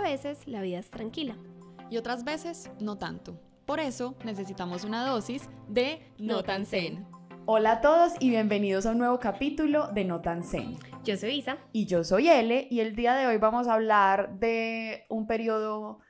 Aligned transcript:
veces 0.00 0.46
la 0.46 0.62
vida 0.62 0.78
es 0.78 0.90
tranquila. 0.90 1.36
Y 1.90 1.96
otras 1.96 2.24
veces 2.24 2.70
no 2.80 2.98
tanto. 2.98 3.38
Por 3.66 3.80
eso 3.80 4.16
necesitamos 4.24 4.84
una 4.84 5.06
dosis 5.06 5.48
de 5.68 6.12
No 6.18 6.42
tan 6.42 6.66
zen. 6.66 7.06
Hola 7.46 7.72
a 7.72 7.80
todos 7.80 8.12
y 8.20 8.30
bienvenidos 8.30 8.86
a 8.86 8.92
un 8.92 8.98
nuevo 8.98 9.18
capítulo 9.18 9.88
de 9.88 10.04
No 10.04 10.20
tan 10.20 10.42
zen. 10.44 10.78
Yo 11.04 11.16
soy 11.16 11.36
Isa. 11.36 11.58
Y 11.72 11.86
yo 11.86 12.04
soy 12.04 12.28
Ele 12.28 12.66
y 12.70 12.80
el 12.80 12.96
día 12.96 13.14
de 13.14 13.26
hoy 13.26 13.36
vamos 13.36 13.68
a 13.68 13.74
hablar 13.74 14.38
de 14.38 15.04
un 15.08 15.26
periodo 15.26 16.00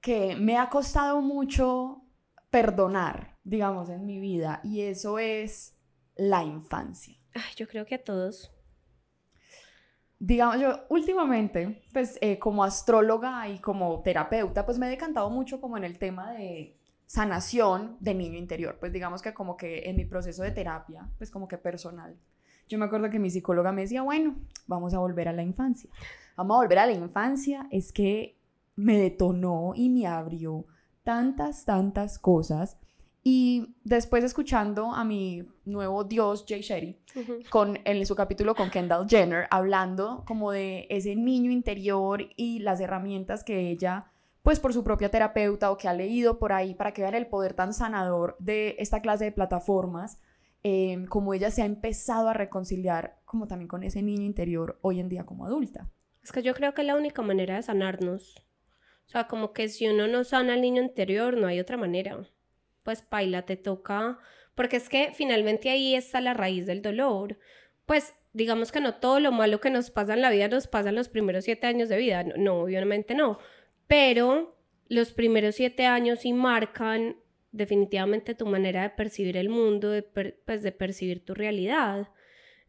que 0.00 0.36
me 0.36 0.56
ha 0.56 0.68
costado 0.68 1.20
mucho 1.20 2.02
perdonar, 2.50 3.38
digamos, 3.44 3.88
en 3.88 4.06
mi 4.06 4.18
vida 4.18 4.60
y 4.64 4.82
eso 4.82 5.18
es 5.18 5.76
la 6.16 6.44
infancia. 6.44 7.16
Ay, 7.34 7.54
yo 7.56 7.68
creo 7.68 7.86
que 7.86 7.94
a 7.94 8.02
todos. 8.02 8.50
Digamos, 10.20 10.60
yo 10.60 10.80
últimamente, 10.88 11.82
pues 11.92 12.18
eh, 12.20 12.38
como 12.38 12.64
astróloga 12.64 13.48
y 13.48 13.60
como 13.60 14.02
terapeuta, 14.02 14.66
pues 14.66 14.78
me 14.78 14.86
he 14.86 14.90
decantado 14.90 15.30
mucho 15.30 15.60
como 15.60 15.76
en 15.76 15.84
el 15.84 15.98
tema 15.98 16.32
de 16.32 16.76
sanación 17.06 17.96
de 18.00 18.14
niño 18.14 18.36
interior, 18.36 18.76
pues 18.78 18.92
digamos 18.92 19.22
que 19.22 19.32
como 19.32 19.56
que 19.56 19.88
en 19.88 19.96
mi 19.96 20.04
proceso 20.04 20.42
de 20.42 20.50
terapia, 20.50 21.08
pues 21.16 21.30
como 21.30 21.48
que 21.48 21.56
personal. 21.56 22.16
Yo 22.68 22.78
me 22.78 22.84
acuerdo 22.84 23.08
que 23.08 23.18
mi 23.18 23.30
psicóloga 23.30 23.72
me 23.72 23.82
decía, 23.82 24.02
bueno, 24.02 24.36
vamos 24.66 24.92
a 24.92 24.98
volver 24.98 25.28
a 25.28 25.32
la 25.32 25.42
infancia. 25.42 25.88
Vamos 26.36 26.56
a 26.56 26.60
volver 26.60 26.78
a 26.78 26.86
la 26.86 26.92
infancia, 26.92 27.66
es 27.70 27.92
que 27.92 28.36
me 28.76 28.98
detonó 28.98 29.72
y 29.74 29.88
me 29.88 30.06
abrió 30.06 30.66
tantas, 31.02 31.64
tantas 31.64 32.18
cosas 32.18 32.76
y 33.22 33.74
después 33.84 34.24
escuchando 34.24 34.92
a 34.92 35.04
mi 35.04 35.44
nuevo 35.64 36.04
dios 36.04 36.44
Jay 36.48 36.60
Shetty, 36.60 36.98
con, 37.50 37.78
en 37.84 38.06
su 38.06 38.14
capítulo 38.14 38.54
con 38.54 38.70
Kendall 38.70 39.08
Jenner, 39.08 39.46
hablando 39.50 40.24
como 40.26 40.52
de 40.52 40.86
ese 40.88 41.16
niño 41.16 41.50
interior 41.50 42.22
y 42.36 42.60
las 42.60 42.80
herramientas 42.80 43.44
que 43.44 43.70
ella, 43.70 44.06
pues 44.42 44.60
por 44.60 44.72
su 44.72 44.84
propia 44.84 45.10
terapeuta 45.10 45.70
o 45.70 45.76
que 45.76 45.88
ha 45.88 45.94
leído 45.94 46.38
por 46.38 46.52
ahí 46.52 46.74
para 46.74 46.92
que 46.92 47.02
vean 47.02 47.14
el 47.14 47.26
poder 47.26 47.54
tan 47.54 47.74
sanador 47.74 48.36
de 48.38 48.76
esta 48.78 49.02
clase 49.02 49.24
de 49.24 49.32
plataformas, 49.32 50.20
em, 50.62 51.06
como 51.06 51.34
ella 51.34 51.50
se 51.50 51.62
ha 51.62 51.66
empezado 51.66 52.28
a 52.28 52.34
reconciliar 52.34 53.20
como 53.24 53.46
también 53.46 53.68
con 53.68 53.82
ese 53.82 54.02
niño 54.02 54.24
interior 54.24 54.78
hoy 54.80 55.00
en 55.00 55.08
día 55.08 55.26
como 55.26 55.44
adulta. 55.44 55.90
Es 56.22 56.32
que 56.32 56.42
yo 56.42 56.54
creo 56.54 56.72
que 56.72 56.82
es 56.82 56.86
la 56.86 56.96
única 56.96 57.22
manera 57.22 57.56
de 57.56 57.62
sanarnos. 57.62 58.42
O 59.06 59.10
sea, 59.10 59.26
como 59.26 59.52
que 59.52 59.68
si 59.68 59.88
uno 59.88 60.06
no 60.06 60.24
sana 60.24 60.54
al 60.54 60.60
niño 60.60 60.82
interior, 60.82 61.36
no 61.36 61.46
hay 61.46 61.60
otra 61.60 61.76
manera 61.76 62.16
pues 62.88 63.02
paila, 63.02 63.42
te 63.42 63.58
toca, 63.58 64.18
porque 64.54 64.78
es 64.78 64.88
que 64.88 65.12
finalmente 65.12 65.68
ahí 65.68 65.94
está 65.94 66.22
la 66.22 66.32
raíz 66.32 66.64
del 66.64 66.80
dolor. 66.80 67.38
Pues 67.84 68.14
digamos 68.32 68.72
que 68.72 68.80
no 68.80 68.94
todo 68.94 69.20
lo 69.20 69.30
malo 69.30 69.60
que 69.60 69.68
nos 69.68 69.90
pasa 69.90 70.14
en 70.14 70.22
la 70.22 70.30
vida 70.30 70.48
nos 70.48 70.68
pasa 70.68 70.88
en 70.88 70.94
los 70.94 71.10
primeros 71.10 71.44
siete 71.44 71.66
años 71.66 71.90
de 71.90 71.98
vida, 71.98 72.22
no, 72.22 72.62
obviamente 72.62 73.14
no, 73.14 73.40
pero 73.88 74.56
los 74.88 75.12
primeros 75.12 75.56
siete 75.56 75.84
años 75.84 76.20
sí 76.20 76.32
marcan 76.32 77.16
definitivamente 77.52 78.34
tu 78.34 78.46
manera 78.46 78.84
de 78.84 78.88
percibir 78.88 79.36
el 79.36 79.50
mundo, 79.50 79.90
de, 79.90 80.02
pues, 80.02 80.62
de 80.62 80.72
percibir 80.72 81.22
tu 81.22 81.34
realidad. 81.34 82.08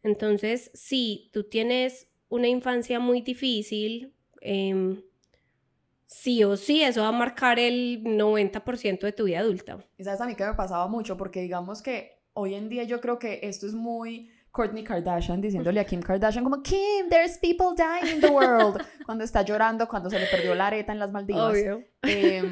Entonces, 0.02 0.70
si 0.74 1.30
tú 1.32 1.44
tienes 1.44 2.10
una 2.28 2.48
infancia 2.48 3.00
muy 3.00 3.22
difícil, 3.22 4.12
eh, 4.42 5.00
sí 6.10 6.42
o 6.44 6.56
sí, 6.56 6.82
eso 6.82 7.02
va 7.02 7.08
a 7.08 7.12
marcar 7.12 7.58
el 7.58 8.02
90% 8.02 9.00
de 9.00 9.12
tu 9.12 9.24
vida 9.24 9.38
adulta. 9.38 9.78
Y 9.96 10.04
sabes 10.04 10.20
a 10.20 10.26
mí 10.26 10.34
que 10.34 10.44
me 10.44 10.54
pasaba 10.54 10.88
mucho, 10.88 11.16
porque 11.16 11.40
digamos 11.40 11.82
que 11.82 12.20
hoy 12.32 12.54
en 12.54 12.68
día 12.68 12.82
yo 12.84 13.00
creo 13.00 13.18
que 13.18 13.40
esto 13.44 13.66
es 13.66 13.74
muy 13.74 14.30
Kourtney 14.50 14.82
Kardashian 14.82 15.40
diciéndole 15.40 15.78
a 15.78 15.84
Kim 15.84 16.02
Kardashian 16.02 16.42
como 16.42 16.62
Kim, 16.62 17.08
there's 17.08 17.38
people 17.38 17.68
dying 17.76 18.16
in 18.16 18.20
the 18.20 18.28
world 18.28 18.82
cuando 19.06 19.22
está 19.22 19.42
llorando 19.42 19.88
cuando 19.88 20.10
se 20.10 20.18
le 20.18 20.26
perdió 20.26 20.54
la 20.56 20.66
areta 20.66 20.92
en 20.92 20.98
las 20.98 21.12
Maldivas. 21.12 21.52
Obvio. 21.52 21.84
Eh, 22.02 22.42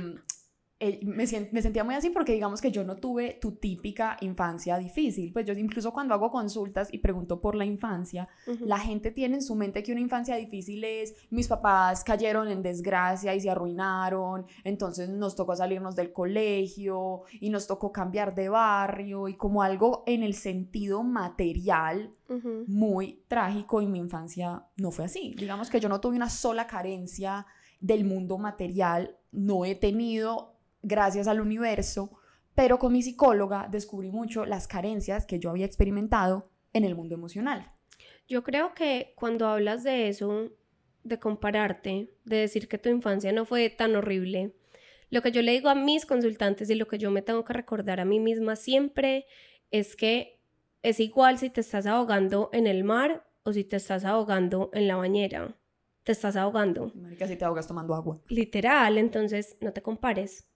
me, 0.80 1.26
me, 1.52 1.62
sentía 1.62 1.82
muy 1.82 1.96
así 1.96 2.10
porque 2.10 2.32
digamos 2.32 2.60
que 2.60 2.70
yo 2.70 2.84
no 2.84 2.96
tuve 2.96 3.38
tu 3.40 3.52
típica 3.52 4.16
infancia 4.20 4.78
difícil. 4.78 5.32
Pues 5.32 5.44
yo 5.44 5.52
incluso 5.54 5.92
cuando 5.92 6.14
hago 6.14 6.30
consultas 6.30 6.88
y 6.92 6.98
pregunto 6.98 7.40
por 7.40 7.56
la 7.56 7.64
infancia, 7.64 8.28
la 8.60 8.78
gente 8.78 9.10
tiene 9.10 9.36
en 9.36 9.42
su 9.42 9.56
mente 9.56 9.82
que 9.82 9.90
una 9.90 10.00
infancia 10.00 10.36
difícil 10.36 10.84
es 10.84 11.14
mis 11.30 11.48
papás 11.48 12.04
cayeron 12.04 12.48
en 12.48 12.62
desgracia 12.62 13.34
y 13.34 13.40
se 13.40 13.50
arruinaron, 13.50 14.46
entonces 14.62 15.08
nos 15.08 15.34
tocó 15.34 15.56
salirnos 15.56 15.96
del 15.96 16.12
colegio 16.12 17.22
y 17.40 17.50
nos 17.50 17.66
tocó 17.66 17.90
cambiar 17.90 18.34
de 18.34 18.48
barrio 18.48 19.26
y 19.28 19.34
como 19.34 19.62
algo 19.62 20.04
en 20.06 20.22
el 20.22 20.34
sentido 20.34 21.02
material 21.02 22.14
muy 22.66 23.24
trágico 23.26 23.80
y 23.80 23.86
mi 23.86 23.98
infancia 23.98 24.66
no 24.76 24.90
fue 24.90 25.06
así. 25.06 25.34
Digamos 25.36 25.70
que 25.70 25.80
yo 25.80 25.88
no 25.88 26.00
tuve 26.00 26.16
una 26.16 26.30
sola 26.30 26.66
carencia 26.66 27.46
del 27.80 28.04
mundo 28.04 28.38
material, 28.38 29.16
no 29.32 29.64
he 29.64 29.74
tenido 29.74 30.57
gracias 30.82 31.28
al 31.28 31.40
universo, 31.40 32.18
pero 32.54 32.78
con 32.78 32.92
mi 32.92 33.02
psicóloga 33.02 33.68
descubrí 33.70 34.10
mucho 34.10 34.44
las 34.44 34.66
carencias 34.66 35.26
que 35.26 35.38
yo 35.38 35.50
había 35.50 35.66
experimentado 35.66 36.50
en 36.72 36.84
el 36.84 36.94
mundo 36.94 37.14
emocional. 37.14 37.72
Yo 38.28 38.42
creo 38.42 38.74
que 38.74 39.12
cuando 39.16 39.46
hablas 39.46 39.84
de 39.84 40.08
eso, 40.08 40.50
de 41.04 41.18
compararte, 41.18 42.14
de 42.24 42.36
decir 42.36 42.68
que 42.68 42.78
tu 42.78 42.88
infancia 42.88 43.32
no 43.32 43.44
fue 43.44 43.70
tan 43.70 43.96
horrible, 43.96 44.54
lo 45.10 45.22
que 45.22 45.32
yo 45.32 45.40
le 45.40 45.52
digo 45.52 45.70
a 45.70 45.74
mis 45.74 46.04
consultantes 46.04 46.68
y 46.68 46.74
lo 46.74 46.86
que 46.86 46.98
yo 46.98 47.10
me 47.10 47.22
tengo 47.22 47.44
que 47.44 47.54
recordar 47.54 48.00
a 48.00 48.04
mí 48.04 48.20
misma 48.20 48.56
siempre 48.56 49.26
es 49.70 49.96
que 49.96 50.38
es 50.82 51.00
igual 51.00 51.38
si 51.38 51.50
te 51.50 51.60
estás 51.60 51.86
ahogando 51.86 52.50
en 52.52 52.66
el 52.66 52.84
mar 52.84 53.26
o 53.42 53.52
si 53.52 53.64
te 53.64 53.76
estás 53.76 54.04
ahogando 54.04 54.70
en 54.74 54.86
la 54.86 54.96
bañera. 54.96 55.56
Te 56.04 56.12
estás 56.12 56.36
ahogando. 56.36 56.92
Marica, 56.94 57.26
si 57.26 57.36
te 57.36 57.44
ahogas 57.44 57.66
tomando 57.66 57.94
agua. 57.94 58.20
Literal, 58.28 58.98
entonces 58.98 59.56
no 59.60 59.72
te 59.72 59.82
compares. 59.82 60.46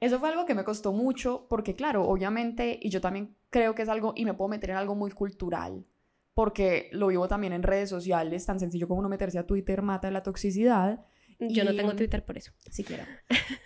Eso 0.00 0.20
fue 0.20 0.28
algo 0.28 0.46
que 0.46 0.54
me 0.54 0.64
costó 0.64 0.92
mucho 0.92 1.46
porque, 1.48 1.74
claro, 1.74 2.06
obviamente, 2.06 2.78
y 2.80 2.90
yo 2.90 3.00
también 3.00 3.36
creo 3.50 3.74
que 3.74 3.82
es 3.82 3.88
algo, 3.88 4.12
y 4.16 4.24
me 4.24 4.34
puedo 4.34 4.48
meter 4.48 4.70
en 4.70 4.76
algo 4.76 4.94
muy 4.94 5.10
cultural, 5.10 5.86
porque 6.34 6.88
lo 6.92 7.08
vivo 7.08 7.26
también 7.26 7.52
en 7.52 7.62
redes 7.62 7.90
sociales, 7.90 8.46
tan 8.46 8.60
sencillo 8.60 8.86
como 8.86 9.00
uno 9.00 9.08
meterse 9.08 9.38
a 9.38 9.46
Twitter 9.46 9.82
mata 9.82 10.10
la 10.10 10.22
toxicidad. 10.22 11.04
Yo 11.40 11.64
no 11.64 11.74
tengo 11.74 11.94
Twitter 11.94 12.24
por 12.24 12.36
eso. 12.36 12.52
Siquiera. 12.70 13.06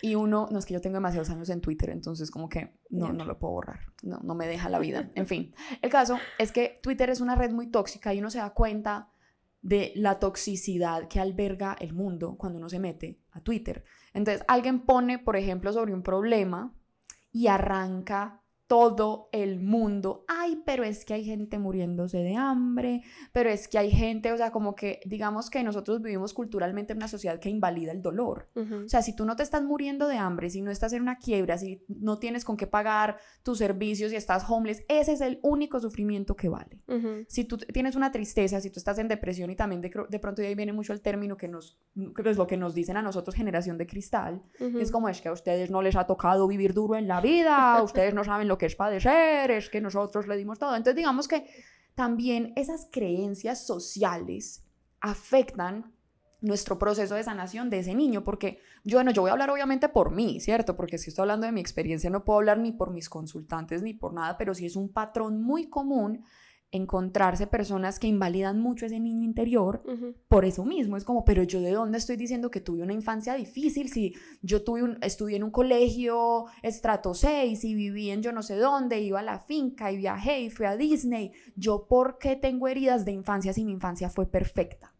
Y 0.01 0.15
uno, 0.15 0.47
no 0.51 0.59
es 0.59 0.65
que 0.65 0.73
yo 0.73 0.81
tengo 0.81 0.95
demasiados 0.95 1.29
años 1.29 1.49
en 1.49 1.61
Twitter, 1.61 1.89
entonces 1.89 2.29
como 2.29 2.49
que 2.49 2.77
no, 2.89 3.13
no 3.13 3.25
lo 3.25 3.39
puedo 3.39 3.53
borrar. 3.53 3.79
No, 4.03 4.19
no 4.23 4.35
me 4.35 4.47
deja 4.47 4.69
la 4.69 4.79
vida. 4.79 5.11
En 5.15 5.25
fin, 5.27 5.53
el 5.81 5.89
caso 5.89 6.19
es 6.37 6.51
que 6.51 6.79
Twitter 6.83 7.09
es 7.09 7.21
una 7.21 7.35
red 7.35 7.51
muy 7.51 7.67
tóxica 7.67 8.13
y 8.13 8.19
uno 8.19 8.29
se 8.29 8.39
da 8.39 8.51
cuenta 8.51 9.09
de 9.61 9.93
la 9.95 10.19
toxicidad 10.19 11.07
que 11.07 11.19
alberga 11.19 11.75
el 11.79 11.93
mundo 11.93 12.35
cuando 12.37 12.59
uno 12.59 12.69
se 12.69 12.79
mete 12.79 13.21
a 13.31 13.41
Twitter. 13.41 13.83
Entonces, 14.13 14.43
alguien 14.47 14.81
pone, 14.81 15.19
por 15.19 15.35
ejemplo, 15.35 15.73
sobre 15.73 15.93
un 15.93 16.03
problema 16.03 16.73
y 17.31 17.47
arranca 17.47 18.42
todo 18.67 19.29
el 19.31 19.59
mundo. 19.59 20.25
Ay, 20.27 20.61
pero 20.65 20.83
es 20.83 21.05
que 21.05 21.13
hay 21.13 21.25
gente 21.25 21.59
muriéndose 21.59 22.19
de 22.19 22.35
hambre, 22.35 23.03
pero 23.31 23.49
es 23.49 23.67
que 23.67 23.77
hay 23.77 23.91
gente, 23.91 24.31
o 24.31 24.37
sea, 24.37 24.51
como 24.51 24.75
que 24.75 24.99
digamos 25.05 25.49
que 25.49 25.63
nosotros 25.63 26.01
vivimos 26.01 26.33
culturalmente 26.33 26.93
en 26.93 26.97
una 26.97 27.07
sociedad 27.07 27.39
que 27.39 27.49
invalida 27.49 27.91
el 27.91 28.01
dolor. 28.01 28.49
O 28.55 28.87
sea, 28.87 29.01
si 29.01 29.15
tú 29.15 29.25
no 29.25 29.35
te 29.35 29.43
estás 29.43 29.63
muriendo 29.63 30.07
de 30.07 30.17
hambre, 30.17 30.49
si 30.49 30.61
no 30.61 30.71
estás 30.71 30.93
en 30.93 31.01
una 31.01 31.17
quiebra, 31.17 31.57
si 31.57 31.83
no 31.87 32.19
tienes 32.19 32.45
con 32.45 32.57
qué 32.57 32.67
pagar 32.67 33.17
tus 33.43 33.57
servicios 33.57 34.11
y 34.11 34.15
estás 34.15 34.45
homeless, 34.49 34.83
ese 34.87 35.13
es 35.13 35.21
el 35.21 35.39
único 35.43 35.79
sufrimiento 35.79 36.35
que 36.35 36.49
vale. 36.49 36.81
Si 37.27 37.43
tú 37.45 37.57
tienes 37.57 37.95
una 37.95 38.11
tristeza, 38.11 38.61
si 38.61 38.69
tú 38.69 38.79
estás 38.79 38.97
en 38.99 39.07
depresión 39.07 39.49
y 39.49 39.55
también 39.55 39.81
de, 39.81 39.91
de 40.09 40.19
pronto 40.19 40.41
de 40.41 40.47
ahí 40.47 40.55
viene 40.55 40.73
mucho 40.73 40.93
el 40.93 41.01
término 41.01 41.37
que 41.37 41.47
nos, 41.47 41.79
que 41.95 42.29
es 42.29 42.37
lo 42.37 42.47
que 42.47 42.57
nos 42.57 42.73
dicen 42.73 42.97
a 42.97 43.01
nosotros 43.01 43.35
generación 43.35 43.77
de 43.77 43.87
cristal, 43.87 44.41
es 44.79 44.91
como 44.91 45.09
es 45.09 45.21
que 45.21 45.29
a 45.29 45.33
ustedes 45.33 45.69
no 45.69 45.81
les 45.81 45.95
ha 45.95 46.05
tocado 46.05 46.47
vivir 46.47 46.73
duro 46.73 46.95
en 46.95 47.07
la 47.07 47.21
vida, 47.21 47.81
ustedes 47.83 48.13
no 48.13 48.23
saben 48.23 48.47
lo 48.47 48.52
que 48.57 48.63
que 48.63 48.67
es 48.67 48.75
padecer, 48.75 49.51
es 49.51 49.69
que 49.69 49.81
nosotros 49.81 50.27
le 50.27 50.37
dimos 50.37 50.59
todo. 50.59 50.75
Entonces 50.75 50.95
digamos 50.95 51.27
que 51.27 51.45
también 51.95 52.53
esas 52.55 52.87
creencias 52.91 53.65
sociales 53.65 54.63
afectan 55.01 55.93
nuestro 56.41 56.77
proceso 56.77 57.15
de 57.15 57.23
sanación 57.23 57.69
de 57.69 57.79
ese 57.79 57.95
niño, 57.95 58.23
porque 58.23 58.59
yo, 58.83 58.97
bueno, 58.97 59.11
yo 59.11 59.21
voy 59.21 59.29
a 59.29 59.31
hablar 59.33 59.49
obviamente 59.49 59.87
por 59.89 60.11
mí, 60.11 60.41
¿cierto? 60.41 60.75
Porque 60.75 60.97
si 60.97 61.09
estoy 61.09 61.23
hablando 61.23 61.45
de 61.45 61.53
mi 61.53 61.61
experiencia, 61.61 62.09
no 62.09 62.25
puedo 62.25 62.39
hablar 62.39 62.57
ni 62.57 62.73
por 62.73 62.91
mis 62.91 63.09
consultantes 63.09 63.81
ni 63.81 63.93
por 63.93 64.13
nada, 64.13 64.37
pero 64.37 64.53
sí 64.53 64.65
es 64.65 64.75
un 64.75 64.89
patrón 64.89 65.41
muy 65.41 65.69
común 65.69 66.25
encontrarse 66.73 67.45
personas 67.45 67.99
que 67.99 68.07
invalidan 68.07 68.59
mucho 68.59 68.87
ese 68.87 68.99
niño 68.99 69.23
interior 69.23 69.83
por 70.27 70.43
eso 70.43 70.65
mismo. 70.65 70.97
Es 70.97 71.03
como, 71.03 71.23
pero 71.23 71.43
yo 71.43 71.61
de 71.61 71.71
dónde 71.71 71.99
estoy 71.99 72.17
diciendo 72.17 72.49
que 72.49 72.61
tuve 72.61 72.81
una 72.81 72.93
infancia 72.93 73.35
difícil 73.35 73.89
si 73.89 74.15
yo 74.41 74.63
tuve 74.63 74.81
un, 74.81 74.97
estudié 75.03 75.37
en 75.37 75.43
un 75.43 75.51
colegio 75.51 76.45
estrato 76.63 77.13
6 77.13 77.63
y 77.63 77.75
viví 77.75 78.09
en 78.09 78.23
yo 78.23 78.31
no 78.31 78.41
sé 78.41 78.55
dónde, 78.57 78.99
iba 78.99 79.19
a 79.19 79.23
la 79.23 79.37
finca 79.37 79.91
y 79.91 79.97
viajé 79.97 80.41
y 80.41 80.49
fui 80.49 80.65
a 80.65 80.75
Disney. 80.75 81.31
Yo, 81.55 81.85
¿por 81.87 82.17
qué 82.17 82.35
tengo 82.35 82.67
heridas 82.67 83.05
de 83.05 83.11
infancia 83.11 83.53
si 83.53 83.63
mi 83.63 83.71
infancia 83.71 84.09
fue 84.09 84.25
perfecta? 84.25 84.95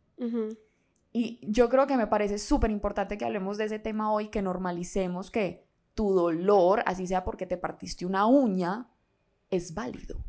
Y 1.11 1.39
yo 1.41 1.69
creo 1.69 1.87
que 1.87 1.97
me 1.97 2.05
parece 2.05 2.37
súper 2.37 2.69
importante 2.69 3.17
que 3.17 3.25
hablemos 3.25 3.57
de 3.57 3.65
ese 3.65 3.79
tema 3.79 4.13
hoy, 4.13 4.27
que 4.27 4.43
normalicemos 4.43 5.31
que 5.31 5.67
tu 5.95 6.13
dolor, 6.13 6.83
así 6.85 7.07
sea 7.07 7.23
porque 7.23 7.47
te 7.47 7.57
partiste 7.57 8.05
una 8.05 8.27
uña, 8.27 8.91
es 9.49 9.73
válido. 9.73 10.23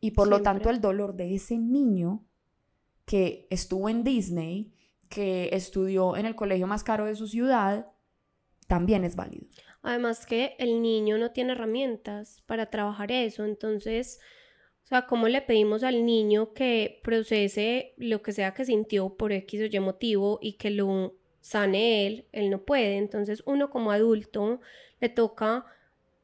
Y 0.00 0.12
por 0.12 0.28
lo 0.28 0.42
tanto 0.42 0.70
el 0.70 0.80
dolor 0.80 1.14
de 1.14 1.34
ese 1.34 1.58
niño 1.58 2.24
que 3.04 3.46
estuvo 3.50 3.88
en 3.88 4.04
Disney, 4.04 4.72
que 5.08 5.50
estudió 5.52 6.16
en 6.16 6.26
el 6.26 6.36
colegio 6.36 6.66
más 6.66 6.84
caro 6.84 7.06
de 7.06 7.14
su 7.14 7.26
ciudad, 7.26 7.90
también 8.66 9.04
es 9.04 9.16
válido. 9.16 9.46
Además 9.82 10.26
que 10.26 10.54
el 10.58 10.82
niño 10.82 11.18
no 11.18 11.32
tiene 11.32 11.52
herramientas 11.52 12.42
para 12.46 12.70
trabajar 12.70 13.10
eso, 13.10 13.44
entonces, 13.44 14.20
o 14.84 14.86
sea, 14.86 15.06
¿cómo 15.06 15.28
le 15.28 15.40
pedimos 15.40 15.82
al 15.82 16.04
niño 16.04 16.52
que 16.52 17.00
procese 17.02 17.94
lo 17.96 18.22
que 18.22 18.32
sea 18.32 18.54
que 18.54 18.64
sintió 18.64 19.16
por 19.16 19.32
X 19.32 19.62
o 19.62 19.64
Y 19.64 19.80
motivo 19.80 20.38
y 20.42 20.54
que 20.54 20.70
lo 20.70 21.14
sane 21.40 22.06
él? 22.06 22.26
Él 22.32 22.50
no 22.50 22.62
puede, 22.64 22.98
entonces 22.98 23.42
uno 23.46 23.70
como 23.70 23.90
adulto 23.90 24.60
le 25.00 25.08
toca 25.08 25.64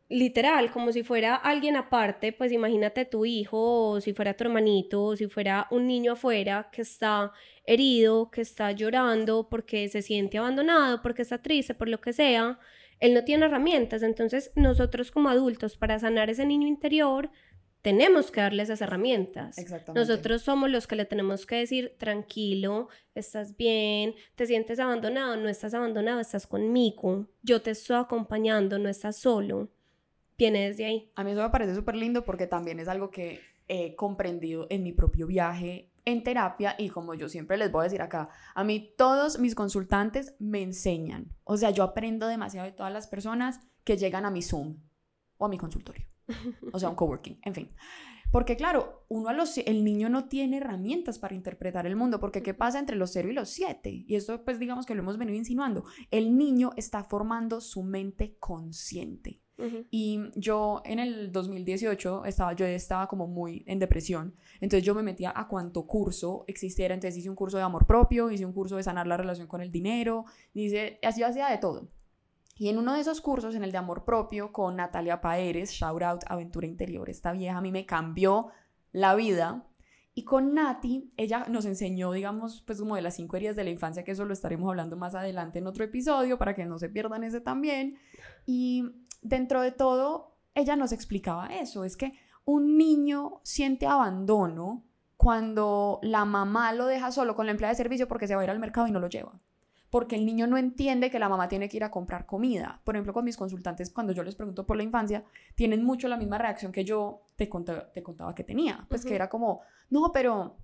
literal, 0.08 0.70
como 0.70 0.92
si 0.92 1.02
fuera 1.02 1.34
alguien 1.34 1.76
aparte, 1.76 2.32
pues 2.32 2.52
imagínate 2.52 3.04
tu 3.04 3.24
hijo 3.24 3.90
o 3.90 4.00
si 4.00 4.12
fuera 4.12 4.34
tu 4.34 4.44
hermanito 4.44 5.02
o 5.02 5.16
si 5.16 5.28
fuera 5.28 5.66
un 5.70 5.86
niño 5.86 6.12
afuera 6.12 6.68
que 6.72 6.82
está 6.82 7.32
herido, 7.64 8.30
que 8.30 8.42
está 8.42 8.72
llorando 8.72 9.48
porque 9.48 9.88
se 9.88 10.02
siente 10.02 10.38
abandonado, 10.38 11.00
porque 11.02 11.22
está 11.22 11.38
triste, 11.40 11.74
por 11.74 11.88
lo 11.88 12.00
que 12.00 12.12
sea, 12.12 12.58
él 13.00 13.14
no 13.14 13.24
tiene 13.24 13.46
herramientas, 13.46 14.02
entonces 14.02 14.52
nosotros 14.54 15.10
como 15.10 15.28
adultos 15.28 15.76
para 15.76 15.98
sanar 15.98 16.30
ese 16.30 16.44
niño 16.46 16.68
interior 16.68 17.30
tenemos 17.80 18.30
que 18.30 18.40
darle 18.40 18.62
esas 18.62 18.80
herramientas. 18.80 19.56
Nosotros 19.94 20.40
somos 20.40 20.70
los 20.70 20.86
que 20.86 20.96
le 20.96 21.04
tenemos 21.04 21.44
que 21.44 21.56
decir, 21.56 21.96
tranquilo, 21.98 22.88
estás 23.14 23.58
bien, 23.58 24.14
te 24.36 24.46
sientes 24.46 24.80
abandonado, 24.80 25.36
no 25.36 25.50
estás 25.50 25.74
abandonado, 25.74 26.20
estás 26.20 26.46
conmigo, 26.46 27.28
yo 27.42 27.60
te 27.60 27.72
estoy 27.72 27.96
acompañando, 27.96 28.78
no 28.78 28.88
estás 28.88 29.18
solo 29.18 29.70
viene 30.38 30.68
desde 30.68 30.84
ahí. 30.84 31.12
A 31.14 31.24
mí 31.24 31.32
eso 31.32 31.42
me 31.42 31.50
parece 31.50 31.74
súper 31.74 31.96
lindo 31.96 32.24
porque 32.24 32.46
también 32.46 32.80
es 32.80 32.88
algo 32.88 33.10
que 33.10 33.40
he 33.68 33.94
comprendido 33.96 34.66
en 34.70 34.82
mi 34.82 34.92
propio 34.92 35.26
viaje 35.26 35.90
en 36.04 36.22
terapia 36.22 36.74
y 36.78 36.90
como 36.90 37.14
yo 37.14 37.28
siempre 37.28 37.56
les 37.56 37.72
voy 37.72 37.80
a 37.80 37.84
decir 37.84 38.02
acá, 38.02 38.28
a 38.54 38.64
mí 38.64 38.94
todos 38.96 39.38
mis 39.38 39.54
consultantes 39.54 40.34
me 40.38 40.62
enseñan. 40.62 41.34
O 41.44 41.56
sea, 41.56 41.70
yo 41.70 41.82
aprendo 41.82 42.26
demasiado 42.26 42.66
de 42.66 42.72
todas 42.72 42.92
las 42.92 43.06
personas 43.06 43.60
que 43.84 43.96
llegan 43.96 44.26
a 44.26 44.30
mi 44.30 44.42
Zoom 44.42 44.76
o 45.38 45.46
a 45.46 45.48
mi 45.48 45.58
consultorio. 45.58 46.06
O 46.72 46.78
sea, 46.78 46.88
un 46.88 46.96
coworking, 46.96 47.38
en 47.42 47.54
fin. 47.54 47.70
Porque 48.30 48.56
claro, 48.56 49.04
uno 49.08 49.28
a 49.28 49.32
los 49.32 49.56
el 49.58 49.84
niño 49.84 50.08
no 50.08 50.24
tiene 50.24 50.56
herramientas 50.56 51.20
para 51.20 51.36
interpretar 51.36 51.86
el 51.86 51.94
mundo, 51.94 52.18
porque 52.18 52.42
¿qué 52.42 52.52
pasa 52.52 52.80
entre 52.80 52.96
los 52.96 53.12
0 53.12 53.28
y 53.28 53.32
los 53.32 53.50
7? 53.50 54.04
Y 54.08 54.16
esto 54.16 54.44
pues 54.44 54.58
digamos 54.58 54.86
que 54.86 54.94
lo 54.94 55.02
hemos 55.02 55.18
venido 55.18 55.38
insinuando. 55.38 55.84
El 56.10 56.36
niño 56.36 56.72
está 56.76 57.04
formando 57.04 57.60
su 57.60 57.84
mente 57.84 58.36
consciente. 58.40 59.43
Y 59.90 60.20
yo 60.34 60.82
en 60.84 60.98
el 60.98 61.32
2018 61.32 62.24
estaba, 62.24 62.52
yo 62.52 62.66
estaba 62.66 63.06
como 63.06 63.26
muy 63.26 63.64
en 63.66 63.78
depresión, 63.78 64.34
entonces 64.60 64.84
yo 64.84 64.94
me 64.94 65.02
metía 65.02 65.32
a 65.34 65.48
cuanto 65.48 65.86
curso 65.86 66.44
existiera, 66.46 66.94
entonces 66.94 67.18
hice 67.18 67.30
un 67.30 67.36
curso 67.36 67.56
de 67.56 67.62
amor 67.62 67.86
propio, 67.86 68.30
hice 68.30 68.44
un 68.44 68.52
curso 68.52 68.76
de 68.76 68.82
sanar 68.82 69.06
la 69.06 69.16
relación 69.16 69.46
con 69.46 69.60
el 69.60 69.70
dinero, 69.70 70.24
dice, 70.52 70.98
así 71.02 71.22
hacía 71.22 71.48
de 71.48 71.58
todo. 71.58 71.88
Y 72.56 72.68
en 72.68 72.78
uno 72.78 72.94
de 72.94 73.00
esos 73.00 73.20
cursos, 73.20 73.54
en 73.54 73.64
el 73.64 73.72
de 73.72 73.78
amor 73.78 74.04
propio, 74.04 74.52
con 74.52 74.76
Natalia 74.76 75.20
Paeres, 75.20 75.72
shout 75.72 76.02
out 76.02 76.22
Aventura 76.28 76.66
Interior, 76.66 77.10
esta 77.10 77.32
vieja 77.32 77.58
a 77.58 77.60
mí 77.60 77.72
me 77.72 77.84
cambió 77.84 78.50
la 78.92 79.14
vida. 79.14 79.66
Y 80.16 80.22
con 80.22 80.54
Nati, 80.54 81.10
ella 81.16 81.46
nos 81.48 81.64
enseñó, 81.64 82.12
digamos, 82.12 82.62
pues 82.64 82.78
como 82.78 82.94
de 82.94 83.02
las 83.02 83.16
cinco 83.16 83.36
heridas 83.36 83.56
de 83.56 83.64
la 83.64 83.70
infancia, 83.70 84.04
que 84.04 84.12
eso 84.12 84.24
lo 84.24 84.32
estaremos 84.32 84.68
hablando 84.68 84.96
más 84.96 85.16
adelante 85.16 85.58
en 85.58 85.66
otro 85.66 85.82
episodio, 85.82 86.38
para 86.38 86.54
que 86.54 86.64
no 86.64 86.78
se 86.78 86.88
pierdan 86.88 87.24
ese 87.24 87.40
también. 87.40 87.98
Y 88.46 88.84
dentro 89.24 89.60
de 89.62 89.72
todo, 89.72 90.36
ella 90.54 90.76
nos 90.76 90.92
explicaba 90.92 91.48
eso, 91.48 91.84
es 91.84 91.96
que 91.96 92.12
un 92.44 92.78
niño 92.78 93.40
siente 93.42 93.86
abandono 93.86 94.84
cuando 95.16 95.98
la 96.02 96.24
mamá 96.24 96.72
lo 96.72 96.86
deja 96.86 97.10
solo 97.10 97.34
con 97.34 97.46
la 97.46 97.52
empleada 97.52 97.72
de 97.72 97.76
servicio 97.76 98.06
porque 98.06 98.28
se 98.28 98.34
va 98.34 98.42
a 98.42 98.44
ir 98.44 98.50
al 98.50 98.58
mercado 98.58 98.86
y 98.86 98.92
no 98.92 99.00
lo 99.00 99.08
lleva. 99.08 99.40
Porque 99.88 100.16
el 100.16 100.26
niño 100.26 100.46
no 100.46 100.58
entiende 100.58 101.10
que 101.10 101.20
la 101.20 101.28
mamá 101.28 101.48
tiene 101.48 101.68
que 101.68 101.76
ir 101.76 101.84
a 101.84 101.90
comprar 101.90 102.26
comida. 102.26 102.80
Por 102.84 102.96
ejemplo, 102.96 103.12
con 103.12 103.24
mis 103.24 103.36
consultantes, 103.36 103.90
cuando 103.90 104.12
yo 104.12 104.24
les 104.24 104.34
pregunto 104.34 104.66
por 104.66 104.76
la 104.76 104.82
infancia, 104.82 105.24
tienen 105.54 105.84
mucho 105.84 106.08
la 106.08 106.16
misma 106.16 106.36
reacción 106.36 106.72
que 106.72 106.84
yo 106.84 107.22
te, 107.36 107.48
contaba, 107.48 107.92
te 107.92 108.02
contaba 108.02 108.34
que 108.34 108.42
tenía. 108.42 108.84
Pues 108.88 109.04
que 109.04 109.14
era 109.14 109.28
como, 109.28 109.60
no, 109.90 110.10
pero 110.12 110.56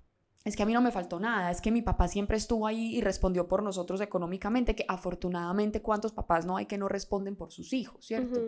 es 0.45 0.57
que 0.57 0.63
a 0.63 0.67
mí 0.67 0.73
no 0.73 0.81
me 0.81 0.91
faltó 0.91 1.21
nada, 1.21 1.51
es 1.51 1.61
que 1.61 1.71
mi 1.71 1.83
papá 1.83 2.09
siempre 2.09 2.37
estuvo 2.37 2.67
ahí 2.67 2.97
y 2.97 3.01
respondió 3.03 3.47
por 3.47 3.63
nosotros 3.63 4.01
económicamente, 4.01 4.75
que 4.75 4.87
afortunadamente 4.89 5.83
cuántos 5.83 6.13
papás 6.13 6.47
no 6.47 6.57
hay 6.57 6.67
que 6.67 6.79
no 6.79 6.89
responden 6.89 7.37
por 7.37 7.53
sus 7.53 7.73
hijos, 7.73 8.07
¿cierto? 8.07 8.41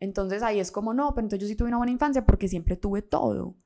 Entonces 0.00 0.42
ahí 0.42 0.60
es 0.60 0.70
como, 0.70 0.94
no, 0.94 1.14
pero 1.14 1.26
entonces 1.26 1.40
yo 1.40 1.48
sí 1.48 1.56
tuve 1.56 1.68
una 1.68 1.76
buena 1.76 1.92
infancia 1.92 2.24
porque 2.24 2.48
siempre 2.48 2.76
tuve 2.76 3.02
todo. 3.02 3.56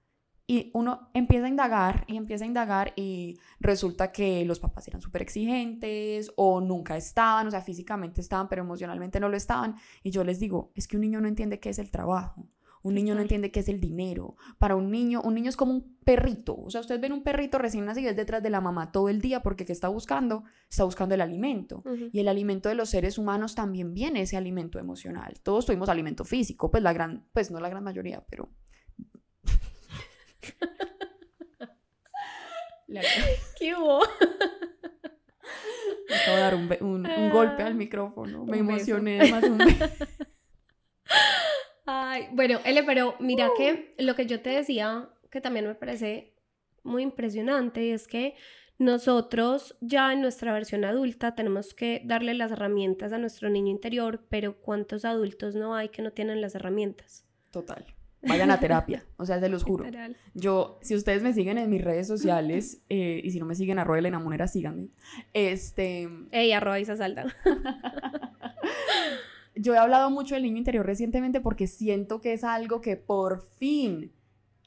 Y 0.44 0.70
uno 0.74 1.08
empieza 1.14 1.46
a 1.46 1.48
indagar 1.48 2.04
y 2.08 2.16
empieza 2.16 2.44
a 2.44 2.48
indagar 2.48 2.92
y 2.96 3.38
resulta 3.60 4.10
que 4.10 4.44
los 4.44 4.58
papás 4.58 4.88
eran 4.88 5.00
súper 5.00 5.22
exigentes 5.22 6.32
o 6.36 6.60
nunca 6.60 6.96
estaban, 6.96 7.46
o 7.46 7.50
sea, 7.50 7.60
físicamente 7.60 8.20
estaban, 8.20 8.48
pero 8.48 8.62
emocionalmente 8.62 9.20
no 9.20 9.28
lo 9.28 9.36
estaban. 9.36 9.76
Y 10.02 10.10
yo 10.10 10.24
les 10.24 10.40
digo, 10.40 10.72
es 10.74 10.88
que 10.88 10.96
un 10.96 11.02
niño 11.02 11.20
no 11.20 11.28
entiende 11.28 11.60
qué 11.60 11.70
es 11.70 11.78
el 11.78 11.90
trabajo. 11.92 12.41
Un 12.82 12.94
niño 12.94 13.14
no 13.14 13.20
entiende 13.20 13.50
qué 13.50 13.60
es 13.60 13.68
el 13.68 13.80
dinero. 13.80 14.36
Para 14.58 14.76
un 14.76 14.90
niño, 14.90 15.20
un 15.22 15.34
niño 15.34 15.48
es 15.48 15.56
como 15.56 15.72
un 15.72 15.96
perrito. 16.04 16.56
O 16.56 16.70
sea, 16.70 16.80
ustedes 16.80 17.00
ven 17.00 17.12
un 17.12 17.22
perrito 17.22 17.58
recién 17.58 17.84
nacido 17.84 18.10
es 18.10 18.16
detrás 18.16 18.42
de 18.42 18.50
la 18.50 18.60
mamá 18.60 18.92
todo 18.92 19.08
el 19.08 19.20
día 19.20 19.42
porque 19.42 19.64
¿qué 19.64 19.72
está 19.72 19.88
buscando? 19.88 20.44
Está 20.68 20.84
buscando 20.84 21.14
el 21.14 21.20
alimento. 21.20 21.82
Y 22.12 22.20
el 22.20 22.28
alimento 22.28 22.68
de 22.68 22.74
los 22.74 22.90
seres 22.90 23.18
humanos 23.18 23.54
también 23.54 23.94
viene 23.94 24.22
ese 24.22 24.36
alimento 24.36 24.78
emocional. 24.78 25.34
Todos 25.42 25.66
tuvimos 25.66 25.88
alimento 25.88 26.24
físico, 26.24 26.70
pues 26.70 26.82
la 26.82 26.92
gran, 26.92 27.26
pues 27.32 27.50
no 27.50 27.60
la 27.60 27.68
gran 27.68 27.84
mayoría, 27.84 28.24
pero... 28.28 28.50
¿Qué 33.58 33.74
hubo? 33.74 34.00
Me 36.08 36.16
acabo 36.16 36.36
de 36.36 36.42
dar 36.42 36.54
un, 36.54 36.70
un, 36.80 37.30
golpe 37.30 37.62
al 37.62 37.74
micrófono. 37.74 38.44
Me 38.44 38.58
emocioné 38.58 39.30
más 39.30 39.44
un 39.44 39.58
Ay, 41.84 42.28
bueno, 42.32 42.60
Ele, 42.64 42.82
pero 42.84 43.16
mira 43.18 43.50
que 43.56 43.94
lo 43.98 44.14
que 44.14 44.26
yo 44.26 44.40
te 44.40 44.50
decía, 44.50 45.08
que 45.30 45.40
también 45.40 45.66
me 45.66 45.74
parece 45.74 46.34
muy 46.84 47.02
impresionante, 47.02 47.92
es 47.92 48.06
que 48.06 48.34
nosotros 48.78 49.76
ya 49.80 50.12
en 50.12 50.20
nuestra 50.20 50.52
versión 50.52 50.84
adulta 50.84 51.34
tenemos 51.34 51.74
que 51.74 52.02
darle 52.04 52.34
las 52.34 52.52
herramientas 52.52 53.12
a 53.12 53.18
nuestro 53.18 53.48
niño 53.48 53.70
interior, 53.70 54.24
pero 54.28 54.60
¿cuántos 54.60 55.04
adultos 55.04 55.54
no 55.54 55.74
hay 55.74 55.88
que 55.88 56.02
no 56.02 56.12
tienen 56.12 56.40
las 56.40 56.54
herramientas? 56.54 57.24
Total. 57.50 57.84
Vayan 58.22 58.50
a 58.50 58.60
terapia, 58.60 59.04
o 59.16 59.26
sea, 59.26 59.40
se 59.40 59.48
los 59.48 59.64
juro. 59.64 59.84
Yo, 60.34 60.78
si 60.82 60.94
ustedes 60.94 61.22
me 61.22 61.32
siguen 61.32 61.58
en 61.58 61.68
mis 61.70 61.82
redes 61.82 62.06
sociales, 62.06 62.82
eh, 62.88 63.20
y 63.22 63.30
si 63.30 63.40
no 63.40 63.46
me 63.46 63.54
siguen, 63.54 63.78
arroba 63.78 63.98
Elena 63.98 64.18
Monera, 64.18 64.46
síganme. 64.46 64.90
Este... 65.32 66.08
Ey, 66.30 66.52
arroba 66.52 66.78
Isa 66.78 66.96
Salda. 66.96 67.26
Yo 69.54 69.74
he 69.74 69.78
hablado 69.78 70.10
mucho 70.10 70.34
del 70.34 70.44
niño 70.44 70.58
interior 70.58 70.86
recientemente 70.86 71.40
porque 71.40 71.66
siento 71.66 72.20
que 72.20 72.32
es 72.32 72.44
algo 72.44 72.80
que 72.80 72.96
por 72.96 73.42
fin 73.58 74.12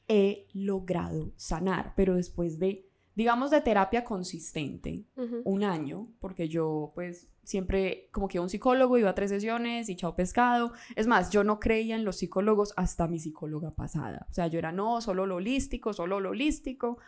he 0.08 0.46
logrado 0.52 1.32
sanar, 1.36 1.94
pero 1.96 2.14
después 2.14 2.58
de, 2.58 2.88
digamos, 3.14 3.50
de 3.50 3.60
terapia 3.60 4.04
consistente, 4.04 5.04
un 5.44 5.64
año, 5.64 6.08
porque 6.20 6.48
yo 6.48 6.92
pues 6.94 7.28
siempre 7.42 8.08
como 8.12 8.28
que 8.28 8.40
un 8.40 8.48
psicólogo 8.48 8.98
iba 8.98 9.10
a 9.10 9.14
tres 9.14 9.30
sesiones 9.30 9.88
y 9.88 9.96
chao 9.96 10.14
pescado. 10.14 10.72
Es 10.94 11.06
más, 11.06 11.30
yo 11.30 11.42
no 11.42 11.58
creía 11.58 11.96
en 11.96 12.04
los 12.04 12.16
psicólogos 12.16 12.72
hasta 12.76 13.08
mi 13.08 13.18
psicóloga 13.18 13.72
pasada. 13.72 14.26
O 14.30 14.34
sea, 14.34 14.46
yo 14.46 14.58
era 14.58 14.72
no, 14.72 15.00
solo 15.00 15.26
lo 15.26 15.36
holístico, 15.36 15.92
solo 15.92 16.20
lo 16.20 16.30
holístico. 16.30 16.98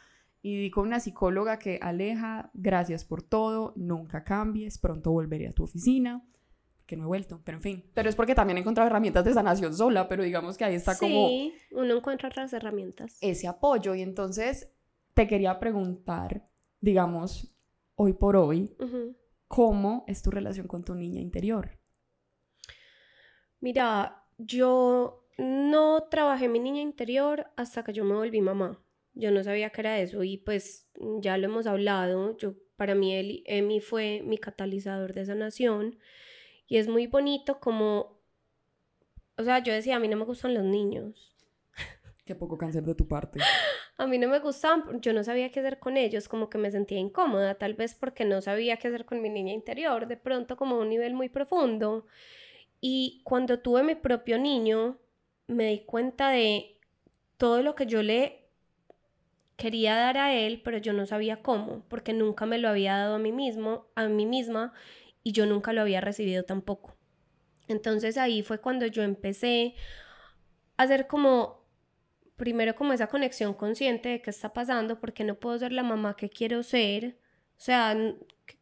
Y 0.40 0.56
di 0.56 0.70
con 0.70 0.86
una 0.86 1.00
psicóloga 1.00 1.58
que 1.58 1.80
aleja, 1.82 2.50
gracias 2.54 3.04
por 3.04 3.22
todo, 3.22 3.72
nunca 3.76 4.22
cambies, 4.22 4.78
pronto 4.78 5.10
volveré 5.10 5.48
a 5.48 5.52
tu 5.52 5.64
oficina 5.64 6.24
que 6.88 6.96
no 6.96 7.04
he 7.04 7.06
vuelto, 7.06 7.42
pero 7.44 7.58
en 7.58 7.62
fin. 7.62 7.90
Pero 7.92 8.08
es 8.08 8.16
porque 8.16 8.34
también 8.34 8.56
he 8.56 8.60
encontrado 8.62 8.88
herramientas 8.88 9.22
de 9.22 9.34
sanación 9.34 9.76
sola, 9.76 10.08
pero 10.08 10.22
digamos 10.22 10.56
que 10.56 10.64
ahí 10.64 10.74
está 10.74 10.96
como... 10.98 11.28
Sí, 11.28 11.52
uno 11.70 11.94
encuentra 11.94 12.30
otras 12.30 12.50
herramientas. 12.54 13.18
Ese 13.20 13.46
apoyo. 13.46 13.94
Y 13.94 14.00
entonces 14.00 14.72
te 15.12 15.26
quería 15.26 15.60
preguntar, 15.60 16.48
digamos, 16.80 17.54
hoy 17.94 18.14
por 18.14 18.36
hoy, 18.36 18.74
¿cómo 19.48 20.04
es 20.08 20.22
tu 20.22 20.30
relación 20.30 20.66
con 20.66 20.82
tu 20.82 20.94
niña 20.94 21.20
interior? 21.20 21.78
Mira, 23.60 24.24
yo 24.38 25.26
no 25.36 26.04
trabajé 26.10 26.48
mi 26.48 26.58
niña 26.58 26.80
interior 26.80 27.48
hasta 27.56 27.84
que 27.84 27.92
yo 27.92 28.04
me 28.06 28.14
volví 28.14 28.40
mamá. 28.40 28.82
Yo 29.12 29.30
no 29.30 29.44
sabía 29.44 29.68
que 29.68 29.82
era 29.82 29.98
eso 30.00 30.24
y 30.24 30.38
pues 30.38 30.88
ya 31.20 31.36
lo 31.36 31.48
hemos 31.48 31.66
hablado. 31.66 32.34
Yo, 32.38 32.54
para 32.76 32.94
mí, 32.94 33.42
Emi 33.44 33.80
fue 33.80 34.22
mi 34.24 34.38
catalizador 34.38 35.12
de 35.12 35.26
sanación. 35.26 35.98
Y 36.68 36.76
es 36.76 36.86
muy 36.86 37.06
bonito 37.06 37.58
como, 37.58 38.20
o 39.36 39.42
sea, 39.42 39.58
yo 39.60 39.72
decía, 39.72 39.96
a 39.96 39.98
mí 39.98 40.06
no 40.06 40.16
me 40.16 40.24
gustan 40.24 40.54
los 40.54 40.64
niños. 40.64 41.34
Qué 42.24 42.34
poco 42.34 42.58
cáncer 42.58 42.84
de 42.84 42.94
tu 42.94 43.08
parte. 43.08 43.40
A 43.96 44.06
mí 44.06 44.18
no 44.18 44.28
me 44.28 44.38
gustaban, 44.38 45.00
yo 45.00 45.12
no 45.14 45.24
sabía 45.24 45.50
qué 45.50 45.60
hacer 45.60 45.78
con 45.78 45.96
ellos, 45.96 46.28
como 46.28 46.50
que 46.50 46.58
me 46.58 46.70
sentía 46.70 46.98
incómoda, 46.98 47.54
tal 47.54 47.74
vez 47.74 47.94
porque 47.94 48.24
no 48.24 48.42
sabía 48.42 48.76
qué 48.76 48.88
hacer 48.88 49.06
con 49.06 49.22
mi 49.22 49.30
niña 49.30 49.54
interior, 49.54 50.06
de 50.06 50.18
pronto 50.18 50.56
como 50.56 50.76
a 50.76 50.80
un 50.80 50.90
nivel 50.90 51.14
muy 51.14 51.30
profundo. 51.30 52.06
Y 52.80 53.22
cuando 53.24 53.60
tuve 53.60 53.82
mi 53.82 53.94
propio 53.94 54.38
niño, 54.38 54.98
me 55.46 55.68
di 55.68 55.80
cuenta 55.80 56.28
de 56.28 56.78
todo 57.38 57.62
lo 57.62 57.74
que 57.74 57.86
yo 57.86 58.02
le 58.02 58.44
quería 59.56 59.96
dar 59.96 60.18
a 60.18 60.34
él, 60.34 60.60
pero 60.62 60.78
yo 60.78 60.92
no 60.92 61.06
sabía 61.06 61.42
cómo, 61.42 61.82
porque 61.88 62.12
nunca 62.12 62.46
me 62.46 62.58
lo 62.58 62.68
había 62.68 62.96
dado 62.96 63.16
a 63.16 63.18
mí 63.18 63.32
mismo, 63.32 63.86
a 63.96 64.06
mí 64.06 64.26
misma, 64.26 64.72
y 65.22 65.32
yo 65.32 65.46
nunca 65.46 65.72
lo 65.72 65.80
había 65.80 66.00
recibido 66.00 66.44
tampoco. 66.44 66.96
Entonces 67.68 68.16
ahí 68.16 68.42
fue 68.42 68.60
cuando 68.60 68.86
yo 68.86 69.02
empecé 69.02 69.74
a 70.76 70.84
hacer 70.84 71.06
como, 71.06 71.66
primero 72.36 72.74
como 72.74 72.92
esa 72.92 73.08
conexión 73.08 73.54
consciente 73.54 74.08
de 74.08 74.22
qué 74.22 74.30
está 74.30 74.52
pasando, 74.52 75.00
porque 75.00 75.24
no 75.24 75.34
puedo 75.36 75.58
ser 75.58 75.72
la 75.72 75.82
mamá 75.82 76.16
que 76.16 76.30
quiero 76.30 76.62
ser, 76.62 77.18
o 77.56 77.60
sea, 77.60 77.96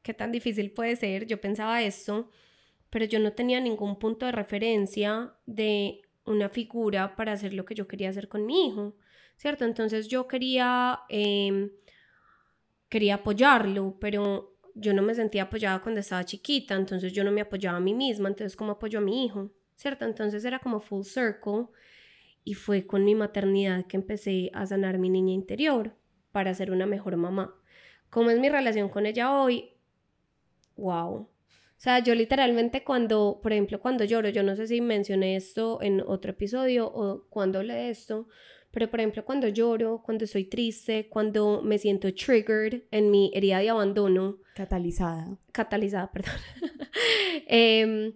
qué 0.03 0.15
tan 0.15 0.33
difícil 0.33 0.73
puede 0.73 0.97
ser, 0.97 1.27
yo 1.27 1.41
pensaba 1.41 1.83
esto, 1.83 2.31
pero 2.91 3.05
yo 3.05 3.19
no 3.21 3.33
tenía 3.33 3.61
ningún 3.61 3.99
punto 3.99 4.27
de 4.27 4.33
referencia 4.33 5.35
de 5.47 6.01
una 6.25 6.49
figura 6.49 7.15
para 7.15 7.33
hacer 7.33 7.53
lo 7.55 7.65
que 7.65 7.75
yo 7.75 7.87
quería 7.87 8.11
hacer 8.11 8.29
con 8.29 8.47
mi 8.47 8.69
hijo. 8.69 8.97
¿cierto? 9.37 9.65
Entonces 9.65 10.09
yo 10.09 10.27
quería, 10.27 11.01
em, 11.09 11.71
quería 12.89 13.17
apoyarlo, 13.17 13.97
pero 14.01 14.56
yo 14.78 14.92
no 14.92 15.00
me 15.02 15.14
sentía 15.14 15.45
apoyada 15.45 15.80
cuando 15.80 16.00
estaba 16.00 16.25
chiquita, 16.25 16.75
entonces 16.75 17.12
yo 17.14 17.25
no 17.25 17.33
me 17.33 17.40
apoyaba 17.40 17.78
a 17.78 17.80
mí 17.80 17.95
misma, 17.95 18.28
entonces 18.28 18.56
¿cómo 18.56 18.73
apoyo 18.73 18.99
a 18.99 19.02
mi 19.02 19.25
hijo? 19.25 19.50
¿Cierto? 19.75 20.04
Entonces 20.04 20.45
era 20.45 20.59
como 20.59 20.80
full 20.80 21.02
circle 21.02 21.66
y 22.45 22.54
fue 22.54 22.87
con 22.87 23.04
mi 23.04 23.14
maternidad 23.14 23.87
que 23.87 23.97
empecé 23.97 24.50
a 24.52 24.66
sanar 24.66 24.99
mi 24.99 25.09
niña 25.09 25.33
interior 25.33 25.97
para 26.30 26.54
ser 26.54 26.71
una 26.71 26.85
mejor 26.85 27.16
mamá. 27.16 27.54
¿Cómo 28.11 28.30
es 28.30 28.38
mi 28.38 28.50
relación 28.50 28.90
con 28.90 29.06
ella 29.06 29.33
hoy? 29.33 29.71
Wow. 30.76 31.14
O 31.14 31.78
sea, 31.78 31.99
yo 31.99 32.14
literalmente 32.14 32.85
cuando, 32.85 33.40
por 33.42 33.52
ejemplo, 33.52 33.80
cuando 33.80 34.04
lloro, 34.04 34.28
yo 34.28 34.42
no 34.42 34.56
sé 34.56 34.66
si 34.66 34.80
mencioné 34.80 35.37
esto 35.37 35.78
en 35.80 36.02
otro 36.06 36.33
episodio 36.33 36.87
o 36.87 37.26
cuando 37.28 37.59
hablé 37.59 37.88
esto, 37.90 38.28
pero 38.76 38.90
por 38.90 39.00
ejemplo, 39.00 39.25
cuando 39.25 39.49
lloro, 39.49 40.02
cuando 40.04 40.26
estoy 40.26 40.45
triste, 40.45 41.09
cuando 41.09 41.62
me 41.62 41.78
siento 41.78 42.12
triggered 42.12 42.83
en 42.90 43.11
mi 43.11 43.30
herida 43.33 43.59
de 43.61 43.71
abandono. 43.71 44.37
Catalizada. 44.54 45.38
Catalizada, 45.50 46.12
perdón. 46.12 46.35
Em, 47.47 48.12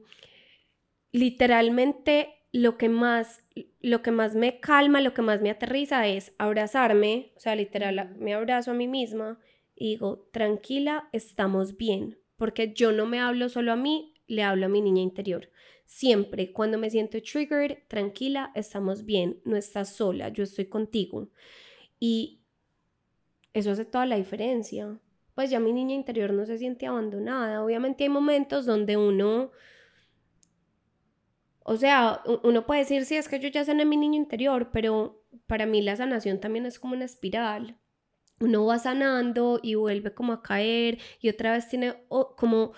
literalmente 1.12 2.28
lo 2.52 2.76
que 2.76 2.90
más 2.90 3.42
lo 3.80 4.02
que 4.02 4.10
más 4.10 4.34
me 4.34 4.60
calma, 4.60 5.00
lo 5.00 5.14
que 5.14 5.22
más 5.22 5.40
me 5.40 5.48
aterriza 5.48 6.06
es 6.06 6.34
abrazarme, 6.36 7.32
o 7.36 7.40
sea, 7.40 7.56
literal 7.56 8.14
me 8.18 8.34
abrazo 8.34 8.72
a 8.72 8.74
mí 8.74 8.86
misma 8.86 9.38
y 9.74 9.92
digo, 9.92 10.28
tranquila, 10.30 11.08
estamos 11.12 11.78
bien, 11.78 12.18
porque 12.36 12.74
yo 12.74 12.92
no 12.92 13.06
me 13.06 13.18
hablo 13.18 13.48
solo 13.48 13.72
a 13.72 13.76
mí, 13.76 14.12
le 14.26 14.42
hablo 14.42 14.66
a 14.66 14.68
mi 14.68 14.82
niña 14.82 15.00
interior. 15.00 15.48
Siempre, 15.90 16.52
cuando 16.52 16.78
me 16.78 16.88
siento 16.88 17.20
triggered, 17.20 17.78
tranquila, 17.88 18.52
estamos 18.54 19.04
bien, 19.04 19.40
no 19.44 19.56
estás 19.56 19.96
sola, 19.96 20.28
yo 20.28 20.44
estoy 20.44 20.66
contigo. 20.66 21.30
Y 21.98 22.42
eso 23.52 23.72
hace 23.72 23.84
toda 23.84 24.06
la 24.06 24.14
diferencia. 24.14 25.00
Pues 25.34 25.50
ya 25.50 25.58
mi 25.58 25.72
niña 25.72 25.96
interior 25.96 26.32
no 26.32 26.46
se 26.46 26.58
siente 26.58 26.86
abandonada. 26.86 27.64
Obviamente 27.64 28.04
hay 28.04 28.08
momentos 28.08 28.66
donde 28.66 28.96
uno, 28.96 29.50
o 31.64 31.76
sea, 31.76 32.22
uno 32.44 32.66
puede 32.66 32.82
decir, 32.82 33.04
sí, 33.04 33.16
es 33.16 33.28
que 33.28 33.40
yo 33.40 33.48
ya 33.48 33.64
sané 33.64 33.84
mi 33.84 33.96
niño 33.96 34.16
interior, 34.16 34.70
pero 34.72 35.24
para 35.48 35.66
mí 35.66 35.82
la 35.82 35.96
sanación 35.96 36.38
también 36.38 36.66
es 36.66 36.78
como 36.78 36.94
una 36.94 37.04
espiral. 37.04 37.76
Uno 38.38 38.64
va 38.64 38.78
sanando 38.78 39.58
y 39.60 39.74
vuelve 39.74 40.14
como 40.14 40.34
a 40.34 40.42
caer 40.42 40.98
y 41.20 41.30
otra 41.30 41.50
vez 41.50 41.68
tiene 41.68 41.96
como 42.36 42.74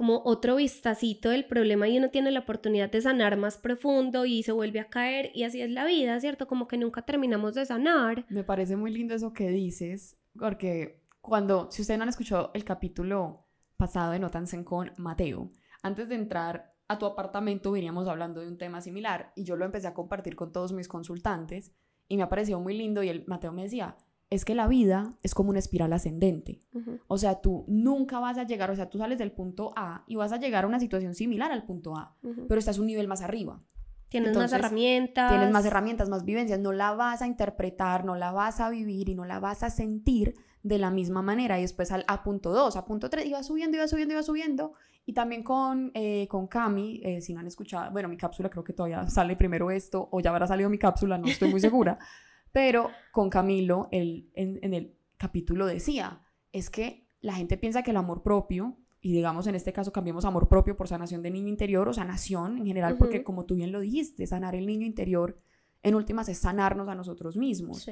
como 0.00 0.22
otro 0.24 0.56
vistacito 0.56 1.28
del 1.28 1.44
problema 1.44 1.86
y 1.86 1.98
uno 1.98 2.08
tiene 2.08 2.30
la 2.30 2.40
oportunidad 2.40 2.90
de 2.90 3.02
sanar 3.02 3.36
más 3.36 3.58
profundo 3.58 4.24
y 4.24 4.42
se 4.42 4.50
vuelve 4.50 4.80
a 4.80 4.88
caer 4.88 5.30
y 5.34 5.42
así 5.42 5.60
es 5.60 5.70
la 5.70 5.84
vida, 5.84 6.18
¿cierto? 6.20 6.46
Como 6.46 6.68
que 6.68 6.78
nunca 6.78 7.02
terminamos 7.02 7.52
de 7.52 7.66
sanar. 7.66 8.24
Me 8.30 8.42
parece 8.42 8.76
muy 8.76 8.92
lindo 8.92 9.14
eso 9.14 9.34
que 9.34 9.50
dices, 9.50 10.16
porque 10.38 11.02
cuando, 11.20 11.70
si 11.70 11.82
ustedes 11.82 11.98
no 11.98 12.04
han 12.04 12.08
escuchado 12.08 12.50
el 12.54 12.64
capítulo 12.64 13.46
pasado 13.76 14.12
de 14.12 14.20
Notansen 14.20 14.64
con 14.64 14.90
Mateo, 14.96 15.50
antes 15.82 16.08
de 16.08 16.14
entrar 16.14 16.72
a 16.88 16.98
tu 16.98 17.04
apartamento 17.04 17.70
veníamos 17.70 18.08
hablando 18.08 18.40
de 18.40 18.48
un 18.48 18.56
tema 18.56 18.80
similar 18.80 19.34
y 19.36 19.44
yo 19.44 19.54
lo 19.56 19.66
empecé 19.66 19.86
a 19.86 19.92
compartir 19.92 20.34
con 20.34 20.50
todos 20.50 20.72
mis 20.72 20.88
consultantes 20.88 21.74
y 22.08 22.16
me 22.16 22.22
ha 22.22 22.30
parecido 22.30 22.58
muy 22.58 22.74
lindo 22.74 23.02
y 23.02 23.10
el 23.10 23.26
Mateo 23.26 23.52
me 23.52 23.64
decía, 23.64 23.98
es 24.30 24.44
que 24.44 24.54
la 24.54 24.68
vida 24.68 25.16
es 25.22 25.34
como 25.34 25.50
una 25.50 25.58
espiral 25.58 25.92
ascendente. 25.92 26.60
O 27.08 27.18
sea, 27.18 27.40
tú 27.40 27.64
nunca 27.66 28.20
vas 28.20 28.38
a 28.38 28.44
llegar, 28.44 28.70
o 28.70 28.76
sea, 28.76 28.88
tú 28.88 28.98
sales 28.98 29.18
del 29.18 29.32
punto 29.32 29.72
A 29.76 30.04
y 30.06 30.14
vas 30.16 30.32
a 30.32 30.38
llegar 30.38 30.64
a 30.64 30.66
una 30.68 30.78
situación 30.78 31.14
similar 31.14 31.50
al 31.50 31.64
punto 31.64 31.96
A, 31.96 32.16
pero 32.48 32.58
estás 32.58 32.78
un 32.78 32.86
nivel 32.86 33.08
más 33.08 33.22
arriba. 33.22 33.60
Tienes 34.08 34.36
más 34.36 34.52
herramientas. 34.52 35.30
Tienes 35.30 35.50
más 35.52 35.64
herramientas, 35.64 36.08
más 36.08 36.24
vivencias. 36.24 36.58
No 36.58 36.72
la 36.72 36.92
vas 36.94 37.22
a 37.22 37.28
interpretar, 37.28 38.04
no 38.04 38.16
la 38.16 38.32
vas 38.32 38.60
a 38.60 38.68
vivir 38.68 39.08
y 39.08 39.14
no 39.14 39.24
la 39.24 39.38
vas 39.38 39.62
a 39.62 39.70
sentir 39.70 40.34
de 40.64 40.78
la 40.78 40.90
misma 40.90 41.22
manera. 41.22 41.58
Y 41.58 41.62
después 41.62 41.92
al, 41.92 42.04
a 42.08 42.24
punto 42.24 42.50
2, 42.50 42.74
a 42.74 42.84
punto 42.84 43.08
3, 43.08 43.26
iba 43.26 43.42
subiendo, 43.44 43.76
iba 43.76 43.86
subiendo, 43.86 44.14
iba 44.14 44.22
subiendo. 44.24 44.72
Y 45.06 45.12
también 45.12 45.44
con, 45.44 45.92
eh, 45.94 46.26
con 46.28 46.48
Cami, 46.48 47.00
eh, 47.04 47.20
si 47.20 47.32
no 47.32 47.40
han 47.40 47.46
escuchado, 47.46 47.90
bueno, 47.92 48.08
mi 48.08 48.16
cápsula 48.16 48.50
creo 48.50 48.64
que 48.64 48.72
todavía 48.72 49.08
sale 49.08 49.36
primero 49.36 49.70
esto, 49.70 50.08
o 50.10 50.20
ya 50.20 50.30
habrá 50.30 50.46
salido 50.46 50.68
mi 50.68 50.78
cápsula, 50.78 51.16
no 51.16 51.26
estoy 51.26 51.50
muy 51.50 51.60
segura. 51.60 51.98
Pero 52.52 52.90
con 53.12 53.30
Camilo, 53.30 53.88
él, 53.90 54.30
en, 54.34 54.74
el 54.74 54.96
capítulo 55.16 55.66
decía, 55.66 56.22
es 56.52 56.70
que 56.70 57.06
la 57.20 57.34
gente 57.34 57.56
piensa 57.56 57.82
que 57.82 57.90
el 57.90 57.96
amor 57.96 58.22
propio, 58.22 58.76
y 59.00 59.12
digamos 59.12 59.46
en 59.46 59.54
este 59.54 59.72
caso 59.72 59.92
cambiemos 59.92 60.24
amor 60.24 60.48
propio 60.48 60.76
por 60.76 60.88
sanación 60.88 61.22
de 61.22 61.30
niño 61.30 61.48
interior 61.48 61.88
o 61.88 61.92
sanación 61.92 62.58
en 62.58 62.66
general, 62.66 62.96
porque 62.98 63.22
como 63.22 63.44
tú 63.44 63.54
bien 63.54 63.72
lo 63.72 63.80
dijiste, 63.80 64.26
sanar 64.26 64.54
el 64.54 64.66
niño 64.66 64.86
interior 64.86 65.40
en 65.82 65.94
últimas 65.94 66.28
es 66.28 66.38
sanarnos 66.38 66.88
a 66.88 66.94
nosotros 66.94 67.36
mismos. 67.36 67.88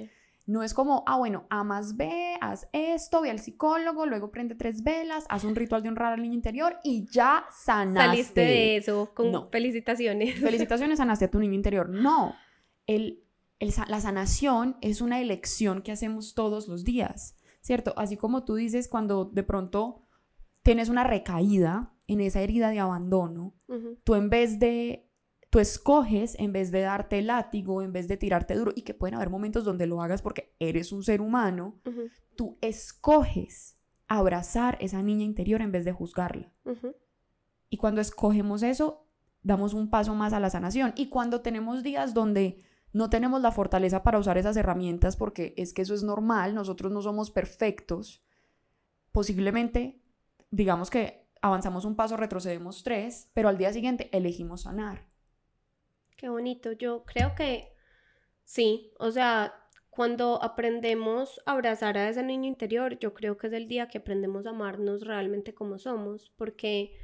No 0.46 0.62
es 0.62 0.72
como, 0.72 1.04
ah, 1.06 1.18
bueno, 1.18 1.46
A 1.50 1.62
más 1.62 1.98
B, 1.98 2.10
haz 2.40 2.68
esto, 2.72 3.20
ve 3.20 3.30
al 3.30 3.38
psicólogo, 3.38 4.06
luego 4.06 4.30
prende 4.30 4.54
tres 4.54 4.82
velas, 4.82 5.26
haz 5.28 5.44
un 5.44 5.54
ritual 5.54 5.82
de 5.82 5.90
honrar 5.90 6.14
al 6.14 6.22
niño 6.22 6.32
interior 6.32 6.78
y 6.82 7.06
ya 7.10 7.44
sanaste. 7.50 8.00
Saliste 8.00 8.40
de 8.40 8.76
eso, 8.78 9.12
con 9.14 9.50
felicitaciones. 9.50 10.36
Felicitaciones, 10.40 10.96
sanaste 10.96 11.26
a 11.26 11.30
tu 11.30 11.38
niño 11.38 11.52
interior. 11.52 11.90
No, 11.90 12.34
el 12.86 13.27
la 13.60 14.00
sanación 14.00 14.76
es 14.80 15.00
una 15.00 15.20
elección 15.20 15.82
que 15.82 15.92
hacemos 15.92 16.34
todos 16.34 16.68
los 16.68 16.84
días, 16.84 17.36
¿cierto? 17.60 17.92
Así 17.96 18.16
como 18.16 18.44
tú 18.44 18.54
dices 18.54 18.88
cuando 18.88 19.24
de 19.24 19.42
pronto 19.42 20.06
tienes 20.62 20.88
una 20.88 21.04
recaída 21.04 21.94
en 22.06 22.20
esa 22.20 22.40
herida 22.40 22.70
de 22.70 22.80
abandono, 22.80 23.54
tú 24.04 24.14
en 24.14 24.30
vez 24.30 24.58
de, 24.58 25.10
tú 25.50 25.58
escoges 25.58 26.38
en 26.38 26.52
vez 26.52 26.70
de 26.70 26.80
darte 26.80 27.20
látigo, 27.22 27.82
en 27.82 27.92
vez 27.92 28.06
de 28.08 28.16
tirarte 28.16 28.54
duro, 28.54 28.72
y 28.74 28.82
que 28.82 28.94
pueden 28.94 29.16
haber 29.16 29.30
momentos 29.30 29.64
donde 29.64 29.86
lo 29.86 30.02
hagas 30.02 30.22
porque 30.22 30.54
eres 30.58 30.92
un 30.92 31.02
ser 31.02 31.20
humano, 31.20 31.80
tú 32.36 32.58
escoges 32.60 33.76
abrazar 34.06 34.78
esa 34.80 35.02
niña 35.02 35.24
interior 35.24 35.60
en 35.60 35.72
vez 35.72 35.84
de 35.84 35.92
juzgarla. 35.92 36.52
Y 37.68 37.76
cuando 37.76 38.00
escogemos 38.00 38.62
eso, 38.62 39.06
damos 39.42 39.74
un 39.74 39.90
paso 39.90 40.14
más 40.14 40.32
a 40.32 40.40
la 40.40 40.48
sanación. 40.48 40.92
Y 40.96 41.08
cuando 41.08 41.40
tenemos 41.42 41.82
días 41.82 42.14
donde 42.14 42.62
no 42.92 43.10
tenemos 43.10 43.40
la 43.40 43.52
fortaleza 43.52 44.02
para 44.02 44.18
usar 44.18 44.38
esas 44.38 44.56
herramientas 44.56 45.16
porque 45.16 45.54
es 45.56 45.72
que 45.72 45.82
eso 45.82 45.94
es 45.94 46.02
normal, 46.02 46.54
nosotros 46.54 46.90
no 46.92 47.02
somos 47.02 47.30
perfectos. 47.30 48.22
Posiblemente, 49.12 50.00
digamos 50.50 50.90
que 50.90 51.26
avanzamos 51.42 51.84
un 51.84 51.96
paso, 51.96 52.16
retrocedemos 52.16 52.82
tres, 52.82 53.30
pero 53.34 53.48
al 53.48 53.58
día 53.58 53.72
siguiente 53.72 54.08
elegimos 54.12 54.62
sanar. 54.62 55.06
Qué 56.16 56.28
bonito, 56.28 56.72
yo 56.72 57.04
creo 57.04 57.34
que 57.34 57.72
sí, 58.44 58.92
o 58.98 59.10
sea, 59.10 59.54
cuando 59.90 60.42
aprendemos 60.42 61.40
a 61.44 61.52
abrazar 61.52 61.98
a 61.98 62.08
ese 62.08 62.22
niño 62.22 62.48
interior, 62.48 62.98
yo 62.98 63.14
creo 63.14 63.36
que 63.36 63.48
es 63.48 63.52
el 63.52 63.68
día 63.68 63.88
que 63.88 63.98
aprendemos 63.98 64.46
a 64.46 64.50
amarnos 64.50 65.02
realmente 65.02 65.54
como 65.54 65.78
somos, 65.78 66.32
porque 66.36 66.96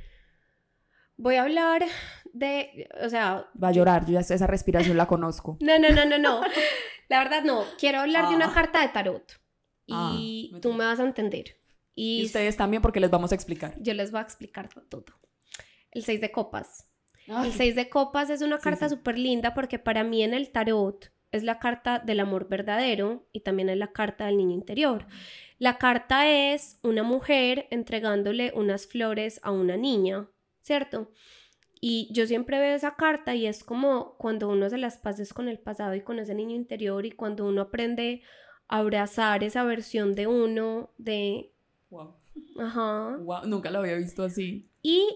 Voy 1.17 1.37
a 1.37 1.43
hablar 1.43 1.85
de, 2.33 2.89
o 3.03 3.09
sea... 3.09 3.49
Va 3.63 3.69
a 3.69 3.73
llorar, 3.73 4.05
yo 4.07 4.13
ya 4.13 4.21
esa 4.21 4.47
respiración 4.47 4.97
la 4.97 5.07
conozco. 5.07 5.57
No, 5.61 5.79
no, 5.79 5.91
no, 5.91 6.05
no, 6.05 6.19
no. 6.19 6.41
La 7.09 7.19
verdad 7.23 7.45
no. 7.45 7.65
Quiero 7.79 8.01
hablar 8.01 8.29
de 8.29 8.37
una 8.37 8.51
ah. 8.51 8.55
carta 8.55 8.83
de 8.83 8.89
tarot. 8.89 9.41
Y 9.87 10.53
ah, 10.55 10.59
tú 10.61 10.73
me 10.73 10.85
vas 10.85 10.99
a 10.99 11.05
entender. 11.05 11.61
Y, 11.95 12.25
ustedes 12.25 12.57
también 12.57 12.83
porque 12.83 13.01
les 13.01 13.11
vamos 13.11 13.33
a 13.33 13.35
explicar. 13.35 13.75
Yo 13.81 13.95
les 13.95 14.11
voy 14.11 14.21
a 14.21 14.23
explicar 14.23 14.69
todo. 14.89 15.05
El 15.93 16.03
6 16.03 16.21
de 16.21 16.33
copas. 16.33 16.91
El 17.27 17.53
6 17.53 17.77
de 17.77 17.89
copas 17.89 18.31
es 18.31 18.43
una 18.43 18.59
carta 18.59 18.89
súper 18.89 19.19
linda 19.19 19.55
porque 19.55 19.79
para 19.79 20.03
mí 20.03 20.23
en 20.23 20.35
el 20.35 20.51
tarot 20.51 21.13
es 21.31 21.43
la 21.43 21.59
carta 21.59 21.99
del 21.99 22.21
amor 22.21 22.49
verdadero 22.49 23.27
y 23.33 23.41
también 23.41 23.69
es 23.69 23.77
la 23.77 23.93
carta 23.93 24.27
del 24.27 24.37
niño 24.37 24.55
interior. 24.55 25.07
La 25.59 25.79
carta 25.79 26.29
es 26.29 26.79
una 26.83 27.03
mujer 27.03 27.67
entregándole 27.71 28.53
unas 28.55 28.87
flores 28.87 29.41
a 29.43 29.51
una 29.51 29.77
niña 29.77 30.29
¿cierto? 30.65 31.11
Y 31.81 32.09
yo 32.11 32.27
siempre 32.27 32.59
veo 32.59 32.75
esa 32.75 32.97
carta 32.97 33.35
y 33.35 33.47
es 33.47 33.63
como 33.63 34.17
cuando 34.17 34.49
uno 34.49 34.71
se 34.71 34.79
las 34.79 34.97
pases 34.97 35.35
con 35.35 35.49
el 35.49 35.59
pasado 35.59 35.95
y 35.95 36.01
con 36.01 36.19
ese 36.19 36.35
niño 36.35 36.57
interior 36.57 37.05
y 37.05 37.11
cuando 37.11 37.47
uno 37.47 37.61
aprende 37.61 38.23
a 38.69 38.79
abrazar 38.79 39.45
esa 39.45 39.63
versión 39.65 40.15
de 40.15 40.27
uno, 40.27 40.91
de... 40.97 41.53
Wow. 41.91 42.15
Ajá. 42.59 43.19
Wow, 43.19 43.47
nunca 43.47 43.71
lo 43.71 43.81
había 43.81 43.97
visto 43.97 44.23
así. 44.23 44.67
Y 44.83 45.07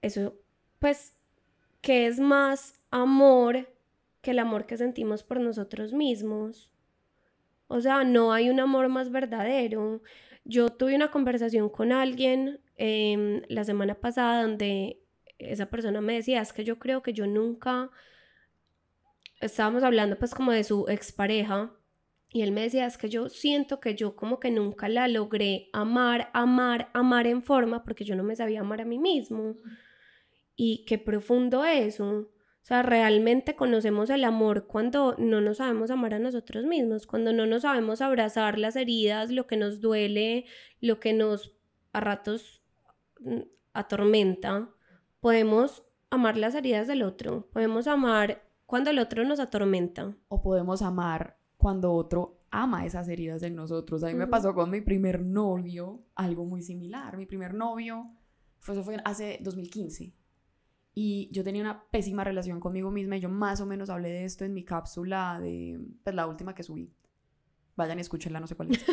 eso, 0.00 0.34
pues, 0.78 1.14
que 1.82 2.06
es 2.06 2.18
más 2.18 2.80
amor 2.90 3.68
que 4.22 4.30
el 4.30 4.38
amor 4.38 4.64
que 4.64 4.78
sentimos 4.78 5.22
por 5.22 5.38
nosotros 5.40 5.92
mismos. 5.92 6.70
O 7.68 7.82
sea, 7.82 8.04
no 8.04 8.32
hay 8.32 8.48
un 8.48 8.60
amor 8.60 8.88
más 8.88 9.10
verdadero. 9.10 10.00
Yo 10.44 10.70
tuve 10.70 10.94
una 10.96 11.10
conversación 11.10 11.68
con 11.68 11.92
alguien 11.92 12.60
em, 12.76 13.42
la 13.48 13.64
semana 13.64 13.94
pasada 13.94 14.42
donde 14.42 15.00
esa 15.38 15.66
persona 15.66 16.00
me 16.00 16.14
decía, 16.14 16.40
es 16.40 16.52
que 16.52 16.64
yo 16.64 16.78
creo 16.78 17.02
que 17.02 17.12
yo 17.12 17.26
nunca, 17.26 17.90
estábamos 19.40 19.82
hablando 19.82 20.18
pues 20.18 20.34
como 20.34 20.52
de 20.52 20.64
su 20.64 20.88
expareja, 20.88 21.72
y 22.34 22.40
él 22.40 22.52
me 22.52 22.62
decía, 22.62 22.86
es 22.86 22.96
que 22.96 23.10
yo 23.10 23.28
siento 23.28 23.78
que 23.78 23.94
yo 23.94 24.16
como 24.16 24.40
que 24.40 24.50
nunca 24.50 24.88
la 24.88 25.06
logré 25.06 25.68
amar, 25.74 26.30
amar, 26.32 26.88
amar 26.94 27.26
en 27.26 27.42
forma 27.42 27.84
porque 27.84 28.04
yo 28.04 28.16
no 28.16 28.22
me 28.22 28.34
sabía 28.34 28.60
amar 28.60 28.80
a 28.80 28.86
mí 28.86 28.98
mismo. 28.98 29.56
Y 30.56 30.86
qué 30.86 30.96
profundo 30.96 31.62
eso. 31.66 32.31
O 32.62 32.64
sea, 32.64 32.82
realmente 32.82 33.56
conocemos 33.56 34.08
el 34.08 34.22
amor 34.22 34.68
cuando 34.68 35.16
no 35.18 35.40
nos 35.40 35.56
sabemos 35.56 35.90
amar 35.90 36.14
a 36.14 36.20
nosotros 36.20 36.64
mismos, 36.64 37.08
cuando 37.08 37.32
no 37.32 37.44
nos 37.44 37.62
sabemos 37.62 38.00
abrazar 38.00 38.56
las 38.56 38.76
heridas, 38.76 39.32
lo 39.32 39.48
que 39.48 39.56
nos 39.56 39.80
duele, 39.80 40.44
lo 40.80 41.00
que 41.00 41.12
nos 41.12 41.56
a 41.92 41.98
ratos 41.98 42.62
mm, 43.18 43.40
atormenta. 43.72 44.70
Podemos 45.18 45.82
amar 46.10 46.36
las 46.36 46.54
heridas 46.54 46.86
del 46.86 47.02
otro, 47.02 47.48
podemos 47.52 47.88
amar 47.88 48.44
cuando 48.64 48.90
el 48.90 49.00
otro 49.00 49.24
nos 49.24 49.40
atormenta. 49.40 50.16
O 50.28 50.40
podemos 50.40 50.82
amar 50.82 51.36
cuando 51.56 51.92
otro 51.92 52.44
ama 52.52 52.86
esas 52.86 53.08
heridas 53.08 53.42
en 53.42 53.56
nosotros. 53.56 54.04
A 54.04 54.06
mí 54.06 54.14
me 54.14 54.28
pasó 54.28 54.54
con 54.54 54.70
mi 54.70 54.82
primer 54.82 55.20
novio 55.20 56.04
algo 56.14 56.44
muy 56.44 56.62
similar. 56.62 57.16
Mi 57.16 57.26
primer 57.26 57.54
novio 57.54 58.06
fue, 58.60 58.74
eso 58.74 58.84
fue 58.84 58.98
hace 59.04 59.40
2015 59.42 60.21
y 60.94 61.28
yo 61.32 61.42
tenía 61.42 61.62
una 61.62 61.84
pésima 61.90 62.24
relación 62.24 62.60
conmigo 62.60 62.90
misma 62.90 63.16
y 63.16 63.20
yo 63.20 63.28
más 63.28 63.60
o 63.60 63.66
menos 63.66 63.88
hablé 63.88 64.10
de 64.10 64.24
esto 64.24 64.44
en 64.44 64.52
mi 64.52 64.64
cápsula 64.64 65.38
de 65.40 65.80
pues, 66.04 66.14
la 66.14 66.26
última 66.26 66.54
que 66.54 66.62
subí. 66.62 66.92
Vayan 67.74 67.96
y 67.96 68.02
escúchenla, 68.02 68.38
no 68.38 68.46
sé 68.46 68.54
cuál 68.54 68.72
es. 68.72 68.84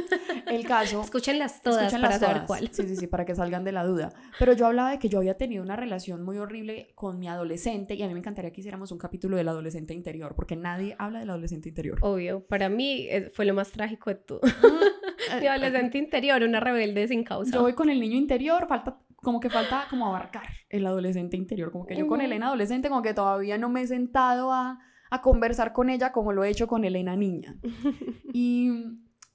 El 0.48 0.65
caso. 0.65 1.01
Escúchenlas 1.03 1.62
todas 1.62 1.91
para 1.91 2.18
saber 2.18 2.44
cuál. 2.48 2.70
Sí, 2.72 2.88
sí, 2.88 2.96
sí, 2.96 3.08
para 3.08 3.25
que 3.25 3.36
salgan 3.36 3.65
de 3.65 3.74
la 3.74 3.84
duda. 3.84 4.13
Pero 4.39 4.53
yo 4.53 4.68
hablaba 4.68 4.91
de 4.91 5.00
que 5.00 5.10
yo 5.10 5.18
había 5.18 5.36
tenido 5.36 5.62
una 5.62 5.75
relación 5.75 6.24
muy 6.24 6.38
horrible 6.38 6.94
con 6.96 7.20
mi 7.20 7.27
adolescente 7.27 7.96
y 7.96 8.03
a 8.03 8.08
mí 8.08 8.13
me 8.13 8.20
encantaría 8.20 8.53
que 8.53 8.62
hiciéramos 8.62 8.94
un 8.94 8.98
capítulo 8.98 9.36
del 9.36 9.50
adolescente 9.50 9.94
interior, 9.94 10.34
porque 10.34 10.56
nadie 10.56 10.96
habla 10.98 11.20
del 11.20 11.29
adolescente 11.29 11.68
interior. 11.68 11.98
Obvio, 12.01 12.46
para 12.46 12.70
mí 12.70 13.08
eh, 13.10 13.29
fue 13.34 13.44
lo 13.44 13.53
más 13.53 13.70
trágico 13.72 14.12
de 14.12 14.15
todo. 14.15 14.39
mi 15.41 15.48
adolescente 15.48 15.98
interior, 15.98 16.41
una 16.44 16.62
rebelde 16.62 17.06
sin 17.10 17.25
causa. 17.25 17.51
Yo 17.51 17.62
voy 17.62 17.74
con 17.74 17.89
el 17.89 18.00
niño 18.00 18.15
interior, 18.15 18.65
falta 18.70 18.98
como 19.21 19.39
que 19.39 19.49
falta 19.49 19.85
como 19.89 20.07
abarcar 20.07 20.47
el 20.69 20.85
adolescente 20.85 21.38
interior, 21.38 21.71
como 21.71 21.85
que 21.85 21.95
yo 21.95 22.07
con 22.07 22.21
Elena 22.21 22.47
adolescente 22.47 22.89
como 22.89 23.01
que 23.01 23.13
todavía 23.13 23.57
no 23.57 23.69
me 23.69 23.81
he 23.81 23.88
sentado 23.88 24.51
a, 24.51 24.79
a 25.09 25.21
conversar 25.21 25.73
con 25.73 25.89
ella 25.89 26.11
como 26.11 26.31
lo 26.31 26.43
he 26.43 26.49
hecho 26.49 26.67
con 26.67 26.85
Elena 26.85 27.15
niña. 27.15 27.57
Y 28.33 28.69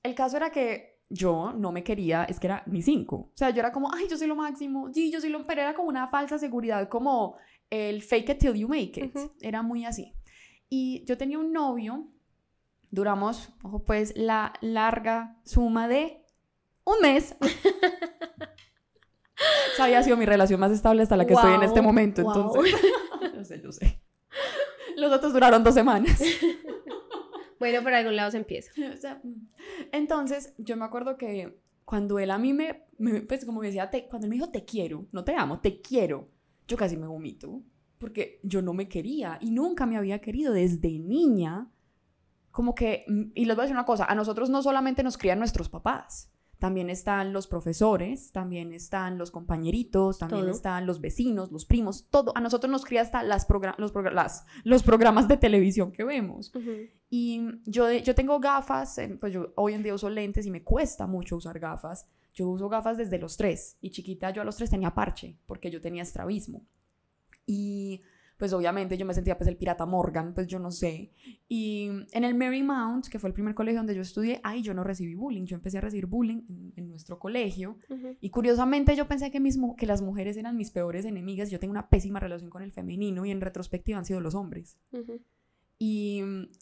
el 0.02 0.14
caso 0.14 0.36
era 0.36 0.50
que 0.50 0.94
yo 1.08 1.52
no 1.52 1.72
me 1.72 1.84
quería, 1.84 2.24
es 2.24 2.40
que 2.40 2.46
era 2.46 2.62
mi 2.66 2.82
cinco. 2.82 3.16
O 3.16 3.32
sea, 3.36 3.50
yo 3.50 3.60
era 3.60 3.72
como, 3.72 3.92
ay, 3.92 4.06
yo 4.08 4.16
soy 4.16 4.26
lo 4.26 4.36
máximo, 4.36 4.92
sí, 4.92 5.10
yo 5.10 5.20
soy 5.20 5.30
lo, 5.30 5.46
pero 5.46 5.62
era 5.62 5.74
como 5.74 5.88
una 5.88 6.08
falsa 6.08 6.38
seguridad, 6.38 6.88
como 6.88 7.36
el 7.70 8.02
fake 8.02 8.30
it 8.30 8.38
till 8.38 8.54
you 8.54 8.68
make 8.68 9.00
it. 9.00 9.16
Era 9.40 9.62
muy 9.62 9.84
así. 9.84 10.14
Y 10.68 11.04
yo 11.06 11.16
tenía 11.16 11.38
un 11.38 11.52
novio, 11.52 12.08
duramos, 12.90 13.52
ojo, 13.62 13.84
pues 13.84 14.16
la 14.16 14.52
larga 14.60 15.36
suma 15.44 15.88
de 15.88 16.24
un 16.84 17.00
mes. 17.02 17.36
Esa 19.72 19.84
había 19.84 20.02
sido 20.02 20.16
mi 20.16 20.26
relación 20.26 20.60
más 20.60 20.72
estable 20.72 21.02
hasta 21.02 21.16
la 21.16 21.26
que 21.26 21.34
estoy 21.34 21.54
en 21.54 21.62
este 21.62 21.82
momento, 21.82 22.22
entonces. 22.22 22.74
yo 23.34 23.44
sé, 23.44 23.60
yo 23.62 23.72
sé. 23.72 24.00
Los 24.96 25.12
otros 25.12 25.32
duraron 25.32 25.64
dos 25.64 25.74
semanas. 25.74 26.20
Bueno, 27.64 27.82
por 27.82 27.94
algún 27.94 28.16
lado 28.16 28.30
se 28.30 28.36
empieza. 28.36 28.72
entonces, 29.92 30.52
yo 30.58 30.76
me 30.76 30.84
acuerdo 30.84 31.16
que 31.16 31.58
cuando 31.86 32.18
él 32.18 32.30
a 32.30 32.36
mí 32.36 32.52
me, 32.52 32.84
pues 33.26 33.46
como 33.46 33.62
decía, 33.62 33.88
te, 33.88 34.06
cuando 34.06 34.26
él 34.26 34.30
me 34.30 34.36
dijo 34.36 34.50
te 34.50 34.66
quiero, 34.66 35.06
no 35.12 35.24
te 35.24 35.34
amo, 35.34 35.60
te 35.60 35.80
quiero, 35.80 36.28
yo 36.68 36.76
casi 36.76 36.98
me 36.98 37.06
vomito, 37.06 37.62
porque 37.96 38.38
yo 38.42 38.60
no 38.60 38.74
me 38.74 38.86
quería 38.86 39.38
y 39.40 39.50
nunca 39.50 39.86
me 39.86 39.96
había 39.96 40.20
querido 40.20 40.52
desde 40.52 40.98
niña. 40.98 41.70
Como 42.50 42.74
que, 42.74 43.07
y 43.35 43.46
les 43.46 43.57
voy 43.57 43.62
a 43.62 43.64
decir 43.64 43.76
una 43.76 43.87
cosa, 43.87 44.04
a 44.04 44.14
nosotros 44.14 44.50
no 44.50 44.62
solamente 44.62 45.02
nos 45.02 45.16
crían 45.16 45.38
nuestros 45.38 45.70
papás, 45.70 46.34
también 46.64 46.88
están 46.88 47.35
los 47.35 47.46
profesores, 47.46 48.33
también 48.33 48.72
están 48.72 49.18
los 49.18 49.31
compañeritos, 49.31 50.18
también 50.18 50.48
están 50.48 50.87
los 50.87 50.98
vecinos, 50.98 51.53
los 51.53 51.66
primos, 51.66 52.07
todo. 52.09 52.33
A 52.35 52.40
nosotros 52.40 52.70
nos 52.70 52.87
cría 52.87 53.03
hasta 53.03 53.22
las 53.22 53.46
los, 53.77 53.92
los 54.64 54.83
programas 54.83 55.29
de 55.29 55.37
televisión 55.37 55.92
que 55.92 56.05
vemos. 56.05 56.55
Y 57.11 57.42
yo, 57.66 57.92
yo 57.92 58.14
tengo 58.14 58.40
gafas, 58.40 58.98
pues 59.20 59.35
yo 59.35 59.53
hoy 59.57 59.74
en 59.74 59.83
día 59.83 59.92
uso 59.92 60.09
lentes 60.09 60.46
y 60.46 60.50
me 60.50 60.62
cuesta 60.62 61.07
mucho 61.07 61.37
usar 61.37 61.59
gafas. 61.59 62.09
Yo 62.33 62.48
uso 62.48 62.70
gafas 62.70 62.96
desde 62.96 63.18
los 63.18 63.37
tres 63.37 63.77
y 63.83 63.90
chiquita 63.90 64.31
yo 64.31 64.40
a 64.40 64.46
los 64.46 64.57
tres 64.57 64.70
tenía 64.70 64.94
parche 64.94 65.37
porque 65.44 65.70
yo 65.70 65.83
tenía 65.83 66.03
estrabismo. 66.03 66.64
Y 67.46 68.00
pues 68.44 68.52
obviamente 68.52 68.98
yo 68.98 69.07
me 69.07 69.14
sentía 69.14 69.38
pues 69.38 69.48
el 69.48 69.57
pirata 69.57 69.87
Morgan, 69.87 70.35
pues 70.35 70.46
yo 70.46 70.59
no 70.59 70.70
sé. 70.70 71.11
Y 71.48 71.88
en 72.12 72.24
el 72.24 72.35
Marymount, 72.35 73.09
que 73.09 73.18
fue 73.18 73.28
el 73.28 73.33
primer 73.33 73.54
colegio 73.54 73.78
donde 73.78 73.94
yo 73.94 74.02
estudié, 74.02 74.38
ahí 74.44 74.61
yo 74.61 74.74
no 74.74 74.85
recibí 74.85 75.14
bullying, 75.14 75.46
yo 75.46 75.57
empecé 75.57 75.78
a 75.78 75.80
recibir 75.80 76.04
bullying 76.04 76.42
en, 76.76 76.90
nuestro 76.90 77.18
colegio. 77.18 77.78
Y 78.20 78.28
curiosamente 78.28 78.94
yo 78.96 79.09
pensé 79.09 79.30
que, 79.30 79.40
mismo, 79.40 79.76
que 79.76 79.87
las 79.87 80.02
mujeres 80.02 80.37
eran 80.37 80.59
mis 80.59 80.70
peores 80.70 81.07
enemigas, 81.07 81.50
yo 81.50 81.59
tengo 81.59 81.70
una 81.70 81.88
pésima 81.88 82.20
relación 82.20 82.50
con 82.50 82.61
el 82.61 82.70
femenino 82.70 83.24
y 83.24 83.30
en 83.30 83.40
retrospectiva 83.40 83.96
han 83.96 84.04
sido 84.04 84.20
los 84.20 84.35
hombres. 84.35 84.76
Y 85.78 86.20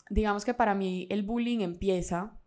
digamos 0.09 0.45
que 0.45 0.55
para 0.55 0.77
mí 0.77 1.09
el 1.11 1.25
bullying 1.25 1.62
empieza 1.62 2.40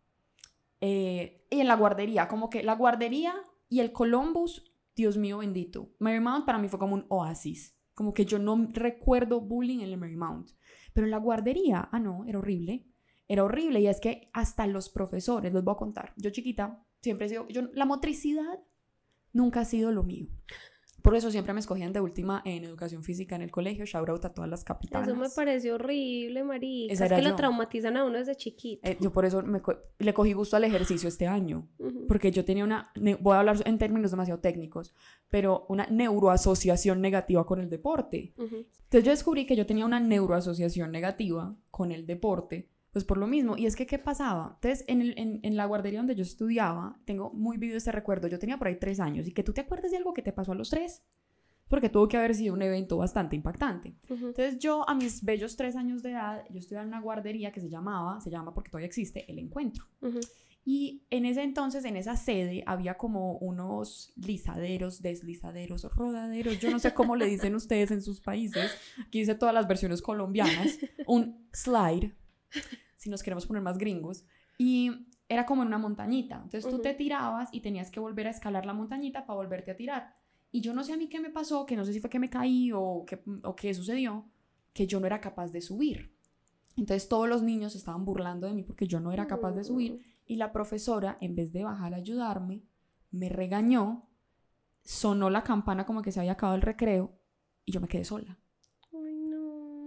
eh, 0.79 1.45
y 1.49 1.59
en 1.59 1.67
la 1.67 1.75
guardería, 1.75 2.29
como 2.29 2.49
que 2.49 2.63
la 2.63 2.75
guardería 2.75 3.35
y 3.67 3.81
el 3.81 3.91
Columbus, 3.91 4.63
Dios 4.95 5.17
mío 5.17 5.39
bendito. 5.39 5.89
Marymount 5.99 6.45
para 6.45 6.57
mí 6.57 6.69
fue 6.69 6.79
como 6.79 6.95
un 6.95 7.05
oasis 7.09 7.74
como 7.95 8.13
que 8.13 8.25
yo 8.25 8.37
no 8.37 8.69
recuerdo 8.73 9.41
bullying 9.41 9.79
en 9.79 9.89
el 9.89 9.97
Marymount. 9.97 10.51
Pero 10.93 11.07
en 11.07 11.11
la 11.11 11.17
guardería, 11.17 11.89
ah, 11.91 11.99
no, 11.99 12.25
era 12.25 12.39
horrible. 12.39 12.85
Era 13.27 13.43
horrible. 13.43 13.79
Y 13.79 13.87
es 13.87 13.99
que 13.99 14.29
hasta 14.33 14.67
los 14.67 14.89
profesores, 14.89 15.51
les 15.53 15.63
voy 15.63 15.73
a 15.73 15.77
contar. 15.77 16.13
Yo 16.17 16.29
chiquita, 16.29 16.85
siempre 17.01 17.25
he 17.25 17.29
sido, 17.29 17.47
yo, 17.47 17.63
la 17.73 17.85
motricidad 17.85 18.59
nunca 19.33 19.61
ha 19.61 19.65
sido 19.65 19.91
lo 19.91 20.03
mío. 20.03 20.27
Por 21.05 21.15
eso 21.15 21.29
siempre 21.29 21.53
me 21.53 21.59
escogían 21.59 21.93
de 21.93 22.01
última 22.01 22.41
en 22.45 22.63
educación 22.63 23.03
física 23.03 23.35
en 23.35 23.43
el 23.43 23.51
colegio. 23.51 23.85
Shout 23.85 24.09
out 24.09 24.25
a 24.25 24.33
todas 24.33 24.49
las 24.49 24.63
capitanas. 24.63 25.07
Eso 25.07 25.15
me 25.15 25.29
pareció 25.29 25.75
horrible, 25.75 26.43
María. 26.43 26.91
Es 26.91 26.99
que 26.99 27.21
lo 27.21 27.35
traumatizan 27.35 27.95
a 27.95 28.05
uno 28.05 28.17
desde 28.17 28.35
chiquito. 28.35 28.89
Eh, 28.89 28.97
yo 28.99 29.11
por 29.11 29.23
eso 29.23 29.43
le 29.99 30.13
cogí 30.15 30.33
gusto 30.33 30.57
al 30.57 30.63
ejercicio 30.63 31.07
este 31.07 31.27
año. 31.27 31.67
Porque 32.07 32.31
yo 32.31 32.43
tenía 32.43 32.63
una. 32.63 32.91
Voy 33.21 33.35
a 33.35 33.39
hablar 33.39 33.57
en 33.65 33.77
términos 33.77 34.09
demasiado 34.09 34.39
técnicos, 34.39 34.95
pero 35.29 35.67
una 35.69 35.85
neuroasociación 35.85 37.01
negativa 37.01 37.45
con 37.45 37.59
el 37.59 37.69
deporte. 37.69 38.33
Entonces 38.37 39.03
yo 39.03 39.11
descubrí 39.11 39.45
que 39.45 39.55
yo 39.55 39.67
tenía 39.67 39.85
una 39.85 39.99
neuroasociación 39.99 40.91
negativa 40.91 41.55
con 41.69 41.91
el 41.91 42.07
deporte 42.07 42.71
pues 42.95 43.03
por 43.03 43.17
lo 43.17 43.27
mismo. 43.27 43.57
Y 43.57 43.65
es 43.65 43.75
que, 43.75 43.85
¿qué 43.85 43.99
pasaba? 43.99 44.53
Entonces, 44.53 44.85
en, 44.87 45.01
en, 45.01 45.41
en, 45.43 45.57
la 45.57 45.65
guardería 45.65 45.99
donde 45.99 46.15
yo 46.15 46.23
estudiaba, 46.23 46.97
tengo 47.03 47.29
muy 47.33 47.57
vivido 47.57 47.75
este 47.75 47.91
recuerdo. 47.91 48.29
Yo 48.29 48.39
tenía 48.39 48.57
por 48.57 48.67
ahí 48.67 48.77
tres 48.79 49.01
años 49.01 49.27
y 49.27 49.33
que 49.33 49.43
tú 49.43 49.51
te 49.51 49.59
acuerdas 49.59 49.91
de 49.91 49.97
algo 49.97 50.13
que 50.13 50.21
te 50.21 50.31
pasó 50.31 50.53
a 50.53 50.55
los 50.55 50.69
tres, 50.69 51.03
porque 51.67 51.89
tuvo 51.89 52.07
que 52.07 52.15
haber 52.15 52.33
sido 52.33 52.53
un 52.53 52.61
evento 52.61 52.95
bastante 52.95 53.35
impactante. 53.35 53.97
Entonces, 54.07 54.59
yo 54.59 54.89
a 54.89 54.95
mis 54.95 55.25
bellos 55.25 55.57
tres 55.57 55.75
años 55.75 56.03
de 56.03 56.11
edad, 56.11 56.45
yo 56.49 56.57
estudiaba 56.57 56.83
en 56.83 56.87
una 56.87 57.01
guardería 57.01 57.51
que 57.51 57.59
se 57.59 57.69
llamaba, 57.69 58.21
se 58.21 58.29
llama 58.29 58.53
porque 58.53 58.69
todavía 58.69 58.87
existe, 58.87 59.29
El 59.29 59.39
Encuentro. 59.39 59.83
Y 60.63 61.03
en 61.09 61.25
ese 61.25 61.43
entonces, 61.43 61.83
en 61.83 61.97
esa 61.97 62.15
sede, 62.15 62.63
había 62.65 62.95
como 62.95 63.37
unos 63.39 64.13
lisaderos, 64.15 65.01
deslizaderos, 65.01 65.83
rodaderos, 65.93 66.61
yo 66.61 66.71
no 66.71 66.79
sé 66.79 66.93
cómo 66.93 67.17
le 67.17 67.25
dicen 67.25 67.55
ustedes 67.55 67.91
en 67.91 68.01
sus 68.01 68.21
países. 68.21 68.71
Aquí 69.05 69.19
dice 69.19 69.35
todas 69.35 69.53
las 69.53 69.67
versiones 69.67 70.01
colombianas. 70.01 70.79
Un 71.07 71.45
slide 71.51 72.15
si 73.05 73.11
nos 73.11 73.21
queremos 73.21 73.45
poner 73.45 73.61
más 73.61 73.77
gringos, 73.77 74.25
y 74.57 75.07
era 75.29 75.45
como 75.45 75.61
en 75.61 75.67
una 75.67 75.77
montañita. 75.77 76.41
Entonces 76.43 76.67
tú 76.67 76.79
te 76.79 76.95
tirabas 76.95 77.49
y 77.51 77.61
tenías 77.61 77.91
que 77.91 77.99
volver 77.99 78.25
a 78.25 78.31
escalar 78.31 78.65
la 78.65 78.73
montañita 78.73 79.27
para 79.27 79.37
volverte 79.37 79.69
a 79.69 79.75
tirar. 79.75 80.15
Y 80.51 80.61
yo 80.61 80.73
no 80.73 80.83
sé 80.83 80.93
a 80.93 80.97
mí 80.97 81.07
qué 81.07 81.19
me 81.19 81.29
pasó, 81.29 81.67
que 81.67 81.75
no 81.75 81.85
sé 81.85 81.93
si 81.93 81.99
fue 81.99 82.09
que 82.09 82.17
me 82.17 82.31
caí 82.31 82.71
o, 82.73 83.05
que, 83.05 83.21
o 83.43 83.55
qué 83.55 83.75
sucedió, 83.75 84.25
que 84.73 84.87
yo 84.87 84.99
no 84.99 85.05
era 85.05 85.21
capaz 85.21 85.51
de 85.51 85.61
subir. 85.61 86.15
Entonces 86.77 87.07
todos 87.07 87.29
los 87.29 87.43
niños 87.43 87.75
estaban 87.75 88.05
burlando 88.05 88.47
de 88.47 88.53
mí 88.53 88.63
porque 88.63 88.87
yo 88.87 88.99
no 88.99 89.11
era 89.11 89.27
capaz 89.27 89.51
de 89.51 89.63
subir 89.63 90.01
y 90.25 90.37
la 90.37 90.51
profesora, 90.51 91.19
en 91.21 91.35
vez 91.35 91.53
de 91.53 91.63
bajar 91.63 91.93
a 91.93 91.97
ayudarme, 91.97 92.63
me 93.11 93.29
regañó, 93.29 94.09
sonó 94.83 95.29
la 95.29 95.43
campana 95.43 95.85
como 95.85 96.01
que 96.01 96.11
se 96.11 96.19
había 96.19 96.31
acabado 96.31 96.55
el 96.55 96.63
recreo 96.63 97.19
y 97.63 97.71
yo 97.71 97.79
me 97.81 97.87
quedé 97.87 98.03
sola. 98.03 98.39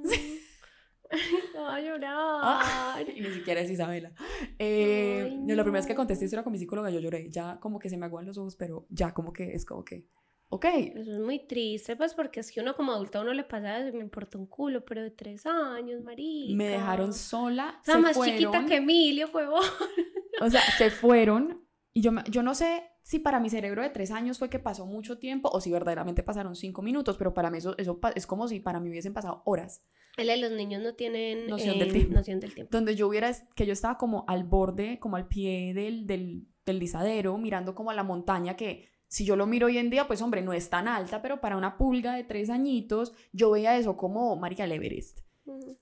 a 1.74 1.81
llorar. 1.81 3.09
y 3.16 3.20
ni 3.20 3.31
siquiera 3.31 3.61
es 3.61 3.70
Isabela. 3.70 4.12
Eh, 4.59 5.31
La 5.46 5.62
primera 5.62 5.81
vez 5.81 5.87
que 5.87 5.94
contesté 5.94 6.24
esto 6.24 6.37
era 6.37 6.44
con 6.44 6.52
mi 6.52 6.59
psicóloga, 6.59 6.90
yo 6.90 7.00
lloré. 7.00 7.28
Ya 7.31 7.59
como 7.61 7.78
que 7.78 7.88
se 7.88 7.96
me 7.96 8.07
aguan 8.07 8.26
los 8.26 8.38
ojos, 8.38 8.57
pero 8.57 8.87
ya 8.90 9.12
como 9.12 9.33
que 9.33 9.52
es 9.52 9.64
como 9.64 9.85
que, 9.85 10.07
ok. 10.48 10.64
Eso 10.64 11.12
es 11.12 11.20
muy 11.20 11.46
triste, 11.46 11.96
pues 11.96 12.14
porque 12.14 12.40
es 12.40 12.50
que 12.52 12.61
uno 12.61 12.74
como 12.76 12.92
adulto 12.92 13.18
a 13.18 13.22
uno 13.22 13.33
le 13.33 13.44
pasa, 13.44 13.78
me 13.92 14.00
importa 14.00 14.38
un 14.38 14.46
culo, 14.46 14.85
pero 14.85 15.02
de 15.02 15.11
tres 15.11 15.46
años, 15.46 16.02
María. 16.02 16.57
Me 16.57 16.68
dejaron 16.68 17.12
sola. 17.12 17.78
O 17.83 17.85
sea, 17.85 17.98
más 17.98 18.20
chiquita 18.20 18.64
que 18.66 18.76
Emilio, 18.76 19.28
fue 19.28 19.46
O 19.48 20.50
sea, 20.50 20.62
se 20.76 20.90
fueron 20.90 21.68
y 21.98 22.00
yo, 22.00 22.12
yo 22.31 22.44
no 22.44 22.54
sé 22.54 22.85
si 23.02 23.18
para 23.18 23.40
mi 23.40 23.50
cerebro 23.50 23.83
de 23.83 23.90
tres 23.90 24.11
años 24.11 24.38
fue 24.38 24.48
que 24.48 24.61
pasó 24.61 24.87
mucho 24.87 25.18
tiempo 25.18 25.48
o 25.52 25.61
si 25.61 25.70
verdaderamente 25.72 26.22
pasaron 26.22 26.54
cinco 26.54 26.81
minutos, 26.81 27.16
pero 27.16 27.35
para 27.35 27.50
mí 27.50 27.59
eso, 27.59 27.76
eso 27.76 27.98
es 28.14 28.26
como 28.26 28.46
si 28.46 28.61
para 28.61 28.78
mí 28.78 28.88
hubiesen 28.88 29.14
pasado 29.14 29.42
horas. 29.46 29.83
Los 30.18 30.52
niños 30.52 30.83
no 30.83 30.94
tienen 30.94 31.46
noción, 31.46 31.78
del 31.78 31.92
tiempo. 31.92 32.14
noción 32.14 32.40
del 32.40 32.54
tiempo. 32.54 32.70
Donde 32.70 32.96
yo 32.96 33.09
hubiera, 33.09 33.33
que 33.54 33.66
yo 33.66 33.72
estaba 33.72 33.98
como 33.98 34.24
al 34.26 34.44
borde, 34.44 34.98
como 34.98 35.16
al 35.16 35.28
pie 35.28 35.72
del, 35.74 36.07
del, 36.07 36.46
del 36.66 36.78
lisadero, 36.78 37.38
mirando 37.38 37.74
como 37.74 37.90
a 37.90 37.94
la 37.94 38.02
montaña 38.02 38.57
que 38.57 38.88
si 39.09 39.24
yo 39.24 39.37
lo 39.37 39.46
miro 39.46 39.66
hoy 39.66 39.78
en 39.78 39.90
día, 39.90 40.07
pues 40.07 40.20
hombre, 40.20 40.42
no 40.42 40.52
es 40.52 40.68
tan 40.68 40.87
alta, 40.87 41.22
pero 41.22 41.40
para 41.40 41.57
una 41.57 41.78
pulga 41.78 42.14
de 42.14 42.24
tres 42.24 42.50
añitos, 42.50 43.14
yo 43.33 43.50
veía 43.50 43.76
eso 43.76 43.96
como 43.96 44.37
María 44.37 44.66
Everest. 44.66 45.20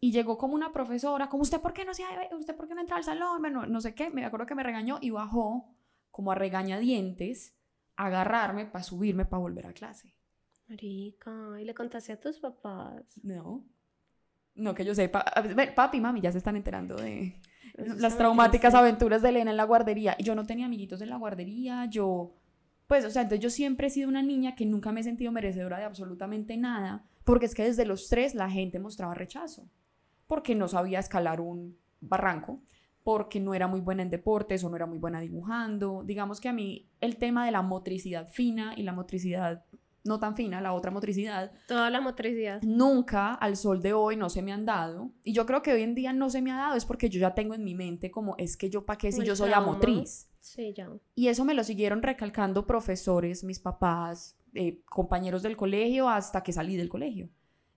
Y 0.01 0.13
llegó 0.13 0.39
como 0.39 0.55
una 0.55 0.73
profesora, 0.73 1.29
como 1.29 1.43
usted 1.43 1.61
por 1.61 1.73
qué 1.73 1.85
no 1.85 1.93
se 1.93 2.05
usted 2.39 2.55
por 2.55 2.69
qué 2.69 2.75
no 2.77 2.81
entra 2.81 2.97
al 2.97 3.03
salón, 3.03 3.43
no, 3.53 3.67
no 3.67 3.81
sé 3.81 3.97
qué, 3.97 4.11
me 4.11 4.25
acuerdo 4.25 4.47
que 4.47 4.55
me 4.55 4.63
regañó 4.63 4.99
y 5.01 5.11
bajó 5.11 5.75
como 6.13 6.31
a 6.31 6.37
regañadientes 6.37 7.57
a 7.97 8.07
agarrarme 8.07 8.67
para 8.67 8.85
subirme 8.85 9.25
para 9.25 9.41
volver 9.41 9.67
a 9.67 9.73
clase. 9.73 10.15
Marica, 10.69 11.61
¿y 11.61 11.65
le 11.65 11.75
contaste 11.75 12.13
a 12.13 12.21
tus 12.21 12.39
papás? 12.39 13.21
No. 13.25 13.65
No 14.57 14.75
que 14.75 14.85
yo 14.85 14.95
sepa. 14.95 15.25
Papi 15.75 15.99
y 15.99 16.01
mami 16.01 16.21
ya 16.21 16.33
se 16.33 16.39
están 16.39 16.57
enterando 16.57 16.97
de 16.97 17.41
las 17.77 18.17
traumáticas 18.17 18.75
aventuras 18.75 19.23
de 19.23 19.29
Elena 19.29 19.51
en 19.51 19.57
la 19.57 19.65
guardería. 19.65 20.17
Y 20.19 20.25
yo 20.25 20.35
no 20.35 20.45
tenía 20.45 20.67
amiguitos 20.67 21.01
en 21.03 21.11
la 21.11 21.17
guardería, 21.17 21.87
yo 21.87 22.35
pues, 22.87 23.05
o 23.05 23.11
sea, 23.11 23.23
entonces 23.23 23.43
yo 23.43 23.51
siempre 23.51 23.89
he 23.89 23.91
sido 23.91 24.09
una 24.09 24.23
niña 24.23 24.55
que 24.55 24.65
nunca 24.65 24.93
me 24.93 25.01
he 25.01 25.05
sentido 25.05 25.33
merecedora 25.33 25.79
de 25.79 25.85
absolutamente 25.85 26.57
nada, 26.57 27.05
porque 27.25 27.47
es 27.47 27.55
que 27.55 27.65
desde 27.65 27.85
los 27.85 28.09
tres 28.09 28.35
la 28.35 28.49
gente 28.49 28.79
mostraba 28.79 29.15
rechazo, 29.15 29.69
porque 30.27 30.55
no 30.55 30.69
sabía 30.69 31.01
escalar 31.01 31.41
un 31.41 31.77
barranco, 32.01 32.63
porque 33.03 33.41
no 33.41 33.55
era 33.55 33.67
muy 33.67 33.81
buena 33.81 34.03
en 34.03 34.11
deportes 34.11 34.63
o 34.63 34.69
no 34.69 34.77
era 34.77 34.87
muy 34.87 34.99
buena 34.99 35.21
dibujando. 35.21 36.03
Digamos 36.05 36.41
que 36.41 36.49
a 36.49 36.53
mí 36.53 36.89
el 37.01 37.17
tema 37.17 37.45
de 37.45 37.53
la 37.53 37.63
motricidad 37.63 38.29
fina 38.29 38.75
y 38.77 38.83
la 38.83 38.93
motricidad 38.93 39.65
no 40.07 40.19
tan 40.19 40.37
fina, 40.37 40.61
la 40.61 40.73
otra 40.73 40.91
motricidad. 40.91 41.53
Toda 41.67 41.91
la 41.91 42.01
motricidad. 42.01 42.63
Nunca 42.63 43.35
al 43.35 43.57
sol 43.57 43.83
de 43.83 43.93
hoy 43.93 44.17
no 44.17 44.31
se 44.31 44.43
me 44.43 44.53
han 44.53 44.65
dado. 44.65 45.11
Y 45.23 45.33
yo 45.33 45.47
creo 45.47 45.63
que 45.63 45.73
hoy 45.73 45.83
en 45.83 45.95
día 45.95 46.13
no 46.13 46.31
se 46.31 46.43
me 46.43 46.53
ha 46.53 46.57
dado 46.57 46.77
es 46.77 46.85
porque 46.85 47.09
yo 47.09 47.21
ya 47.21 47.35
tengo 47.35 47.55
en 47.55 47.65
mi 47.65 47.75
mente 47.75 48.11
como 48.11 48.35
es 48.39 48.57
que 48.57 48.71
yo 48.71 48.85
para 48.85 48.99
qué 48.99 49.13
si 49.13 49.25
yo 49.25 49.37
soy 49.37 49.51
la 49.51 49.61
motriz. 49.61 50.29
Sí, 50.41 50.73
ya. 50.77 50.89
Y 51.15 51.29
eso 51.29 51.45
me 51.45 51.55
lo 51.55 51.65
siguieron 51.65 52.03
recalcando 52.03 52.67
profesores, 52.67 53.43
mis 53.43 53.59
papás, 53.59 54.39
eh, 54.55 54.83
compañeros 54.85 55.43
del 55.43 55.57
colegio, 55.57 56.09
hasta 56.09 56.43
que 56.43 56.53
salí 56.53 56.77
del 56.77 56.89
colegio. 56.89 57.29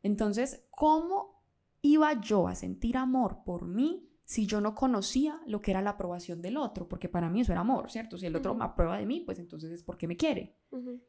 Entonces, 0.03 0.65
¿cómo 0.69 1.43
iba 1.81 2.19
yo 2.21 2.47
a 2.47 2.55
sentir 2.55 2.97
amor 2.97 3.43
por 3.45 3.67
mí 3.67 4.08
si 4.29 4.45
yo 4.45 4.61
no 4.61 4.75
conocía 4.75 5.41
lo 5.47 5.59
que 5.59 5.71
era 5.71 5.81
la 5.81 5.89
aprobación 5.89 6.39
del 6.43 6.57
otro? 6.57 6.87
Porque 6.87 7.09
para 7.09 7.31
mí 7.31 7.41
eso 7.41 7.51
era 7.51 7.61
amor, 7.61 7.89
¿cierto? 7.89 8.15
Si 8.15 8.27
el 8.27 8.35
otro 8.35 8.53
me 8.53 8.63
aprueba 8.63 8.99
de 8.99 9.07
mí, 9.07 9.21
pues 9.25 9.39
entonces 9.39 9.71
es 9.71 9.81
porque 9.81 10.07
me 10.07 10.17
quiere. 10.17 10.55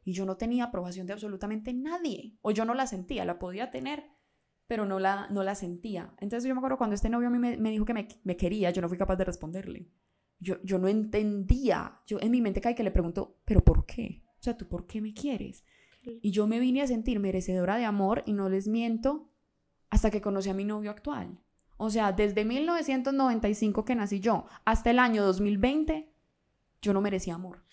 Y 0.03 0.13
yo 0.13 0.25
no 0.25 0.37
tenía 0.37 0.63
aprobación 0.63 1.05
de 1.05 1.13
absolutamente 1.13 1.71
nadie, 1.71 2.39
o 2.41 2.49
yo 2.49 2.65
no 2.65 2.73
la 2.73 2.87
sentía, 2.87 3.23
la 3.23 3.37
podía 3.37 3.69
tener, 3.69 4.05
pero 4.65 4.87
no 4.87 4.97
la, 4.97 5.27
no 5.29 5.43
la 5.43 5.53
sentía. 5.53 6.15
Entonces 6.19 6.47
yo 6.47 6.55
me 6.55 6.59
acuerdo 6.61 6.79
cuando 6.79 6.95
este 6.95 7.09
novio 7.09 7.27
a 7.27 7.31
mí 7.31 7.37
me, 7.37 7.57
me 7.57 7.69
dijo 7.69 7.85
que 7.85 7.93
me, 7.93 8.07
me, 8.23 8.35
quería, 8.35 8.71
yo 8.71 8.81
no 8.81 8.89
fui 8.89 8.97
capaz 8.97 9.17
de 9.17 9.25
responderle 9.25 9.91
yo, 10.41 10.55
yo 10.63 10.79
no 10.79 10.87
entendía. 10.87 12.01
Yo 12.07 12.17
en 12.19 12.31
mi 12.31 12.41
mente 12.41 12.59
cae 12.59 12.75
que 12.75 12.83
le 12.83 12.91
pregunto, 12.91 13.39
¿pero 13.45 13.63
por 13.63 13.85
qué? 13.85 14.23
O 14.39 14.43
sea, 14.43 14.57
¿tú 14.57 14.67
por 14.67 14.87
qué 14.87 14.99
me 14.99 15.13
quieres? 15.13 15.63
Y 16.03 16.31
yo 16.31 16.47
me 16.47 16.59
vine 16.59 16.81
a 16.81 16.87
sentir 16.87 17.19
merecedora 17.19 17.77
de 17.77 17.85
amor 17.85 18.23
y 18.25 18.33
no 18.33 18.49
les 18.49 18.67
miento 18.67 19.29
hasta 19.91 20.09
que 20.09 20.21
conocí 20.21 20.49
a 20.49 20.55
mi 20.55 20.65
novio 20.65 20.89
actual. 20.89 21.39
O 21.83 21.89
sea, 21.89 22.11
desde 22.11 22.45
1995 22.45 23.85
que 23.85 23.95
nací 23.95 24.19
yo 24.19 24.45
hasta 24.65 24.91
el 24.91 24.99
año 24.99 25.23
2020, 25.23 26.13
yo 26.79 26.93
no 26.93 27.01
merecía 27.01 27.33
amor. 27.33 27.63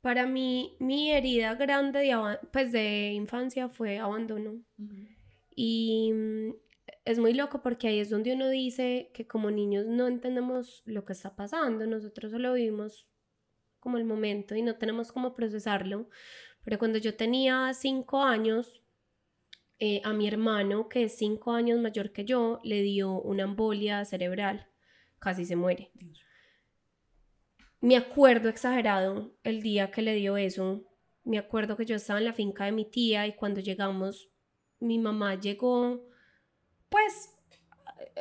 Para 0.00 0.24
mí, 0.24 0.78
mi 0.80 1.12
herida 1.12 1.54
grande 1.54 1.98
de, 1.98 2.38
pues 2.54 2.72
de 2.72 3.12
infancia 3.12 3.68
fue 3.68 3.98
abandono. 3.98 4.62
Y 5.54 6.10
mm, 6.14 6.54
es 7.04 7.18
muy 7.18 7.34
loco 7.34 7.60
porque 7.60 7.88
ahí 7.88 8.00
es 8.00 8.08
donde 8.08 8.32
uno 8.32 8.48
dice 8.48 9.10
que 9.12 9.26
como 9.26 9.50
niños 9.50 9.84
no 9.84 10.06
entendemos 10.08 10.80
lo 10.86 11.04
que 11.04 11.12
está 11.12 11.36
pasando, 11.36 11.86
nosotros 11.86 12.32
solo 12.32 12.54
vivimos 12.54 13.10
como 13.78 13.98
el 13.98 14.06
momento 14.06 14.54
y 14.54 14.62
no 14.62 14.76
tenemos 14.78 15.12
cómo 15.12 15.34
procesarlo. 15.34 16.08
Pero 16.64 16.78
cuando 16.78 16.98
yo 16.98 17.14
tenía 17.14 17.74
cinco 17.74 18.22
años, 18.22 18.80
eh, 19.78 20.00
a 20.04 20.12
mi 20.12 20.26
hermano, 20.28 20.88
que 20.88 21.04
es 21.04 21.16
cinco 21.16 21.52
años 21.52 21.80
mayor 21.80 22.12
que 22.12 22.24
yo, 22.24 22.60
le 22.64 22.82
dio 22.82 23.12
una 23.20 23.44
embolia 23.44 24.04
cerebral, 24.04 24.68
casi 25.18 25.44
se 25.44 25.56
muere. 25.56 25.90
Me 27.80 27.96
acuerdo 27.96 28.48
exagerado 28.48 29.34
el 29.42 29.62
día 29.62 29.90
que 29.90 30.02
le 30.02 30.14
dio 30.14 30.36
eso. 30.36 30.82
Me 31.24 31.38
acuerdo 31.38 31.76
que 31.76 31.84
yo 31.84 31.96
estaba 31.96 32.18
en 32.18 32.24
la 32.24 32.32
finca 32.32 32.64
de 32.64 32.72
mi 32.72 32.84
tía 32.84 33.26
y 33.26 33.34
cuando 33.34 33.60
llegamos, 33.60 34.30
mi 34.80 34.98
mamá 34.98 35.34
llegó 35.34 36.08
pues 36.88 37.34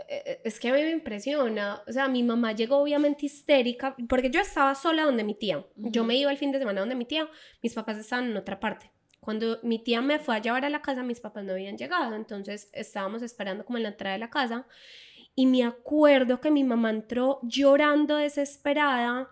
eh, 0.09 0.41
es 0.43 0.59
que 0.59 0.69
a 0.69 0.73
mí 0.73 0.81
me 0.81 0.91
impresiona. 0.91 1.83
O 1.87 1.91
sea, 1.91 2.07
mi 2.07 2.23
mamá 2.23 2.53
llegó 2.53 2.77
obviamente 2.77 3.25
histérica, 3.25 3.95
porque 4.09 4.29
yo 4.29 4.41
estaba 4.41 4.73
sola 4.75 5.03
donde 5.03 5.23
mi 5.23 5.35
tía. 5.35 5.63
Yo 5.75 6.03
me 6.03 6.15
iba 6.15 6.31
el 6.31 6.37
fin 6.37 6.51
de 6.51 6.59
semana 6.59 6.79
donde 6.79 6.95
mi 6.95 7.05
tía, 7.05 7.29
mis 7.61 7.73
papás 7.73 7.97
estaban 7.97 8.31
en 8.31 8.37
otra 8.37 8.59
parte. 8.59 8.91
Cuando 9.23 9.59
mi 9.63 9.79
tía 9.79 10.01
me 10.01 10.19
fue 10.19 10.35
a 10.35 10.41
llevar 10.41 10.65
a 10.65 10.69
la 10.69 10.81
casa, 10.81 11.01
mis 11.01 11.19
papás 11.19 11.43
no 11.43 11.53
habían 11.53 11.77
llegado, 11.77 12.15
entonces 12.15 12.69
estábamos 12.73 13.21
esperando 13.21 13.65
como 13.65 13.77
en 13.77 13.83
la 13.83 13.89
entrada 13.89 14.13
de 14.13 14.19
la 14.19 14.29
casa. 14.29 14.67
Y 15.35 15.45
me 15.47 15.63
acuerdo 15.63 16.41
que 16.41 16.51
mi 16.51 16.63
mamá 16.63 16.89
entró 16.89 17.39
llorando 17.43 18.17
desesperada, 18.17 19.29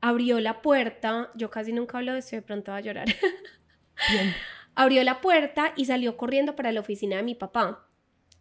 abrió 0.00 0.40
la 0.40 0.62
puerta, 0.62 1.30
yo 1.34 1.50
casi 1.50 1.72
nunca 1.72 1.98
hablo 1.98 2.12
de 2.12 2.20
esto, 2.20 2.36
de 2.36 2.42
pronto 2.42 2.70
va 2.72 2.78
a 2.78 2.80
llorar. 2.80 3.08
abrió 4.74 5.02
la 5.02 5.20
puerta 5.20 5.72
y 5.76 5.84
salió 5.84 6.16
corriendo 6.16 6.54
para 6.54 6.72
la 6.72 6.80
oficina 6.80 7.16
de 7.16 7.24
mi 7.24 7.34
papá 7.34 7.88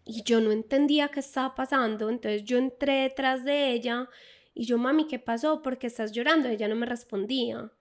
y 0.08 0.24
yo 0.24 0.40
no 0.40 0.52
entendía 0.52 1.10
qué 1.10 1.20
estaba 1.20 1.54
pasando, 1.54 2.10
entonces 2.10 2.46
yo 2.46 2.58
entré 2.58 3.02
detrás 3.02 3.44
de 3.44 3.74
ella 3.74 4.08
y 4.54 4.66
yo, 4.66 4.78
mami, 4.78 5.06
¿qué 5.06 5.20
pasó? 5.20 5.62
¿Por 5.62 5.78
qué 5.78 5.88
estás 5.88 6.14
llorando? 6.14 6.48
Ella 6.48 6.68
no 6.68 6.76
me 6.76 6.86
respondía. 6.88 7.72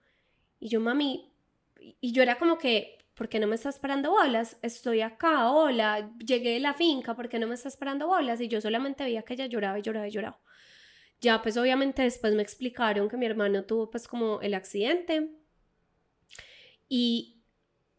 Y 0.59 0.69
yo, 0.69 0.79
mami, 0.79 1.31
y 1.99 2.11
yo 2.11 2.23
era 2.23 2.37
como 2.37 2.57
que, 2.57 2.97
¿por 3.13 3.29
qué 3.29 3.39
no 3.39 3.47
me 3.47 3.55
estás 3.55 3.79
parando 3.79 4.11
bolas? 4.11 4.57
Estoy 4.61 5.01
acá, 5.01 5.51
hola, 5.51 6.11
llegué 6.19 6.51
de 6.51 6.59
la 6.59 6.73
finca, 6.73 7.15
¿por 7.15 7.29
qué 7.29 7.39
no 7.39 7.47
me 7.47 7.55
estás 7.55 7.77
parando 7.77 8.07
bolas? 8.07 8.41
Y 8.41 8.47
yo 8.47 8.61
solamente 8.61 9.03
veía 9.03 9.23
que 9.23 9.33
ella 9.33 9.45
lloraba 9.45 9.79
y 9.79 9.81
lloraba 9.81 10.07
y 10.07 10.11
lloraba. 10.11 10.39
Ya, 11.19 11.41
pues 11.41 11.57
obviamente 11.57 12.03
después 12.03 12.35
me 12.35 12.43
explicaron 12.43 13.09
que 13.09 13.17
mi 13.17 13.25
hermano 13.25 13.63
tuvo 13.63 13.89
pues 13.89 14.07
como 14.07 14.39
el 14.41 14.53
accidente. 14.53 15.31
Y 16.87 17.41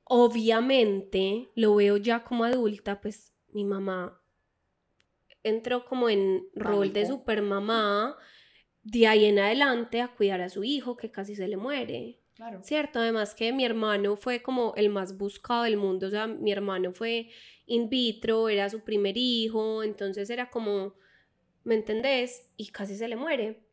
obviamente 0.04 1.48
lo 1.54 1.74
veo 1.74 1.96
ya 1.96 2.22
como 2.24 2.44
adulta, 2.44 3.00
pues 3.00 3.34
mi 3.48 3.64
mamá 3.64 4.20
entró 5.42 5.84
como 5.84 6.08
en 6.08 6.46
rol 6.54 6.92
de 6.92 7.06
supermamá 7.06 8.16
de 8.82 9.06
ahí 9.06 9.26
en 9.26 9.38
adelante 9.38 10.00
a 10.00 10.08
cuidar 10.08 10.40
a 10.40 10.48
su 10.48 10.64
hijo 10.64 10.96
que 10.96 11.10
casi 11.10 11.34
se 11.34 11.48
le 11.48 11.56
muere. 11.56 12.20
Claro. 12.38 12.62
Cierto, 12.62 13.00
además 13.00 13.34
que 13.34 13.52
mi 13.52 13.64
hermano 13.64 14.16
fue 14.16 14.42
como 14.42 14.72
el 14.76 14.90
más 14.90 15.18
buscado 15.18 15.64
del 15.64 15.76
mundo, 15.76 16.06
o 16.06 16.10
sea, 16.10 16.28
mi 16.28 16.52
hermano 16.52 16.92
fue 16.92 17.30
in 17.66 17.88
vitro, 17.90 18.48
era 18.48 18.70
su 18.70 18.84
primer 18.84 19.16
hijo, 19.16 19.82
entonces 19.82 20.30
era 20.30 20.48
como, 20.48 20.94
¿me 21.64 21.74
entendés? 21.74 22.48
Y 22.56 22.68
casi 22.68 22.94
se 22.96 23.08
le 23.08 23.16
muere. 23.16 23.64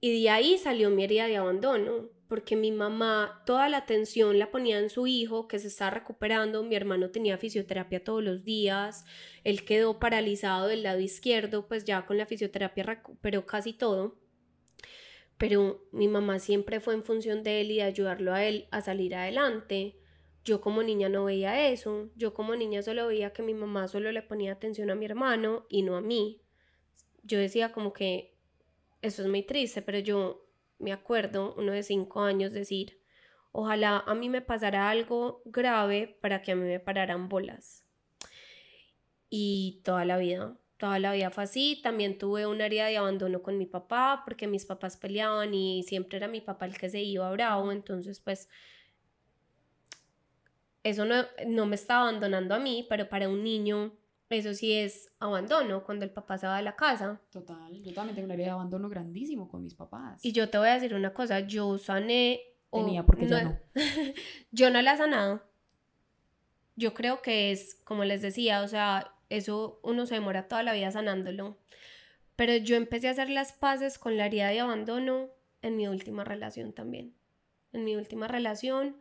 Y 0.00 0.22
de 0.22 0.30
ahí 0.30 0.58
salió 0.58 0.90
mi 0.90 1.02
herida 1.02 1.26
de 1.26 1.36
abandono 1.36 2.08
porque 2.28 2.54
mi 2.54 2.70
mamá 2.70 3.42
toda 3.46 3.68
la 3.68 3.78
atención 3.78 4.38
la 4.38 4.52
ponía 4.52 4.78
en 4.78 4.88
su 4.88 5.08
hijo 5.08 5.48
que 5.48 5.58
se 5.58 5.66
está 5.66 5.90
recuperando, 5.90 6.62
mi 6.62 6.76
hermano 6.76 7.10
tenía 7.10 7.36
fisioterapia 7.36 8.04
todos 8.04 8.22
los 8.22 8.44
días, 8.44 9.04
él 9.42 9.64
quedó 9.64 9.98
paralizado 9.98 10.68
del 10.68 10.84
lado 10.84 11.00
izquierdo, 11.00 11.66
pues 11.66 11.84
ya 11.84 12.06
con 12.06 12.16
la 12.16 12.26
fisioterapia 12.26 12.84
recuperó 12.84 13.44
casi 13.44 13.72
todo, 13.72 14.20
pero 15.38 15.84
mi 15.92 16.08
mamá 16.08 16.38
siempre 16.38 16.80
fue 16.80 16.94
en 16.94 17.04
función 17.04 17.42
de 17.42 17.60
él 17.60 17.70
y 17.70 17.76
de 17.76 17.82
ayudarlo 17.82 18.32
a 18.32 18.44
él 18.44 18.68
a 18.70 18.80
salir 18.80 19.14
adelante. 19.14 19.96
Yo 20.44 20.60
como 20.60 20.82
niña 20.82 21.08
no 21.08 21.24
veía 21.24 21.68
eso, 21.70 22.10
yo 22.16 22.34
como 22.34 22.54
niña 22.54 22.82
solo 22.82 23.06
veía 23.06 23.32
que 23.32 23.42
mi 23.42 23.54
mamá 23.54 23.88
solo 23.88 24.12
le 24.12 24.22
ponía 24.22 24.52
atención 24.52 24.90
a 24.90 24.94
mi 24.94 25.06
hermano 25.06 25.66
y 25.68 25.82
no 25.82 25.96
a 25.96 26.00
mí. 26.00 26.40
Yo 27.22 27.38
decía 27.38 27.72
como 27.72 27.92
que 27.92 28.34
eso 29.00 29.22
es 29.22 29.28
muy 29.28 29.42
triste, 29.42 29.82
pero 29.82 29.98
yo 29.98 30.46
me 30.78 30.92
acuerdo, 30.92 31.54
uno 31.56 31.72
de 31.72 31.82
cinco 31.82 32.20
años, 32.20 32.52
decir, 32.52 33.00
ojalá 33.52 33.98
a 34.06 34.14
mí 34.14 34.28
me 34.28 34.42
pasara 34.42 34.90
algo 34.90 35.42
grave 35.46 36.18
para 36.20 36.42
que 36.42 36.52
a 36.52 36.56
mí 36.56 36.62
me 36.62 36.80
pararan 36.80 37.28
bolas. 37.28 37.84
Y 39.30 39.80
toda 39.84 40.04
la 40.04 40.18
vida, 40.18 40.56
toda 40.76 40.98
la 40.98 41.12
vida 41.12 41.30
fue 41.30 41.44
así. 41.44 41.80
También 41.82 42.18
tuve 42.18 42.46
un 42.46 42.60
área 42.60 42.86
de 42.86 42.96
abandono 42.96 43.42
con 43.42 43.58
mi 43.58 43.66
papá 43.66 44.22
porque 44.24 44.46
mis 44.46 44.66
papás 44.66 44.96
peleaban 44.96 45.54
y 45.54 45.82
siempre 45.82 46.18
era 46.18 46.28
mi 46.28 46.40
papá 46.40 46.66
el 46.66 46.76
que 46.78 46.90
se 46.90 47.02
iba 47.02 47.30
bravo. 47.30 47.72
Entonces, 47.72 48.20
pues, 48.20 48.48
eso 50.82 51.04
no, 51.04 51.24
no 51.46 51.66
me 51.66 51.76
estaba 51.76 52.08
abandonando 52.08 52.54
a 52.54 52.58
mí, 52.58 52.86
pero 52.88 53.08
para 53.08 53.28
un 53.28 53.42
niño 53.42 53.92
eso 54.34 54.54
sí 54.54 54.72
es 54.72 55.12
abandono, 55.20 55.84
cuando 55.84 56.04
el 56.04 56.10
papá 56.10 56.38
se 56.38 56.46
va 56.46 56.56
de 56.56 56.62
la 56.62 56.76
casa. 56.76 57.20
Total, 57.30 57.82
yo 57.82 57.92
también 57.92 58.14
tengo 58.14 58.26
una 58.26 58.34
herida 58.34 58.46
de 58.46 58.52
abandono 58.52 58.88
grandísimo 58.88 59.48
con 59.48 59.62
mis 59.62 59.74
papás. 59.74 60.24
Y 60.24 60.32
yo 60.32 60.48
te 60.48 60.58
voy 60.58 60.68
a 60.68 60.74
decir 60.74 60.94
una 60.94 61.12
cosa, 61.12 61.40
yo 61.40 61.78
sané... 61.78 62.40
Tenía, 62.72 63.06
porque 63.06 63.26
no, 63.26 63.36
ya 63.36 63.44
no. 63.44 63.58
yo 64.50 64.70
no 64.70 64.82
la 64.82 64.94
he 64.94 64.96
sanado. 64.96 65.42
Yo 66.74 66.92
creo 66.92 67.22
que 67.22 67.52
es, 67.52 67.80
como 67.84 68.04
les 68.04 68.20
decía, 68.20 68.62
o 68.62 68.68
sea, 68.68 69.13
eso 69.28 69.80
uno 69.82 70.06
se 70.06 70.14
demora 70.14 70.48
toda 70.48 70.62
la 70.62 70.72
vida 70.72 70.90
sanándolo. 70.90 71.58
Pero 72.36 72.56
yo 72.56 72.76
empecé 72.76 73.08
a 73.08 73.12
hacer 73.12 73.30
las 73.30 73.52
paces 73.52 73.98
con 73.98 74.16
la 74.16 74.26
herida 74.26 74.48
de 74.48 74.60
abandono 74.60 75.30
en 75.62 75.76
mi 75.76 75.86
última 75.86 76.24
relación 76.24 76.72
también. 76.72 77.14
En 77.72 77.84
mi 77.84 77.96
última 77.96 78.28
relación 78.28 78.96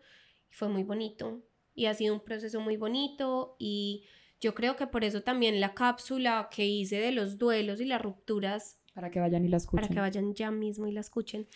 fue 0.50 0.70
muy 0.70 0.84
bonito 0.84 1.44
y 1.74 1.88
ha 1.88 1.94
sido 1.94 2.14
un 2.14 2.22
proceso 2.22 2.60
muy 2.60 2.78
bonito 2.78 3.56
y 3.60 4.06
yo 4.40 4.54
creo 4.54 4.76
que 4.76 4.88
por 4.88 5.04
eso 5.04 5.24
también 5.24 5.60
la 5.60 5.74
cápsula 5.74 6.50
que 6.52 6.66
hice 6.66 6.98
de 6.98 7.12
los 7.12 7.38
duelos 7.38 7.82
y 7.82 7.86
las 7.86 8.02
rupturas 8.02 8.80
para 8.94 9.10
que 9.10 9.20
vayan 9.20 9.44
y 9.44 9.48
la 9.48 9.58
escuchen. 9.58 9.82
Para 9.82 9.94
que 9.94 10.00
vayan 10.00 10.34
ya 10.36 10.52
mismo 10.52 10.88
y 10.88 10.92
la 10.92 11.00
escuchen. 11.00 11.48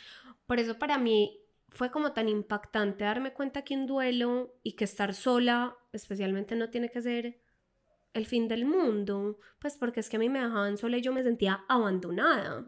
Por 0.46 0.60
eso 0.60 0.80
para 0.80 0.98
mí 0.98 1.40
fue 1.70 1.92
como 1.92 2.14
tan 2.14 2.30
impactante 2.30 3.04
darme 3.04 3.34
cuenta 3.34 3.64
que 3.64 3.76
un 3.76 3.86
duelo 3.86 4.56
y 4.64 4.74
que 4.74 4.86
estar 4.86 5.14
sola, 5.14 5.76
especialmente 5.94 6.56
no 6.56 6.70
tiene 6.70 6.90
que 6.90 7.02
ser 7.02 7.40
el 8.18 8.26
fin 8.26 8.48
del 8.48 8.66
mundo, 8.66 9.40
pues 9.60 9.78
porque 9.78 10.00
es 10.00 10.10
que 10.10 10.18
a 10.18 10.20
mí 10.20 10.30
me 10.30 10.40
dejaban 10.40 10.78
sola 10.78 10.98
y 10.98 11.02
yo 11.02 11.14
me 11.14 11.24
sentía 11.24 11.64
abandonada. 11.68 12.66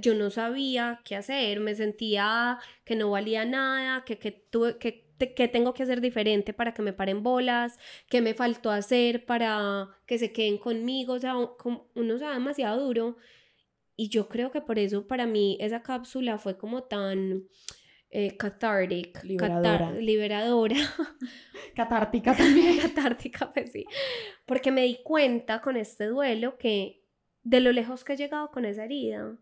Yo 0.00 0.14
no 0.14 0.30
sabía 0.30 1.00
qué 1.04 1.16
hacer, 1.16 1.60
me 1.60 1.74
sentía 1.74 2.58
que 2.84 2.96
no 2.96 3.10
valía 3.10 3.44
nada, 3.44 4.04
que, 4.04 4.18
que, 4.18 4.30
tuve, 4.30 4.78
que, 4.78 5.10
que 5.18 5.48
tengo 5.48 5.74
que 5.74 5.82
hacer 5.82 6.00
diferente 6.00 6.52
para 6.52 6.74
que 6.74 6.82
me 6.82 6.92
paren 6.92 7.22
bolas, 7.22 7.78
que 8.08 8.20
me 8.20 8.34
faltó 8.34 8.70
hacer 8.70 9.26
para 9.26 9.88
que 10.06 10.18
se 10.18 10.32
queden 10.32 10.58
conmigo, 10.58 11.14
o 11.14 11.18
sea, 11.18 11.34
uno 11.36 12.18
se 12.18 12.24
demasiado 12.24 12.84
duro. 12.84 13.16
Y 13.96 14.08
yo 14.08 14.28
creo 14.28 14.50
que 14.50 14.60
por 14.60 14.78
eso 14.78 15.06
para 15.06 15.26
mí 15.26 15.58
esa 15.60 15.82
cápsula 15.82 16.38
fue 16.38 16.56
como 16.56 16.84
tan 16.84 17.48
eh, 18.12 18.36
cathartic, 18.36 19.22
liberadora. 19.22 19.92
liberadora. 19.92 20.74
Catártica 21.76 22.34
también. 22.34 22.78
Catártica, 22.82 23.52
pues 23.52 23.70
sí. 23.70 23.84
Porque 24.46 24.72
me 24.72 24.82
di 24.82 25.00
cuenta 25.02 25.60
con 25.60 25.76
este 25.76 26.06
duelo 26.06 26.58
que 26.58 27.04
de 27.44 27.60
lo 27.60 27.70
lejos 27.72 28.02
que 28.02 28.14
he 28.14 28.16
llegado 28.16 28.50
con 28.50 28.64
esa 28.64 28.84
herida, 28.84 29.38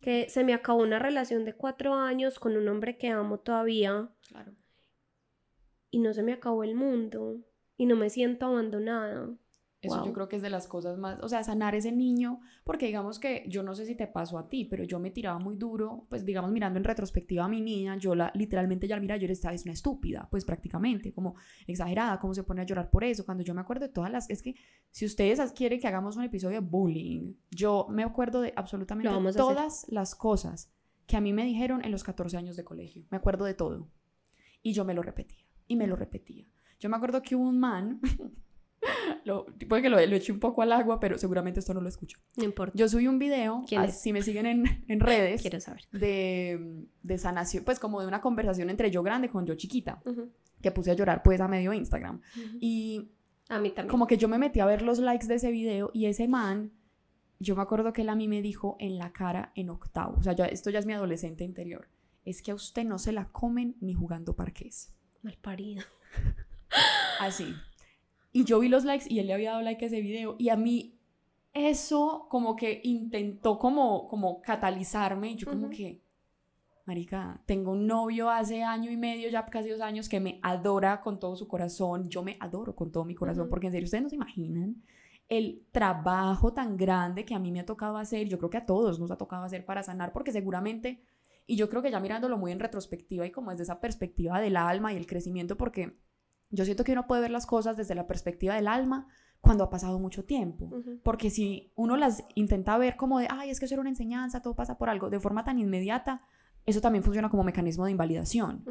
que 0.00 0.28
se 0.28 0.44
me 0.44 0.52
acabó 0.52 0.82
una 0.82 0.98
relación 0.98 1.44
de 1.44 1.54
cuatro 1.54 1.94
años 1.94 2.38
con 2.38 2.56
un 2.56 2.68
hombre 2.68 2.98
que 2.98 3.08
amo 3.08 3.40
todavía. 3.40 4.10
Claro. 4.28 4.52
Y 5.90 6.00
no 6.00 6.12
se 6.12 6.22
me 6.22 6.34
acabó 6.34 6.62
el 6.62 6.74
mundo. 6.74 7.38
Y 7.78 7.86
no 7.86 7.96
me 7.96 8.10
siento 8.10 8.46
abandonada. 8.46 9.30
Eso 9.82 10.04
yo 10.04 10.12
creo 10.12 10.28
que 10.28 10.36
es 10.36 10.42
de 10.42 10.50
las 10.50 10.68
cosas 10.68 10.98
más, 10.98 11.18
o 11.22 11.28
sea, 11.28 11.42
sanar 11.42 11.74
ese 11.74 11.90
niño, 11.90 12.40
porque 12.64 12.86
digamos 12.86 13.18
que 13.18 13.44
yo 13.48 13.62
no 13.62 13.74
sé 13.74 13.86
si 13.86 13.94
te 13.94 14.06
pasó 14.06 14.38
a 14.38 14.46
ti, 14.46 14.66
pero 14.66 14.84
yo 14.84 14.98
me 14.98 15.10
tiraba 15.10 15.38
muy 15.38 15.56
duro, 15.56 16.06
pues 16.10 16.26
digamos 16.26 16.52
mirando 16.52 16.78
en 16.78 16.84
retrospectiva 16.84 17.46
a 17.46 17.48
mi 17.48 17.62
niña, 17.62 17.96
yo 17.96 18.14
la 18.14 18.30
literalmente 18.34 18.86
ya 18.86 19.00
mira, 19.00 19.16
yo 19.16 19.24
era 19.24 19.32
es 19.52 19.64
una 19.64 19.72
estúpida, 19.72 20.28
pues 20.30 20.44
prácticamente, 20.44 21.14
como 21.14 21.34
exagerada, 21.66 22.18
cómo 22.20 22.34
se 22.34 22.42
pone 22.42 22.60
a 22.60 22.64
llorar 22.64 22.90
por 22.90 23.04
eso, 23.04 23.24
cuando 23.24 23.42
yo 23.42 23.54
me 23.54 23.62
acuerdo 23.62 23.86
de 23.86 23.92
todas 23.92 24.10
las, 24.10 24.28
es 24.28 24.42
que 24.42 24.54
si 24.90 25.06
ustedes 25.06 25.40
quieren 25.52 25.80
que 25.80 25.88
hagamos 25.88 26.16
un 26.18 26.24
episodio 26.24 26.60
de 26.60 26.66
bullying, 26.66 27.32
yo 27.50 27.86
me 27.88 28.02
acuerdo 28.02 28.42
de 28.42 28.52
absolutamente 28.56 29.10
todas 29.32 29.86
las 29.88 30.14
cosas 30.14 30.70
que 31.06 31.16
a 31.16 31.22
mí 31.22 31.32
me 31.32 31.46
dijeron 31.46 31.82
en 31.82 31.90
los 31.90 32.04
14 32.04 32.36
años 32.36 32.56
de 32.56 32.64
colegio, 32.64 33.06
me 33.10 33.16
acuerdo 33.16 33.46
de 33.46 33.54
todo, 33.54 33.88
y 34.62 34.74
yo 34.74 34.84
me 34.84 34.92
lo 34.92 35.02
repetía, 35.02 35.46
y 35.66 35.76
me 35.76 35.86
lo 35.86 35.96
repetía. 35.96 36.44
Yo 36.78 36.90
me 36.90 36.96
acuerdo 36.96 37.22
que 37.22 37.34
hubo 37.34 37.48
un 37.48 37.58
man 37.58 38.00
lo, 39.24 39.46
puede 39.68 39.82
que 39.82 39.90
lo, 39.90 39.96
lo, 39.96 40.16
eche 40.16 40.32
un 40.32 40.40
poco 40.40 40.62
al 40.62 40.72
agua, 40.72 41.00
pero 41.00 41.18
seguramente 41.18 41.60
esto 41.60 41.74
no 41.74 41.80
lo 41.80 41.88
escucho. 41.88 42.18
No 42.36 42.44
importa. 42.44 42.76
Yo 42.76 42.88
subí 42.88 43.06
un 43.06 43.18
video, 43.18 43.64
si 43.90 44.12
me 44.12 44.22
siguen 44.22 44.46
en, 44.46 44.84
en 44.88 45.00
redes, 45.00 45.42
Quiero 45.42 45.60
saber. 45.60 45.82
De, 45.92 46.86
de, 47.02 47.18
sanación, 47.18 47.64
pues 47.64 47.78
como 47.78 48.00
de 48.00 48.06
una 48.06 48.20
conversación 48.20 48.70
entre 48.70 48.90
yo 48.90 49.02
grande 49.02 49.28
con 49.28 49.46
yo 49.46 49.54
chiquita, 49.54 50.02
que 50.62 50.70
puse 50.70 50.90
a 50.90 50.94
llorar 50.94 51.22
pues 51.22 51.40
a 51.40 51.48
medio 51.48 51.72
Instagram. 51.72 52.20
Y 52.60 53.10
a 53.48 53.58
mí 53.58 53.70
también. 53.70 53.90
Como 53.90 54.06
que 54.06 54.16
yo 54.16 54.28
me 54.28 54.38
metí 54.38 54.60
a 54.60 54.66
ver 54.66 54.82
los 54.82 54.98
likes 54.98 55.26
de 55.26 55.34
ese 55.34 55.50
video 55.50 55.90
y 55.92 56.06
ese 56.06 56.28
man, 56.28 56.72
yo 57.38 57.56
me 57.56 57.62
acuerdo 57.62 57.92
que 57.92 58.02
él 58.02 58.08
a 58.08 58.14
mí 58.14 58.28
me 58.28 58.42
dijo 58.42 58.76
en 58.80 58.98
la 58.98 59.12
cara 59.12 59.52
en 59.54 59.70
octavo, 59.70 60.16
o 60.18 60.22
sea, 60.22 60.32
ya, 60.32 60.46
esto 60.46 60.70
ya 60.70 60.78
es 60.78 60.86
mi 60.86 60.92
adolescente 60.92 61.44
interior, 61.44 61.88
es 62.24 62.42
que 62.42 62.50
a 62.50 62.54
usted 62.54 62.84
no 62.84 62.98
se 62.98 63.12
la 63.12 63.26
comen 63.26 63.76
ni 63.80 63.94
jugando 63.94 64.34
parques. 64.36 64.92
Mal 65.22 65.36
parido. 65.40 65.82
Así. 67.18 67.54
Y 68.32 68.44
yo 68.44 68.60
vi 68.60 68.68
los 68.68 68.84
likes 68.84 69.06
y 69.08 69.18
él 69.18 69.26
le 69.26 69.34
había 69.34 69.50
dado 69.50 69.62
like 69.62 69.84
a 69.84 69.88
ese 69.88 70.00
video 70.00 70.36
y 70.38 70.50
a 70.50 70.56
mí 70.56 71.00
eso 71.52 72.26
como 72.28 72.54
que 72.54 72.80
intentó 72.84 73.58
como, 73.58 74.08
como 74.08 74.40
catalizarme 74.40 75.32
y 75.32 75.36
yo 75.36 75.50
como 75.50 75.68
que, 75.68 76.00
marica, 76.86 77.42
tengo 77.46 77.72
un 77.72 77.86
novio 77.86 78.30
hace 78.30 78.62
año 78.62 78.90
y 78.90 78.96
medio, 78.96 79.28
ya 79.28 79.44
casi 79.46 79.70
dos 79.70 79.80
años, 79.80 80.08
que 80.08 80.20
me 80.20 80.38
adora 80.42 81.00
con 81.00 81.18
todo 81.18 81.34
su 81.36 81.48
corazón, 81.48 82.08
yo 82.08 82.22
me 82.22 82.36
adoro 82.40 82.74
con 82.76 82.92
todo 82.92 83.04
mi 83.04 83.14
corazón, 83.14 83.48
porque 83.48 83.66
en 83.66 83.72
serio, 83.72 83.84
ustedes 83.84 84.04
no 84.04 84.10
se 84.10 84.16
imaginan 84.16 84.82
el 85.28 85.64
trabajo 85.70 86.52
tan 86.52 86.76
grande 86.76 87.24
que 87.24 87.36
a 87.36 87.38
mí 87.38 87.52
me 87.52 87.60
ha 87.60 87.66
tocado 87.66 87.96
hacer, 87.96 88.28
yo 88.28 88.36
creo 88.38 88.50
que 88.50 88.58
a 88.58 88.66
todos 88.66 88.98
nos 88.98 89.12
ha 89.12 89.16
tocado 89.16 89.44
hacer 89.44 89.64
para 89.64 89.82
sanar, 89.84 90.12
porque 90.12 90.32
seguramente, 90.32 91.04
y 91.46 91.56
yo 91.56 91.68
creo 91.68 91.82
que 91.82 91.90
ya 91.90 92.00
mirándolo 92.00 92.36
muy 92.36 92.50
en 92.50 92.58
retrospectiva 92.58 93.24
y 93.26 93.30
como 93.30 93.52
desde 93.52 93.62
esa 93.62 93.80
perspectiva 93.80 94.40
del 94.40 94.56
alma 94.56 94.92
y 94.92 94.96
el 94.96 95.06
crecimiento, 95.06 95.56
porque 95.56 95.96
yo 96.50 96.64
siento 96.64 96.84
que 96.84 96.92
uno 96.92 97.06
puede 97.06 97.22
ver 97.22 97.30
las 97.30 97.46
cosas 97.46 97.76
desde 97.76 97.94
la 97.94 98.06
perspectiva 98.06 98.54
del 98.54 98.68
alma 98.68 99.08
cuando 99.40 99.64
ha 99.64 99.70
pasado 99.70 99.98
mucho 99.98 100.24
tiempo. 100.24 100.70
Porque 101.02 101.30
si 101.30 101.72
uno 101.76 101.96
las 101.96 102.24
intenta 102.34 102.76
ver 102.76 102.96
como 102.96 103.18
de, 103.18 103.28
ay, 103.30 103.50
es 103.50 103.58
que 103.58 103.66
eso 103.66 103.74
era 103.74 103.80
una 103.80 103.90
enseñanza, 103.90 104.42
todo 104.42 104.54
pasa 104.54 104.76
por 104.76 104.90
algo, 104.90 105.10
de 105.10 105.20
forma 105.20 105.44
tan 105.44 105.58
inmediata, 105.58 106.22
eso 106.66 106.80
también 106.80 107.02
funciona 107.02 107.30
como 107.30 107.44
mecanismo 107.44 107.84
de 107.84 107.92
invalidación. 107.92 108.64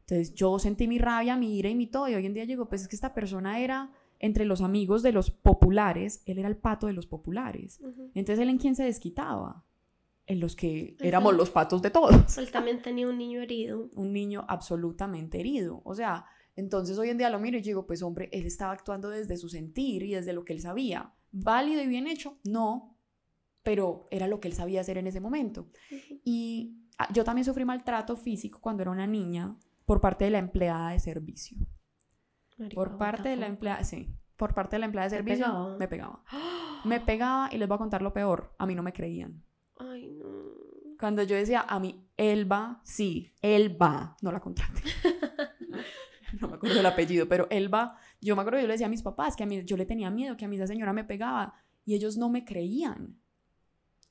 Entonces 0.00 0.34
yo 0.34 0.58
sentí 0.58 0.88
mi 0.88 0.98
rabia, 0.98 1.36
mi 1.36 1.58
ira 1.58 1.68
y 1.68 1.74
mi 1.74 1.86
todo, 1.86 2.08
y 2.08 2.14
hoy 2.14 2.24
en 2.24 2.34
día 2.34 2.46
digo, 2.46 2.68
pues 2.68 2.82
es 2.82 2.88
que 2.88 2.96
esta 2.96 3.12
persona 3.12 3.58
era 3.60 3.90
entre 4.20 4.44
los 4.44 4.62
amigos 4.62 5.02
de 5.02 5.12
los 5.12 5.30
populares, 5.30 6.22
él 6.26 6.38
era 6.38 6.48
el 6.48 6.56
pato 6.56 6.86
de 6.86 6.92
los 6.92 7.06
populares. 7.06 7.80
Entonces 8.14 8.42
él 8.42 8.48
en 8.48 8.58
quién 8.58 8.74
se 8.74 8.84
desquitaba? 8.84 9.64
En 10.26 10.40
los 10.40 10.56
que 10.56 10.96
éramos 11.00 11.34
los 11.34 11.48
patos 11.48 11.80
de 11.80 11.90
todos. 11.90 12.36
Él 12.36 12.50
también 12.50 12.82
tenía 12.82 13.08
un 13.08 13.16
niño 13.16 13.40
herido. 13.40 13.88
Un 13.94 14.12
niño 14.12 14.44
absolutamente 14.46 15.40
herido. 15.40 15.80
O 15.84 15.94
sea, 15.94 16.26
entonces 16.58 16.98
hoy 16.98 17.08
en 17.08 17.18
día 17.18 17.30
lo 17.30 17.38
miro 17.38 17.56
y 17.56 17.60
digo, 17.60 17.86
pues 17.86 18.02
hombre, 18.02 18.28
él 18.32 18.44
estaba 18.44 18.72
actuando 18.72 19.10
desde 19.10 19.36
su 19.36 19.48
sentir 19.48 20.02
y 20.02 20.14
desde 20.14 20.32
lo 20.32 20.44
que 20.44 20.52
él 20.52 20.60
sabía. 20.60 21.14
¿Válido 21.30 21.80
y 21.80 21.86
bien 21.86 22.08
hecho? 22.08 22.36
No, 22.42 22.98
pero 23.62 24.08
era 24.10 24.26
lo 24.26 24.40
que 24.40 24.48
él 24.48 24.54
sabía 24.54 24.80
hacer 24.80 24.98
en 24.98 25.06
ese 25.06 25.20
momento. 25.20 25.68
Y 26.24 26.82
ah, 26.98 27.06
yo 27.12 27.22
también 27.22 27.44
sufrí 27.44 27.64
maltrato 27.64 28.16
físico 28.16 28.58
cuando 28.60 28.82
era 28.82 28.90
una 28.90 29.06
niña 29.06 29.56
por 29.86 30.00
parte 30.00 30.24
de 30.24 30.32
la 30.32 30.38
empleada 30.38 30.90
de 30.90 30.98
servicio. 30.98 31.58
por 32.74 32.98
parte 32.98 33.28
de 33.28 33.36
la 33.36 33.46
empleada, 33.46 33.84
sí, 33.84 34.12
por 34.36 34.52
parte 34.52 34.74
de 34.74 34.80
la 34.80 34.86
empleada 34.86 35.10
de 35.10 35.16
servicio 35.16 35.76
me 35.78 35.86
pegaba. 35.86 36.24
Me 36.84 37.00
pegaba 37.00 37.50
y 37.52 37.58
les 37.58 37.68
voy 37.68 37.74
a 37.74 37.78
contar 37.78 38.02
lo 38.02 38.12
peor, 38.12 38.54
a 38.56 38.64
mí 38.64 38.74
no 38.74 38.84
me 38.84 38.92
creían. 38.92 39.44
Ay, 39.78 40.12
no. 40.12 40.26
Cuando 40.98 41.24
yo 41.24 41.34
decía, 41.34 41.64
a 41.68 41.80
mí, 41.80 42.08
él 42.16 42.50
va, 42.50 42.80
sí, 42.84 43.32
él 43.42 43.80
va, 43.80 44.16
no 44.22 44.30
la 44.30 44.38
contrate. 44.38 44.80
no 46.40 46.48
me 46.48 46.54
acuerdo 46.56 46.80
el 46.80 46.86
apellido, 46.86 47.28
pero 47.28 47.46
Elba, 47.50 47.96
yo 48.20 48.36
me 48.36 48.42
acuerdo, 48.42 48.60
yo 48.60 48.66
le 48.66 48.74
decía 48.74 48.86
a 48.86 48.90
mis 48.90 49.02
papás 49.02 49.36
que 49.36 49.42
a 49.42 49.46
mí, 49.46 49.64
yo 49.64 49.76
le 49.76 49.86
tenía 49.86 50.10
miedo, 50.10 50.36
que 50.36 50.44
a 50.44 50.48
mí 50.48 50.56
esa 50.56 50.66
señora 50.66 50.92
me 50.92 51.04
pegaba 51.04 51.54
y 51.84 51.94
ellos 51.94 52.16
no 52.16 52.28
me 52.28 52.44
creían. 52.44 53.18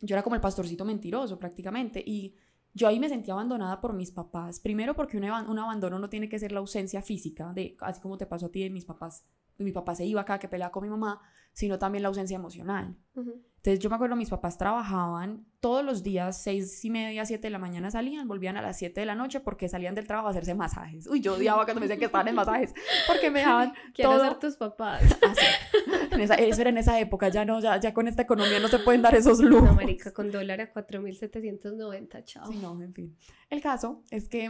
Yo 0.01 0.15
era 0.15 0.23
como 0.23 0.35
el 0.35 0.41
pastorcito 0.41 0.85
mentiroso 0.85 1.39
prácticamente 1.39 2.03
y 2.05 2.35
yo 2.77 2.87
ahí 2.87 2.99
me 2.99 3.09
sentía 3.09 3.33
abandonada 3.33 3.81
por 3.81 3.93
mis 3.93 4.11
papás. 4.11 4.59
Primero 4.59 4.95
porque 4.95 5.17
un, 5.17 5.23
un 5.23 5.59
abandono 5.59 5.97
no 5.97 6.09
tiene 6.09 6.29
que 6.29 6.37
ser 6.37 6.51
la 6.51 6.59
ausencia 6.59 7.01
física, 7.01 7.51
de, 7.53 7.75
así 7.81 7.99
como 7.99 8.17
te 8.17 8.27
pasó 8.27 8.45
a 8.45 8.51
ti 8.51 8.61
de 8.61 8.69
mis 8.69 8.85
papás. 8.85 9.25
Mi 9.57 9.71
papá 9.71 9.95
se 9.95 10.05
iba 10.05 10.21
acá 10.21 10.37
que 10.37 10.47
peleaba 10.47 10.71
con 10.71 10.83
mi 10.83 10.89
mamá, 10.89 11.19
sino 11.51 11.79
también 11.79 12.03
la 12.03 12.09
ausencia 12.09 12.35
emocional. 12.35 12.95
Entonces 13.15 13.79
yo 13.79 13.89
me 13.89 13.95
acuerdo, 13.95 14.15
mis 14.15 14.29
papás 14.29 14.59
trabajaban 14.59 15.47
todos 15.59 15.83
los 15.83 16.03
días, 16.03 16.41
seis 16.43 16.85
y 16.85 16.91
media, 16.91 17.25
siete 17.25 17.47
de 17.47 17.49
la 17.49 17.57
mañana 17.57 17.89
salían, 17.89 18.27
volvían 18.27 18.55
a 18.55 18.61
las 18.61 18.77
siete 18.77 18.99
de 18.99 19.07
la 19.07 19.15
noche 19.15 19.39
porque 19.39 19.67
salían 19.67 19.95
del 19.95 20.05
trabajo 20.05 20.27
a 20.27 20.31
hacerse 20.31 20.53
masajes. 20.53 21.07
Uy, 21.07 21.19
yo 21.19 21.33
odiaba 21.33 21.65
cuando 21.65 21.81
me 21.81 21.87
decían 21.87 21.99
que 21.99 22.05
estaban 22.05 22.27
en 22.27 22.35
masajes 22.35 22.75
porque 23.07 23.31
me 23.31 23.39
dejaban 23.39 23.73
Quiero 23.95 24.11
todo... 24.11 24.21
ser 24.21 24.35
tus 24.35 24.57
papás. 24.57 25.01
Eso 26.19 26.61
era 26.61 26.69
en 26.69 26.77
esa 26.77 26.99
época, 26.99 27.29
ya 27.29 27.45
no, 27.45 27.59
ya, 27.59 27.79
ya 27.79 27.93
con 27.93 28.07
esta 28.07 28.23
economía 28.23 28.59
no 28.59 28.67
se 28.67 28.79
pueden 28.79 29.01
dar 29.01 29.15
esos 29.15 29.39
lujos. 29.39 29.69
No, 29.69 29.75
marica, 29.75 30.11
con 30.13 30.31
dólar 30.31 30.61
a 30.61 30.73
4.790, 30.73 32.23
chao. 32.23 32.51
Sí, 32.51 32.57
no, 32.61 32.81
en 32.81 32.93
fin. 32.93 33.17
El 33.49 33.61
caso 33.61 34.03
es 34.11 34.27
que 34.27 34.49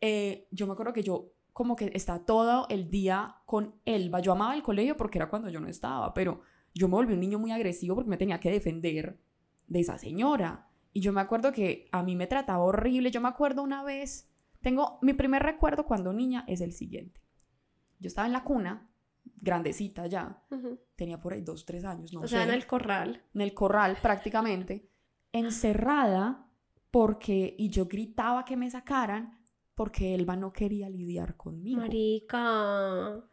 eh, 0.00 0.48
yo 0.50 0.66
me 0.66 0.72
acuerdo 0.72 0.92
que 0.92 1.02
yo 1.02 1.32
como 1.52 1.76
que 1.76 1.90
está 1.94 2.24
todo 2.24 2.66
el 2.68 2.90
día 2.90 3.36
con 3.44 3.74
Elba. 3.84 4.20
Yo 4.20 4.32
amaba 4.32 4.54
el 4.54 4.62
colegio 4.62 4.96
porque 4.96 5.18
era 5.18 5.28
cuando 5.28 5.50
yo 5.50 5.60
no 5.60 5.68
estaba, 5.68 6.14
pero 6.14 6.40
yo 6.74 6.88
me 6.88 6.94
volví 6.94 7.12
un 7.12 7.20
niño 7.20 7.38
muy 7.38 7.52
agresivo 7.52 7.94
porque 7.94 8.10
me 8.10 8.16
tenía 8.16 8.40
que 8.40 8.50
defender 8.50 9.18
de 9.66 9.80
esa 9.80 9.98
señora. 9.98 10.68
Y 10.92 11.00
yo 11.00 11.12
me 11.12 11.20
acuerdo 11.20 11.52
que 11.52 11.88
a 11.92 12.02
mí 12.02 12.16
me 12.16 12.26
trataba 12.26 12.64
horrible. 12.64 13.10
Yo 13.10 13.20
me 13.20 13.28
acuerdo 13.28 13.62
una 13.62 13.82
vez, 13.82 14.30
tengo 14.60 14.98
mi 15.02 15.12
primer 15.12 15.42
recuerdo 15.42 15.84
cuando 15.84 16.12
niña 16.12 16.44
es 16.48 16.60
el 16.60 16.72
siguiente. 16.72 17.20
Yo 17.98 18.08
estaba 18.08 18.26
en 18.26 18.32
la 18.32 18.44
cuna, 18.44 18.90
grandecita 19.24 20.06
ya. 20.06 20.42
Tenía 20.96 21.20
por 21.20 21.32
ahí 21.32 21.42
dos, 21.42 21.64
tres 21.64 21.84
años, 21.84 22.12
no 22.12 22.20
O 22.20 22.28
sea, 22.28 22.44
en 22.44 22.50
el 22.50 22.66
corral. 22.66 23.22
En 23.34 23.40
el 23.40 23.54
corral 23.54 23.98
prácticamente. 24.00 24.88
encerrada 25.32 26.46
porque, 26.90 27.54
y 27.58 27.70
yo 27.70 27.86
gritaba 27.86 28.44
que 28.44 28.56
me 28.56 28.70
sacaran 28.70 29.38
porque 29.74 30.14
Elba 30.14 30.36
no 30.36 30.52
quería 30.52 30.88
lidiar 30.90 31.36
conmigo. 31.36 31.80
Marica. 31.80 33.24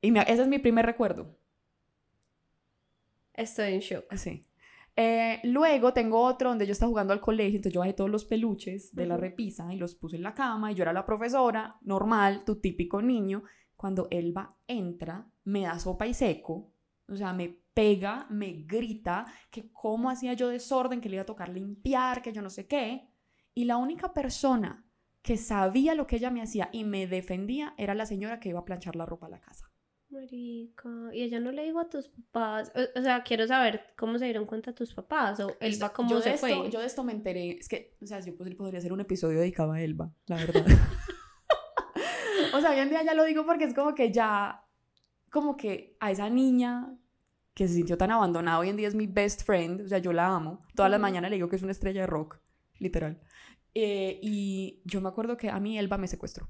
Y 0.00 0.16
ese 0.18 0.42
es 0.42 0.48
mi 0.48 0.58
primer 0.58 0.86
recuerdo. 0.86 1.38
Estoy 3.34 3.74
en 3.74 3.80
shock. 3.80 4.14
Sí. 4.14 4.42
Eh, 4.98 5.40
luego 5.44 5.92
tengo 5.92 6.22
otro 6.22 6.48
donde 6.48 6.64
yo 6.64 6.72
estaba 6.72 6.88
jugando 6.88 7.12
al 7.12 7.20
colegio, 7.20 7.56
entonces 7.56 7.74
yo 7.74 7.80
bajé 7.80 7.92
todos 7.92 8.08
los 8.08 8.24
peluches 8.24 8.94
de 8.94 9.04
la 9.04 9.18
repisa 9.18 9.72
y 9.74 9.76
los 9.76 9.94
puse 9.94 10.16
en 10.16 10.22
la 10.22 10.32
cama 10.32 10.72
y 10.72 10.74
yo 10.74 10.82
era 10.82 10.94
la 10.94 11.04
profesora, 11.04 11.76
normal, 11.82 12.44
tu 12.46 12.56
típico 12.60 13.02
niño. 13.02 13.42
Cuando 13.76 14.08
Elba 14.10 14.56
entra, 14.66 15.30
me 15.44 15.62
da 15.62 15.78
sopa 15.78 16.06
y 16.06 16.14
seco, 16.14 16.72
o 17.08 17.16
sea, 17.16 17.32
me 17.32 17.60
pega, 17.74 18.26
me 18.30 18.64
grita 18.66 19.26
que 19.50 19.70
cómo 19.72 20.10
hacía 20.10 20.32
yo 20.32 20.48
desorden, 20.48 21.00
que 21.00 21.08
le 21.08 21.16
iba 21.16 21.22
a 21.22 21.26
tocar 21.26 21.50
limpiar, 21.50 22.22
que 22.22 22.32
yo 22.32 22.42
no 22.42 22.50
sé 22.50 22.66
qué. 22.66 23.08
Y 23.54 23.64
la 23.64 23.76
única 23.76 24.12
persona 24.14 24.86
que 25.22 25.36
sabía 25.36 25.94
lo 25.94 26.06
que 26.06 26.16
ella 26.16 26.30
me 26.30 26.40
hacía 26.40 26.68
y 26.72 26.84
me 26.84 27.06
defendía 27.06 27.74
era 27.76 27.94
la 27.94 28.06
señora 28.06 28.40
que 28.40 28.48
iba 28.48 28.60
a 28.60 28.64
planchar 28.64 28.96
la 28.96 29.06
ropa 29.06 29.26
a 29.26 29.30
la 29.30 29.40
casa. 29.40 29.70
Marica, 30.08 30.88
y 31.12 31.22
ella 31.22 31.40
no 31.40 31.50
le 31.50 31.64
dijo 31.64 31.80
a 31.80 31.90
tus 31.90 32.08
papás, 32.08 32.72
o, 32.94 33.02
sea, 33.02 33.24
quiero 33.24 33.46
saber 33.46 33.92
cómo 33.96 34.18
se 34.18 34.24
dieron 34.26 34.46
cuenta 34.46 34.72
tus 34.72 34.94
papás 34.94 35.40
o 35.40 35.56
Elba 35.58 35.92
cómo 35.92 36.10
yo 36.10 36.20
se 36.20 36.38
fue. 36.38 36.70
Yo 36.70 36.78
de 36.78 36.86
esto 36.86 37.02
me 37.02 37.12
enteré, 37.12 37.58
es 37.58 37.68
que, 37.68 37.96
o 38.00 38.06
sea, 38.06 38.20
yo 38.20 38.36
podría 38.36 38.78
hacer 38.78 38.92
un 38.92 39.00
episodio 39.00 39.40
dedicado 39.40 39.72
a 39.72 39.82
Elba, 39.82 40.14
la 40.26 40.36
verdad. 40.36 40.64
o 42.56 42.60
sea, 42.60 42.70
hoy 42.70 42.78
en 42.78 42.90
día 42.90 43.02
ya 43.02 43.14
lo 43.14 43.24
digo 43.24 43.44
porque 43.46 43.64
es 43.64 43.74
como 43.74 43.94
que 43.94 44.12
ya, 44.12 44.64
como 45.30 45.56
que 45.56 45.96
a 46.00 46.10
esa 46.10 46.30
niña 46.30 46.96
que 47.54 47.66
se 47.68 47.74
sintió 47.74 47.96
tan 47.96 48.10
abandonada, 48.10 48.58
hoy 48.58 48.68
en 48.68 48.76
día 48.76 48.88
es 48.88 48.94
mi 48.94 49.06
best 49.06 49.44
friend, 49.44 49.82
o 49.82 49.88
sea, 49.88 49.98
yo 49.98 50.12
la 50.12 50.26
amo. 50.26 50.66
Todas 50.74 50.90
las 50.90 51.00
mañanas 51.00 51.30
le 51.30 51.36
digo 51.36 51.48
que 51.48 51.56
es 51.56 51.62
una 51.62 51.72
estrella 51.72 52.02
de 52.02 52.06
rock, 52.06 52.38
literal. 52.78 53.20
Eh, 53.74 54.18
y 54.22 54.82
yo 54.84 55.00
me 55.00 55.08
acuerdo 55.08 55.36
que 55.36 55.50
a 55.50 55.58
mí 55.60 55.78
Elba 55.78 55.98
me 55.98 56.08
secuestró. 56.08 56.48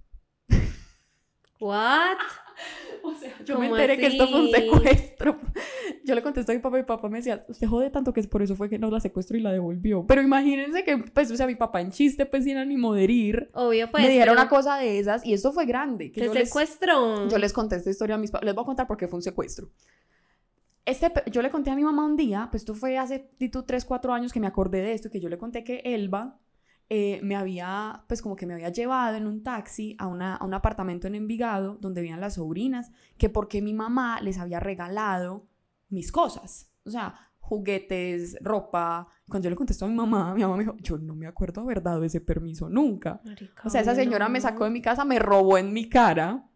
¿What? 1.61 2.19
Sea, 3.27 3.37
yo 3.45 3.59
me 3.59 3.67
enteré 3.67 3.97
que 3.97 4.07
esto 4.07 4.29
fue 4.29 4.41
un 4.41 4.51
secuestro. 4.51 5.39
Yo 6.05 6.15
le 6.15 6.23
contesté 6.23 6.53
a 6.53 6.55
mi 6.55 6.61
papá 6.61 6.77
y 6.79 6.81
mi 6.83 6.87
papá 6.87 7.09
me 7.09 7.19
decía, 7.19 7.45
usted 7.49 7.67
jode 7.67 7.91
tanto 7.91 8.13
que 8.13 8.21
es 8.21 8.27
por 8.27 8.43
eso 8.43 8.55
fue 8.55 8.69
que 8.69 8.79
nos 8.79 8.93
la 8.93 9.01
secuestró 9.01 9.37
y 9.37 9.41
la 9.41 9.53
devolvió. 9.53 10.07
Pero 10.07 10.23
imagínense 10.23 10.85
que, 10.85 10.99
pues, 10.99 11.31
o 11.31 11.37
sea, 11.37 11.47
mi 11.47 11.57
papá 11.57 11.81
en 11.81 11.91
chiste, 11.91 12.27
pues, 12.27 12.45
sin 12.45 12.57
ánimo 12.57 12.95
de 12.95 13.05
herir. 13.05 13.51
Obvio, 13.55 13.91
pues. 13.91 14.05
Me 14.05 14.11
dijeron 14.11 14.35
una 14.35 14.49
cosa 14.49 14.77
de 14.77 14.99
esas 14.99 15.25
y 15.25 15.33
esto 15.33 15.53
fue 15.53 15.67
grande. 15.67 16.13
Que 16.13 16.25
yo 16.27 16.33
secuestró? 16.33 17.25
Les, 17.25 17.33
yo 17.33 17.39
les 17.39 17.53
conté 17.53 17.77
esta 17.77 17.91
historia 17.91 18.15
a 18.15 18.19
mis 18.19 18.31
papás. 18.31 18.45
Les 18.45 18.55
voy 18.55 18.63
a 18.63 18.67
contar 18.67 18.87
por 18.87 18.97
qué 18.97 19.09
fue 19.09 19.19
un 19.19 19.23
secuestro. 19.23 19.69
Este, 20.85 21.13
yo 21.33 21.43
le 21.43 21.51
conté 21.51 21.71
a 21.71 21.75
mi 21.75 21.83
mamá 21.83 22.05
un 22.05 22.17
día, 22.17 22.47
pues 22.51 22.65
tú 22.65 22.75
fue 22.75 22.97
hace, 22.97 23.29
tú, 23.51 23.65
3, 23.65 23.85
4 23.85 24.13
años 24.13 24.33
que 24.33 24.39
me 24.39 24.47
acordé 24.47 24.83
de 24.83 24.93
esto, 24.93 25.11
que 25.11 25.19
yo 25.19 25.29
le 25.29 25.37
conté 25.37 25.65
que 25.65 25.83
Elba 25.85 26.39
eh, 26.89 27.21
me 27.23 27.35
había, 27.35 28.05
pues 28.07 28.23
como 28.23 28.37
que 28.37 28.47
me 28.47 28.55
había 28.55 28.69
llevado 28.69 29.17
en 29.17 29.27
un 29.27 29.43
taxi 29.43 29.97
a, 29.99 30.07
una, 30.07 30.37
a 30.37 30.45
un 30.45 30.55
apartamento 30.55 31.07
en 31.07 31.17
Envigado 31.17 31.79
donde 31.81 32.01
vivían 32.01 32.21
las 32.21 32.35
sobrinas, 32.35 32.93
que 33.19 33.29
porque 33.29 33.61
mi 33.61 33.75
mamá 33.75 34.21
les 34.21 34.39
había 34.39 34.61
regalado 34.61 35.49
mis 35.89 36.13
cosas, 36.13 36.71
o 36.85 36.91
sea, 36.91 37.27
juguetes, 37.41 38.37
ropa. 38.41 39.07
Cuando 39.29 39.47
yo 39.47 39.51
le 39.51 39.57
contestó 39.57 39.85
a 39.85 39.89
mi 39.89 39.95
mamá, 39.95 40.35
mi 40.35 40.43
mamá 40.43 40.57
me 40.57 40.65
dijo, 40.65 40.77
yo 40.79 40.99
no 40.99 41.15
me 41.15 41.27
acuerdo 41.27 41.61
haber 41.61 41.83
dado 41.83 42.03
ese 42.03 42.21
permiso 42.21 42.69
nunca. 42.69 43.21
o 43.65 43.71
sea, 43.71 43.81
esa 43.81 43.95
señora 43.95 44.29
me 44.29 44.41
sacó 44.41 44.65
de 44.65 44.71
mi 44.71 44.83
casa, 44.83 45.05
me 45.05 45.19
robó 45.19 45.57
en 45.59 45.73
mi 45.73 45.89
cara 45.89 46.49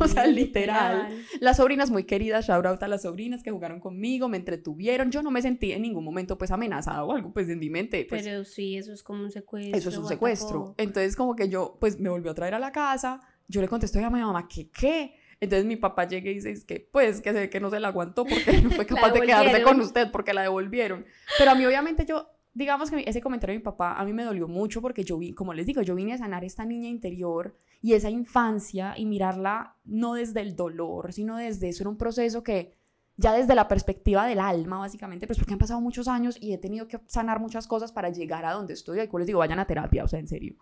o 0.00 0.08
sea, 0.08 0.26
literal. 0.26 1.08
Las 1.40 1.58
sobrinas 1.58 1.90
muy 1.90 2.04
queridas, 2.04 2.46
shout 2.46 2.64
out 2.66 2.82
a 2.82 2.88
las 2.88 3.02
sobrinas 3.02 3.42
que 3.42 3.50
jugaron 3.50 3.80
conmigo, 3.80 4.28
me 4.28 4.36
entretuvieron. 4.36 5.10
Yo 5.10 5.22
no 5.22 5.30
me 5.30 5.42
sentí 5.42 5.72
en 5.72 5.82
ningún 5.82 6.04
momento 6.04 6.38
pues 6.38 6.50
amenazada 6.50 7.04
o 7.04 7.12
algo 7.12 7.32
pues 7.32 7.48
en 7.48 7.58
mi 7.58 7.70
mente. 7.70 8.06
Pues, 8.08 8.22
Pero 8.22 8.44
sí, 8.44 8.76
eso 8.76 8.92
es 8.92 9.02
como 9.02 9.22
un 9.22 9.30
secuestro. 9.30 9.76
Eso 9.76 9.88
es 9.88 9.96
un 9.96 10.08
secuestro. 10.08 10.74
Entonces 10.78 11.16
como 11.16 11.36
que 11.36 11.48
yo 11.48 11.76
pues 11.80 11.98
me 12.00 12.08
volvió 12.08 12.30
a 12.30 12.34
traer 12.34 12.54
a 12.54 12.58
la 12.58 12.72
casa, 12.72 13.20
yo 13.48 13.60
le 13.60 13.68
contesté 13.68 14.02
a 14.02 14.10
mi 14.10 14.20
mamá 14.20 14.48
que 14.48 14.70
qué. 14.70 15.14
Entonces 15.40 15.66
mi 15.66 15.76
papá 15.76 16.06
llega 16.06 16.30
y 16.30 16.34
dice, 16.34 16.52
es 16.52 16.64
que 16.64 16.88
pues 16.92 17.20
que 17.20 17.32
sé 17.32 17.50
que 17.50 17.58
no 17.58 17.68
se 17.68 17.80
la 17.80 17.88
aguantó 17.88 18.24
porque 18.24 18.60
no 18.62 18.70
fue 18.70 18.86
capaz 18.86 19.10
de 19.10 19.22
quedarse 19.22 19.62
con 19.62 19.80
usted 19.80 20.10
porque 20.10 20.32
la 20.32 20.42
devolvieron. 20.42 21.04
Pero 21.38 21.50
a 21.50 21.54
mí 21.54 21.66
obviamente 21.66 22.06
yo 22.06 22.28
digamos 22.54 22.90
que 22.90 23.04
ese 23.06 23.20
comentario 23.20 23.54
de 23.54 23.58
mi 23.58 23.64
papá 23.64 23.94
a 23.94 24.04
mí 24.04 24.12
me 24.12 24.24
dolió 24.24 24.48
mucho 24.48 24.82
porque 24.82 25.04
yo 25.04 25.18
vi, 25.18 25.32
como 25.32 25.54
les 25.54 25.66
digo, 25.66 25.82
yo 25.82 25.94
vine 25.94 26.12
a 26.12 26.18
sanar 26.18 26.44
esta 26.44 26.64
niña 26.64 26.88
interior 26.88 27.56
y 27.80 27.94
esa 27.94 28.10
infancia 28.10 28.94
y 28.96 29.06
mirarla 29.06 29.76
no 29.84 30.14
desde 30.14 30.40
el 30.40 30.54
dolor, 30.54 31.12
sino 31.12 31.36
desde 31.36 31.68
eso 31.68 31.82
era 31.82 31.90
un 31.90 31.96
proceso 31.96 32.42
que 32.42 32.74
ya 33.16 33.32
desde 33.32 33.54
la 33.54 33.68
perspectiva 33.68 34.26
del 34.26 34.40
alma, 34.40 34.78
básicamente, 34.78 35.26
pues 35.26 35.38
porque 35.38 35.52
han 35.52 35.58
pasado 35.58 35.80
muchos 35.80 36.08
años 36.08 36.36
y 36.40 36.52
he 36.52 36.58
tenido 36.58 36.88
que 36.88 37.00
sanar 37.06 37.40
muchas 37.40 37.66
cosas 37.66 37.92
para 37.92 38.08
llegar 38.08 38.44
a 38.44 38.52
donde 38.52 38.72
estoy. 38.72 39.00
Y 39.00 39.18
les 39.18 39.26
digo, 39.26 39.38
vayan 39.38 39.58
a 39.58 39.66
terapia, 39.66 40.04
o 40.04 40.08
sea, 40.08 40.18
en 40.18 40.26
serio. 40.26 40.56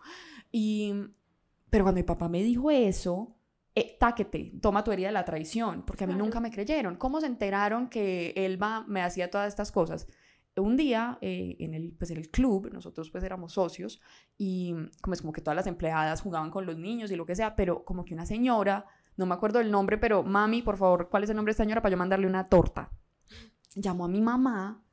Y, 0.51 0.93
pero 1.69 1.85
cuando 1.85 1.99
mi 1.99 2.03
papá 2.03 2.27
me 2.27 2.43
dijo 2.43 2.69
eso, 2.69 3.35
eh, 3.73 3.95
táquete, 3.99 4.53
toma 4.61 4.83
tu 4.83 4.91
herida 4.91 5.07
de 5.07 5.13
la 5.13 5.25
traición, 5.25 5.83
porque 5.83 6.03
a 6.03 6.07
mí 6.07 6.13
nunca 6.13 6.39
me 6.39 6.51
creyeron. 6.51 6.95
¿Cómo 6.97 7.21
se 7.21 7.27
enteraron 7.27 7.87
que 7.87 8.33
Elba 8.35 8.83
me 8.87 9.01
hacía 9.01 9.31
todas 9.31 9.47
estas 9.47 9.71
cosas? 9.71 10.07
Un 10.57 10.75
día 10.75 11.17
eh, 11.21 11.55
en, 11.59 11.73
el, 11.73 11.93
pues 11.93 12.11
en 12.11 12.17
el 12.17 12.29
club, 12.29 12.69
nosotros 12.73 13.09
pues 13.09 13.23
éramos 13.23 13.53
socios 13.53 14.01
y 14.37 14.75
como 15.01 15.13
es 15.13 15.21
como 15.21 15.31
que 15.31 15.41
todas 15.41 15.55
las 15.55 15.67
empleadas 15.67 16.21
jugaban 16.21 16.51
con 16.51 16.65
los 16.65 16.77
niños 16.77 17.11
y 17.11 17.15
lo 17.15 17.25
que 17.25 17.35
sea, 17.35 17.55
pero 17.55 17.85
como 17.85 18.03
que 18.03 18.13
una 18.13 18.25
señora, 18.25 18.85
no 19.15 19.25
me 19.25 19.33
acuerdo 19.33 19.59
el 19.59 19.71
nombre, 19.71 19.97
pero 19.97 20.23
mami, 20.23 20.61
por 20.61 20.77
favor, 20.77 21.09
¿cuál 21.09 21.23
es 21.23 21.29
el 21.29 21.35
nombre 21.37 21.51
de 21.51 21.53
esta 21.53 21.63
señora 21.63 21.81
para 21.81 21.91
yo 21.93 21.97
mandarle 21.97 22.27
una 22.27 22.49
torta? 22.49 22.91
Llamó 23.75 24.05
a 24.05 24.09
mi 24.09 24.21
mamá 24.21 24.83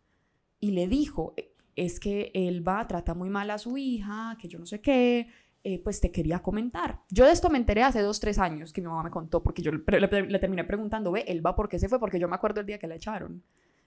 y 0.60 0.70
le 0.70 0.86
dijo, 0.86 1.34
e, 1.36 1.54
es 1.74 1.98
que 1.98 2.30
él 2.34 2.66
va, 2.66 2.86
trata 2.86 3.14
muy 3.14 3.28
mal 3.28 3.50
a 3.50 3.58
su 3.58 3.76
hija, 3.76 4.36
que 4.40 4.48
yo 4.48 4.60
no 4.60 4.66
sé 4.66 4.80
qué, 4.80 5.28
eh, 5.64 5.82
pues 5.82 6.00
te 6.00 6.12
quería 6.12 6.40
comentar. 6.40 7.02
Yo 7.10 7.24
de 7.24 7.32
esto 7.32 7.50
me 7.50 7.58
enteré 7.58 7.82
hace 7.82 8.00
dos, 8.00 8.20
tres 8.20 8.38
años 8.38 8.72
que 8.72 8.80
mi 8.80 8.86
mamá 8.86 9.02
me 9.02 9.10
contó, 9.10 9.42
porque 9.42 9.62
yo 9.62 9.72
le, 9.72 9.80
le 10.08 10.38
terminé 10.38 10.62
preguntando, 10.62 11.10
ve, 11.10 11.24
él 11.26 11.44
va, 11.44 11.56
¿por 11.56 11.68
qué 11.68 11.80
se 11.80 11.88
fue? 11.88 11.98
Porque 11.98 12.20
yo 12.20 12.28
me 12.28 12.36
acuerdo 12.36 12.60
el 12.60 12.66
día 12.66 12.78
que 12.78 12.86
la 12.86 12.94
echaron. 12.94 13.42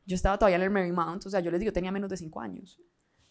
Yo 0.05 0.15
estaba 0.15 0.37
todavía 0.37 0.57
en 0.57 0.63
el 0.63 0.69
Marymount, 0.71 1.25
o 1.25 1.29
sea, 1.29 1.39
yo 1.39 1.51
les 1.51 1.59
digo, 1.59 1.71
tenía 1.71 1.91
menos 1.91 2.09
de 2.09 2.17
cinco 2.17 2.41
años. 2.41 2.79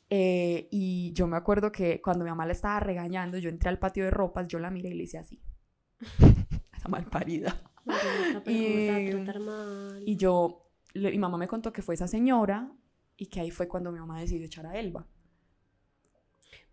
Eh, 0.09 0.69
y 0.71 1.13
yo 1.13 1.27
me 1.27 1.37
acuerdo 1.37 1.71
que 1.71 2.01
cuando 2.03 2.25
mi 2.25 2.31
mamá 2.31 2.45
la 2.47 2.53
estaba 2.53 2.81
regañando, 2.81 3.39
yo 3.39 3.49
entré 3.49 3.69
al 3.69 3.79
patio 3.79 4.05
de 4.05 4.11
ropas, 4.11 4.49
yo 4.49 4.59
la 4.59 4.71
miré 4.71 4.91
y 4.91 4.95
le 4.95 5.05
hice 5.05 5.19
así. 5.19 5.41
Esa 6.77 6.89
malparida. 6.89 7.61
y, 8.47 8.89
y 10.05 10.17
yo, 10.17 10.71
mi 10.95 11.19
mamá 11.19 11.39
me 11.39 11.49
contó 11.49 11.73
que 11.73 11.83
fue 11.83 11.95
esa 11.95 12.09
señora 12.09 12.73
y 13.17 13.27
que 13.27 13.41
ahí 13.41 13.51
fue 13.51 13.69
cuando 13.69 13.93
mi 13.93 14.01
mamá 14.01 14.19
decidió 14.21 14.47
echar 14.47 14.67
a 14.67 14.79
Elba. 14.79 15.07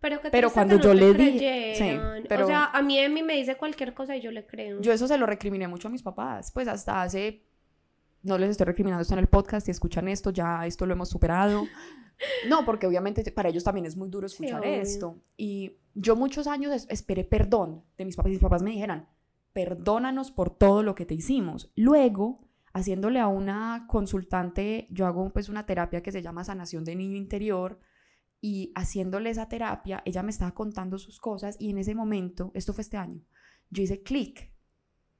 Pero, 0.00 0.20
pero 0.30 0.50
cuando 0.50 0.78
yo 0.80 0.94
le 0.94 1.12
dije, 1.12 1.74
sí, 1.76 2.24
pero, 2.28 2.44
o 2.44 2.46
sea, 2.46 2.66
a 2.66 2.82
mí 2.82 2.98
Emi 2.98 3.22
me 3.22 3.34
dice 3.34 3.56
cualquier 3.56 3.94
cosa 3.94 4.16
y 4.16 4.20
yo 4.20 4.30
le 4.30 4.46
creo. 4.46 4.80
Yo 4.80 4.92
eso 4.92 5.08
se 5.08 5.18
lo 5.18 5.26
recriminé 5.26 5.66
mucho 5.66 5.88
a 5.88 5.90
mis 5.90 6.02
papás, 6.02 6.52
pues 6.52 6.68
hasta 6.68 7.02
hace 7.02 7.47
no 8.22 8.38
les 8.38 8.50
estoy 8.50 8.66
recriminando 8.66 9.02
esto 9.02 9.14
en 9.14 9.20
el 9.20 9.28
podcast, 9.28 9.66
si 9.66 9.70
escuchan 9.70 10.08
esto, 10.08 10.30
ya 10.30 10.66
esto 10.66 10.86
lo 10.86 10.92
hemos 10.94 11.08
superado. 11.08 11.66
No, 12.48 12.64
porque 12.64 12.86
obviamente 12.86 13.30
para 13.30 13.48
ellos 13.48 13.64
también 13.64 13.86
es 13.86 13.96
muy 13.96 14.08
duro 14.08 14.26
escuchar 14.26 14.64
esto. 14.64 15.22
Y 15.36 15.76
yo 15.94 16.16
muchos 16.16 16.46
años 16.46 16.86
esperé 16.88 17.24
perdón 17.24 17.84
de 17.96 18.04
mis 18.04 18.16
papás 18.16 18.30
y 18.30 18.34
mis 18.34 18.42
papás 18.42 18.62
me 18.62 18.70
dijeran, 18.70 19.08
perdónanos 19.52 20.30
por 20.30 20.50
todo 20.50 20.82
lo 20.82 20.94
que 20.94 21.06
te 21.06 21.14
hicimos. 21.14 21.72
Luego, 21.76 22.40
haciéndole 22.72 23.20
a 23.20 23.28
una 23.28 23.86
consultante, 23.88 24.88
yo 24.90 25.06
hago 25.06 25.30
pues 25.30 25.48
una 25.48 25.66
terapia 25.66 26.02
que 26.02 26.12
se 26.12 26.22
llama 26.22 26.44
sanación 26.44 26.84
de 26.84 26.96
niño 26.96 27.16
interior 27.16 27.78
y 28.40 28.72
haciéndole 28.74 29.30
esa 29.30 29.48
terapia, 29.48 30.02
ella 30.04 30.22
me 30.22 30.30
estaba 30.30 30.54
contando 30.54 30.98
sus 30.98 31.18
cosas 31.18 31.56
y 31.58 31.70
en 31.70 31.78
ese 31.78 31.94
momento, 31.94 32.52
esto 32.54 32.72
fue 32.72 32.82
este 32.82 32.96
año, 32.96 33.20
yo 33.70 33.82
hice 33.82 34.02
clic 34.02 34.52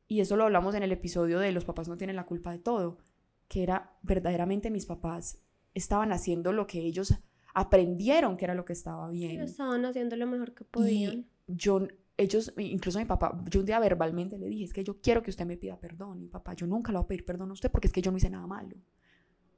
y 0.08 0.20
eso 0.20 0.36
lo 0.36 0.44
hablamos 0.44 0.74
en 0.74 0.82
el 0.82 0.90
episodio 0.90 1.38
de 1.38 1.52
Los 1.52 1.64
papás 1.64 1.86
no 1.86 1.96
tienen 1.96 2.16
la 2.16 2.26
culpa 2.26 2.50
de 2.50 2.58
todo, 2.58 2.98
que 3.46 3.62
era 3.62 3.92
verdaderamente 4.02 4.70
mis 4.70 4.86
papás 4.86 5.38
estaban 5.74 6.12
haciendo 6.12 6.52
lo 6.52 6.66
que 6.66 6.80
ellos 6.80 7.14
aprendieron 7.54 8.36
que 8.36 8.44
era 8.44 8.54
lo 8.54 8.64
que 8.64 8.72
estaba 8.72 9.08
bien. 9.10 9.40
estaban 9.40 9.84
haciendo 9.84 10.16
lo 10.16 10.26
mejor 10.26 10.54
que 10.54 10.64
podían. 10.64 11.26
yo, 11.46 11.86
ellos, 12.16 12.52
incluso 12.56 12.98
mi 12.98 13.04
papá, 13.04 13.40
yo 13.50 13.60
un 13.60 13.66
día 13.66 13.78
verbalmente 13.80 14.38
le 14.38 14.48
dije, 14.48 14.64
es 14.64 14.72
que 14.72 14.84
yo 14.84 15.00
quiero 15.00 15.22
que 15.22 15.30
usted 15.30 15.46
me 15.46 15.56
pida 15.56 15.78
perdón. 15.78 16.22
Y 16.22 16.28
papá, 16.28 16.54
yo 16.54 16.66
nunca 16.66 16.92
le 16.92 16.98
voy 16.98 17.04
a 17.04 17.08
pedir 17.08 17.24
perdón 17.24 17.50
a 17.50 17.52
usted 17.52 17.70
porque 17.70 17.88
es 17.88 17.92
que 17.92 18.02
yo 18.02 18.10
no 18.10 18.18
hice 18.18 18.30
nada 18.30 18.46
malo. 18.46 18.76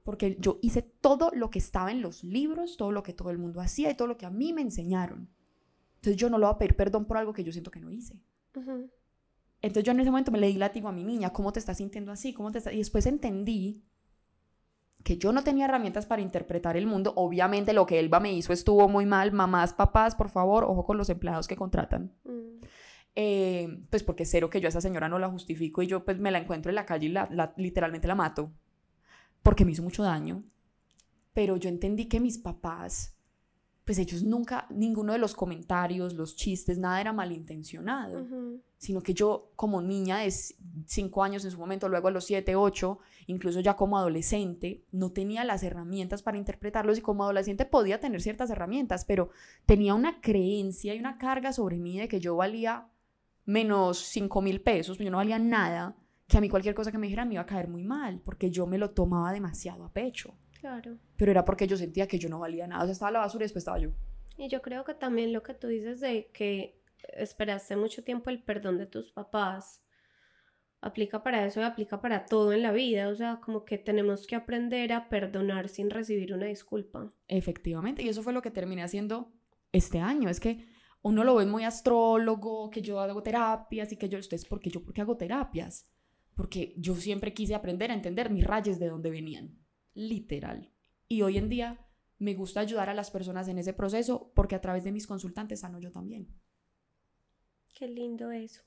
Porque 0.03 0.37
yo 0.41 0.59
hice 0.63 0.83
todo 0.83 1.31
lo 1.35 1.51
que 1.51 1.59
estaba 1.59 1.91
en 1.91 2.01
los 2.01 2.25
libros, 2.25 2.77
todo 2.77 2.91
lo 2.91 3.03
que 3.03 3.13
todo 3.13 3.31
el 3.31 3.39
mundo 3.39 3.61
hacía 3.61 3.91
y 3.91 3.97
todo 3.97 4.09
lo 4.09 4.17
que 4.17 4.27
a 4.27 4.31
mí 4.31 4.53
me 4.53 4.63
enseñaron. 4.63 5.29
Entonces 5.97 6.17
yo 6.17 6.31
no 6.31 6.39
le 6.39 6.47
voy 6.47 6.55
a 6.55 6.59
pedir 6.59 6.77
perdón 6.77 7.05
por 7.05 7.19
algo 7.19 7.35
que 7.35 7.45
yo 7.45 7.53
siento 7.53 7.71
que 7.71 7.81
no 7.81 7.91
hice. 7.91 8.19
Entonces 9.63 9.85
yo 9.85 9.93
en 9.93 10.01
ese 10.01 10.11
momento 10.11 10.31
me 10.31 10.39
le 10.39 10.47
di 10.47 10.55
látigo 10.55 10.89
a 10.89 10.93
mi 10.93 11.05
niña, 11.05 11.31
¿cómo 11.33 11.53
te 11.53 11.59
estás 11.59 11.77
sintiendo 11.77 12.13
así? 12.13 12.33
¿Cómo 12.33 12.51
te 12.51 12.59
está? 12.59 12.73
Y 12.73 12.79
después 12.79 13.07
entendí 13.07 13.85
que 15.03 15.19
yo 15.19 15.33
no 15.33 15.43
tenía 15.43 15.67
herramientas 15.67 16.07
para 16.07 16.23
interpretar 16.23 16.77
el 16.77 16.87
mundo. 16.87 17.13
Obviamente 17.17 17.73
lo 17.73 17.87
que 17.87 17.99
Elba 17.99 18.21
me 18.21 18.33
hizo 18.33 18.53
estuvo 18.53 18.89
muy 18.89 19.07
mal. 19.07 19.33
Mamás, 19.33 19.73
papás, 19.73 20.15
por 20.15 20.29
favor, 20.29 20.65
ojo 20.65 20.85
con 20.85 20.97
los 20.99 21.09
empleados 21.09 21.49
que 21.49 21.57
contratan. 21.57 22.13
Mm. 22.25 22.61
eh, 23.17 23.85
pues 23.91 24.03
porque 24.03 24.25
cero 24.25 24.51
que 24.51 24.61
yo 24.61 24.69
a 24.69 24.71
esa 24.71 24.81
señora 24.81 25.09
no 25.09 25.19
la 25.19 25.29
justifico 25.29 25.83
y 25.83 25.87
yo 25.87 26.05
pues 26.05 26.19
me 26.19 26.31
la 26.31 26.39
encuentro 26.39 26.71
en 26.71 26.77
la 26.77 26.87
calle 26.87 27.07
y 27.07 27.11
la, 27.11 27.53
literalmente 27.57 28.07
la 28.07 28.15
mato, 28.15 28.53
porque 29.43 29.65
me 29.65 29.73
hizo 29.73 29.83
mucho 29.83 30.03
daño. 30.03 30.45
Pero 31.33 31.57
yo 31.57 31.69
entendí 31.69 32.07
que 32.07 32.21
mis 32.21 32.39
papás, 32.39 33.17
pues 33.91 33.99
ellos 33.99 34.23
nunca, 34.23 34.69
ninguno 34.71 35.15
de 35.15 35.19
los 35.19 35.35
comentarios, 35.35 36.15
los 36.15 36.37
chistes, 36.37 36.79
nada 36.79 37.01
era 37.01 37.13
malintencionado, 37.13 38.25
sino 38.79 39.01
que 39.01 39.15
yo 39.15 39.51
como 39.57 39.83
niña 39.83 40.19
de 40.19 40.31
5 40.31 41.25
años 41.25 41.45
en 41.45 41.51
su 41.51 41.59
momento, 41.59 41.89
luego 41.89 42.07
a 42.07 42.13
los 42.13 42.25
7, 42.25 42.55
8, 42.55 43.01
incluso 43.27 43.59
ya 43.59 43.75
como 43.75 43.99
adolescente, 43.99 44.85
no 44.93 45.11
tenía 45.11 45.43
las 45.43 45.65
herramientas 45.65 46.23
para 46.23 46.39
interpretarlos 46.39 46.99
y 46.99 47.01
como 47.01 47.25
adolescente 47.25 47.65
podía 47.65 47.99
tener 47.99 48.23
ciertas 48.23 48.49
herramientas, 48.51 49.05
pero 49.05 49.31
tenía 49.67 49.93
una 49.95 50.21
creencia 50.21 50.95
y 50.95 51.01
una 51.01 51.19
carga 51.19 51.53
sobre 51.53 51.81
mí 51.81 51.99
de 51.99 52.07
que 52.07 52.21
yo 52.21 52.37
valía 52.37 52.87
menos 53.45 53.99
5 53.99 54.41
mil 54.41 54.61
pesos, 54.61 54.99
yo 54.99 55.11
no 55.11 55.17
valía 55.17 55.41
nada, 55.41 55.97
que 56.29 56.39
a 56.39 56.41
mí 56.41 56.49
cualquier 56.49 56.77
cosa 56.77 56.93
que 56.93 56.99
me 56.99 57.09
dijeran 57.09 57.27
me 57.27 57.35
iba 57.35 57.43
a 57.43 57.47
caer 57.47 57.67
muy 57.67 57.83
mal, 57.83 58.21
porque 58.25 58.53
yo 58.53 58.69
me 58.69 58.79
lo 58.79 58.91
tomaba 58.91 59.33
demasiado 59.33 59.83
a 59.83 59.93
pecho. 59.93 60.37
Claro. 60.61 60.99
Pero 61.17 61.31
era 61.31 61.45
porque 61.45 61.67
yo 61.67 61.77
sentía 61.77 62.07
que 62.07 62.19
yo 62.19 62.29
no 62.29 62.39
valía 62.39 62.67
nada, 62.67 62.83
o 62.83 62.87
sea, 62.87 62.93
estaba 62.93 63.11
la 63.11 63.21
basura 63.21 63.45
y 63.45 63.47
después 63.47 63.63
estaba 63.63 63.79
yo. 63.79 63.91
Y 64.37 64.49
yo 64.49 64.63
creo 64.63 64.85
que 64.85 64.95
también 64.95 65.33
lo 65.33 65.43
que 65.43 65.55
tú 65.55 65.67
dices 65.69 66.01
de 66.01 66.31
que 66.33 66.81
esperaste 67.15 67.77
mucho 67.77 68.05
tiempo 68.05 68.31
el 68.31 68.43
perdón 68.43 68.79
de 68.79 68.87
tus 68.87 69.11
papás, 69.13 69.83
aplica 70.81 71.23
para 71.23 71.45
eso 71.45 71.61
y 71.61 71.65
aplica 71.65 72.01
para 72.01 72.25
todo 72.25 72.53
en 72.53 72.63
la 72.63 72.73
vida, 72.73 73.09
o 73.09 73.15
sea, 73.15 73.41
como 73.45 73.65
que 73.65 73.79
tenemos 73.79 74.27
que 74.27 74.37
aprender 74.37 74.93
a 74.93 75.09
perdonar 75.09 75.69
sin 75.69 75.91
recibir 75.91 76.33
una 76.33 76.47
disculpa. 76.47 77.09
Efectivamente, 77.29 78.03
y 78.03 78.09
eso 78.09 78.23
fue 78.23 78.33
lo 78.33 78.43
que 78.43 78.51
terminé 78.51 78.83
haciendo 78.83 79.33
este 79.73 79.99
año, 79.99 80.29
es 80.29 80.41
que 80.41 80.67
uno 81.03 81.25
lo 81.25 81.35
ve 81.35 81.47
muy 81.47 81.65
astrólogo, 81.65 82.71
que 82.71 82.83
yo 82.83 83.01
hago 83.01 83.23
terapias 83.23 83.93
y 83.93 83.97
que 83.97 84.09
yo, 84.09 84.19
ustedes, 84.19 84.45
¿por 84.45 84.61
qué 84.61 84.71
yo? 84.71 84.83
¿Por 84.83 84.93
qué 84.93 85.01
hago 85.01 85.17
terapias? 85.17 85.87
Porque 86.35 86.75
yo 86.77 86.95
siempre 86.95 87.35
quise 87.35 87.55
aprender 87.55 87.91
a 87.91 87.95
entender 87.95 88.31
mis 88.31 88.45
rayes 88.45 88.79
de 88.79 88.89
dónde 88.89 89.11
venían, 89.11 89.59
literal. 90.01 90.71
Y 91.09 91.23
hoy 91.23 91.39
en 91.39 91.49
día 91.49 91.87
me 92.19 92.35
gusta 92.35 92.61
ayudar 92.61 92.89
a 92.89 92.95
las 92.95 93.11
personas 93.11 93.49
en 93.49 93.59
ese 93.59 93.73
proceso 93.73 94.33
porque 94.35 94.55
a 94.55 94.61
través 94.61 94.85
de 94.85 94.93
mis 94.93 95.07
consultantes 95.07 95.61
sano 95.61 95.79
yo 95.79 95.91
también. 95.91 96.29
Qué 97.79 97.89
lindo 97.89 98.31
eso. 98.31 98.63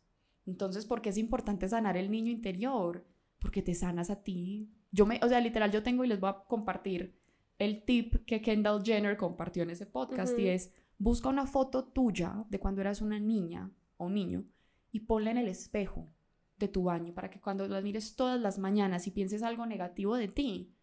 Entonces, 0.45 0.85
¿por 0.85 1.01
qué 1.01 1.09
es 1.09 1.17
importante 1.17 1.67
sanar 1.67 1.97
el 1.97 2.09
niño 2.11 2.31
interior? 2.31 3.05
Porque 3.39 3.61
te 3.61 3.73
sanas 3.73 4.09
a 4.09 4.23
ti. 4.23 4.71
Yo 4.91 5.05
me, 5.05 5.19
o 5.23 5.29
sea, 5.29 5.39
literal, 5.39 5.71
yo 5.71 5.83
tengo 5.83 6.03
y 6.03 6.07
les 6.07 6.19
voy 6.19 6.29
a 6.29 6.43
compartir 6.47 7.15
el 7.59 7.83
tip 7.83 8.25
que 8.25 8.41
Kendall 8.41 8.83
Jenner 8.83 9.17
compartió 9.17 9.63
en 9.63 9.69
ese 9.69 9.85
podcast 9.85 10.37
y 10.37 10.47
es 10.47 10.73
Busca 10.97 11.27
una 11.27 11.47
foto 11.47 11.83
tuya 11.83 12.45
de 12.49 12.59
cuando 12.59 12.79
eras 12.81 13.01
una 13.01 13.19
niña 13.19 13.71
o 13.97 14.05
un 14.05 14.13
niño 14.13 14.45
y 14.91 15.01
ponla 15.01 15.31
en 15.31 15.37
el 15.37 15.49
espejo 15.49 16.07
de 16.57 16.67
tu 16.67 16.83
baño 16.83 17.13
para 17.13 17.29
que 17.29 17.41
cuando 17.41 17.67
la 17.67 17.81
mires 17.81 18.15
todas 18.15 18.39
las 18.39 18.57
mañanas 18.57 19.05
y 19.07 19.11
pienses 19.11 19.43
algo 19.43 19.65
negativo 19.65 20.15
de 20.15 20.27
ti, 20.27 20.73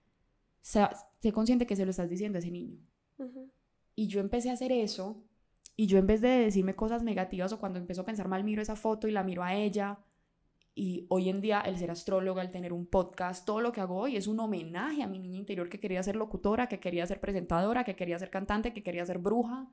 sé 0.61 1.33
consciente 1.33 1.67
que 1.67 1.77
se 1.77 1.85
lo 1.85 1.91
estás 1.91 2.09
diciendo 2.09 2.39
a 2.39 2.41
ese 2.41 2.51
niño. 2.51 2.79
Y 3.95 4.07
yo 4.07 4.21
empecé 4.21 4.51
a 4.51 4.55
hacer 4.55 4.73
eso 4.73 5.25
y 5.77 5.87
yo 5.87 5.99
en 5.99 6.07
vez 6.07 6.21
de 6.21 6.29
decirme 6.29 6.75
cosas 6.75 7.03
negativas 7.03 7.53
o 7.53 7.59
cuando 7.59 7.79
empiezo 7.79 8.03
a 8.03 8.05
pensar 8.05 8.29
mal, 8.29 8.45
miro 8.45 8.61
esa 8.61 8.77
foto 8.77 9.09
y 9.09 9.13
la 9.13 9.25
miro 9.25 9.43
a 9.43 9.55
ella. 9.55 9.99
Y 10.75 11.07
hoy 11.09 11.29
en 11.29 11.41
día 11.41 11.61
el 11.61 11.79
ser 11.79 11.91
astróloga, 11.91 12.43
el 12.43 12.51
tener 12.51 12.73
un 12.73 12.87
podcast, 12.87 13.45
todo 13.45 13.61
lo 13.61 13.73
que 13.73 13.81
hago 13.81 13.97
hoy 13.97 14.17
es 14.17 14.27
un 14.27 14.39
homenaje 14.41 15.03
a 15.03 15.09
mi 15.09 15.19
niña 15.19 15.39
interior 15.39 15.69
que 15.69 15.81
quería 15.81 16.03
ser 16.03 16.17
locutora, 16.17 16.69
que 16.69 16.81
quería 16.81 17.07
ser 17.07 17.21
presentadora, 17.21 17.85
que 17.85 17.97
quería 17.97 18.19
ser 18.19 18.31
cantante, 18.31 18.73
que 18.73 18.83
quería 18.83 19.05
ser 19.05 19.19
bruja, 19.19 19.71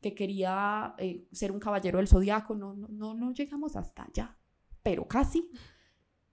que 0.00 0.14
quería 0.14 0.94
eh, 0.98 1.26
ser 1.30 1.52
un 1.52 1.60
caballero 1.60 1.98
del 1.98 2.08
zodiaco, 2.08 2.54
no, 2.54 2.74
no, 2.74 2.88
no, 2.88 3.14
no 3.14 3.32
llegamos 3.32 3.76
hasta 3.76 4.04
allá, 4.04 4.38
pero 4.82 5.06
casi. 5.06 5.50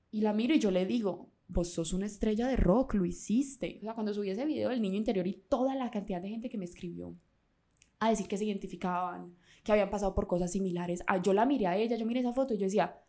Y 0.10 0.22
la 0.22 0.34
miro 0.34 0.54
y 0.54 0.60
yo 0.60 0.72
le 0.72 0.86
digo, 0.86 1.34
vos 1.48 1.72
sos 1.72 1.94
una 1.94 2.06
estrella 2.06 2.48
de 2.48 2.56
rock, 2.56 2.96
lo 2.96 3.06
hiciste. 3.06 3.78
O 3.80 3.82
sea, 3.82 3.94
cuando 3.94 4.14
subí 4.14 4.30
ese 4.30 4.46
video 4.46 4.70
del 4.70 4.82
niño 4.82 4.98
interior 4.98 5.26
y 5.28 5.44
toda 5.50 5.76
la 5.76 5.92
cantidad 5.92 6.22
de 6.22 6.30
gente 6.30 6.50
que 6.50 6.58
me 6.58 6.66
escribió 6.66 7.16
a 8.00 8.10
decir 8.10 8.28
que 8.28 8.38
se 8.38 8.46
identificaban, 8.46 9.36
que 9.64 9.72
habían 9.72 9.90
pasado 9.90 10.14
por 10.14 10.28
cosas 10.28 10.52
similares, 10.52 11.04
ah, 11.08 11.22
yo 11.22 11.34
la 11.34 11.46
miré 11.46 11.68
a 11.68 11.78
ella, 11.78 11.98
yo 11.98 12.06
miré 12.06 12.20
esa 12.20 12.34
foto 12.34 12.54
y 12.54 12.58
yo 12.58 12.66
decía, 12.66 13.02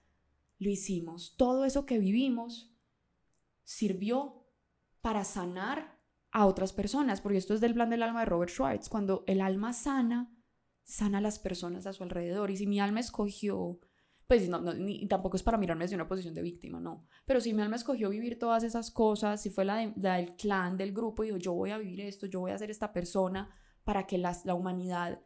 lo 0.59 0.70
hicimos, 0.70 1.34
todo 1.36 1.64
eso 1.64 1.84
que 1.84 1.99
vivimos 1.99 2.72
sirvió 3.64 4.47
para 5.01 5.24
sanar 5.24 5.99
a 6.30 6.47
otras 6.47 6.72
personas, 6.72 7.20
porque 7.20 7.39
esto 7.39 7.55
es 7.55 7.61
del 7.61 7.74
plan 7.74 7.91
del 7.91 8.03
alma 8.03 8.20
de 8.20 8.26
Robert 8.26 8.51
Schwartz, 8.51 8.89
cuando 8.89 9.24
el 9.26 9.41
alma 9.41 9.72
sana, 9.72 10.34
sana 10.84 11.18
a 11.18 11.20
las 11.20 11.39
personas 11.39 11.86
a 11.86 11.93
su 11.93 12.03
alrededor. 12.03 12.51
Y 12.51 12.57
si 12.57 12.66
mi 12.66 12.80
alma 12.80 13.01
escogió, 13.01 13.78
pues 14.29 14.47
no, 14.49 14.61
ni, 14.74 15.09
tampoco 15.09 15.37
es 15.39 15.43
para 15.43 15.57
mirarme 15.57 15.85
desde 15.85 15.97
una 15.97 16.07
posición 16.07 16.35
de 16.35 16.43
víctima, 16.43 16.79
no. 16.79 17.07
Pero 17.24 17.41
si 17.41 17.55
mi 17.55 17.62
alma 17.62 17.76
escogió 17.76 18.11
vivir 18.11 18.39
todas 18.39 18.62
esas 18.62 18.91
cosas, 18.91 19.41
si 19.41 19.49
fue 19.49 19.64
la, 19.64 19.76
del 19.97 20.37
clan, 20.37 20.76
del 20.76 20.93
grupo, 20.93 21.24
y 21.24 21.29
dijo, 21.29 21.39
yo 21.39 21.55
voy 21.55 21.70
a 21.70 21.79
vivir 21.79 22.03
esto, 22.03 22.26
yo 22.26 22.41
voy 22.41 22.51
a 22.51 22.59
ser 22.59 22.70
esta 22.70 22.93
persona 22.93 23.51
para 23.85 24.07
que 24.07 24.18
la 24.18 24.55
humanidad 24.55 25.22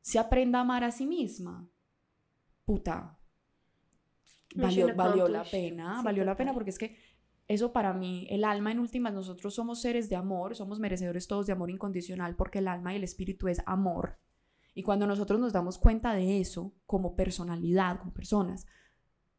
se 0.00 0.18
aprenda 0.18 0.58
a 0.58 0.62
amar 0.62 0.84
a 0.84 0.90
sí 0.90 1.06
misma. 1.06 1.68
Puta. 2.64 3.18
Valió, 4.54 4.94
valió 4.96 5.28
la 5.28 5.44
pena, 5.44 6.00
valió 6.02 6.24
la 6.24 6.34
pena 6.34 6.54
porque 6.54 6.70
es 6.70 6.78
que 6.78 6.96
eso 7.48 7.74
para 7.74 7.92
mí, 7.92 8.26
el 8.30 8.44
alma 8.44 8.72
en 8.72 8.78
últimas, 8.78 9.12
nosotros 9.12 9.54
somos 9.54 9.82
seres 9.82 10.08
de 10.08 10.16
amor, 10.16 10.56
somos 10.56 10.80
merecedores 10.80 11.28
todos 11.28 11.46
de 11.46 11.52
amor 11.52 11.70
incondicional 11.70 12.36
porque 12.36 12.60
el 12.60 12.68
alma 12.68 12.94
y 12.94 12.96
el 12.96 13.04
espíritu 13.04 13.48
es 13.48 13.60
amor. 13.66 14.18
Y 14.76 14.82
cuando 14.82 15.06
nosotros 15.06 15.40
nos 15.40 15.54
damos 15.54 15.78
cuenta 15.78 16.12
de 16.12 16.38
eso, 16.38 16.74
como 16.84 17.16
personalidad, 17.16 17.98
como 17.98 18.12
personas, 18.12 18.66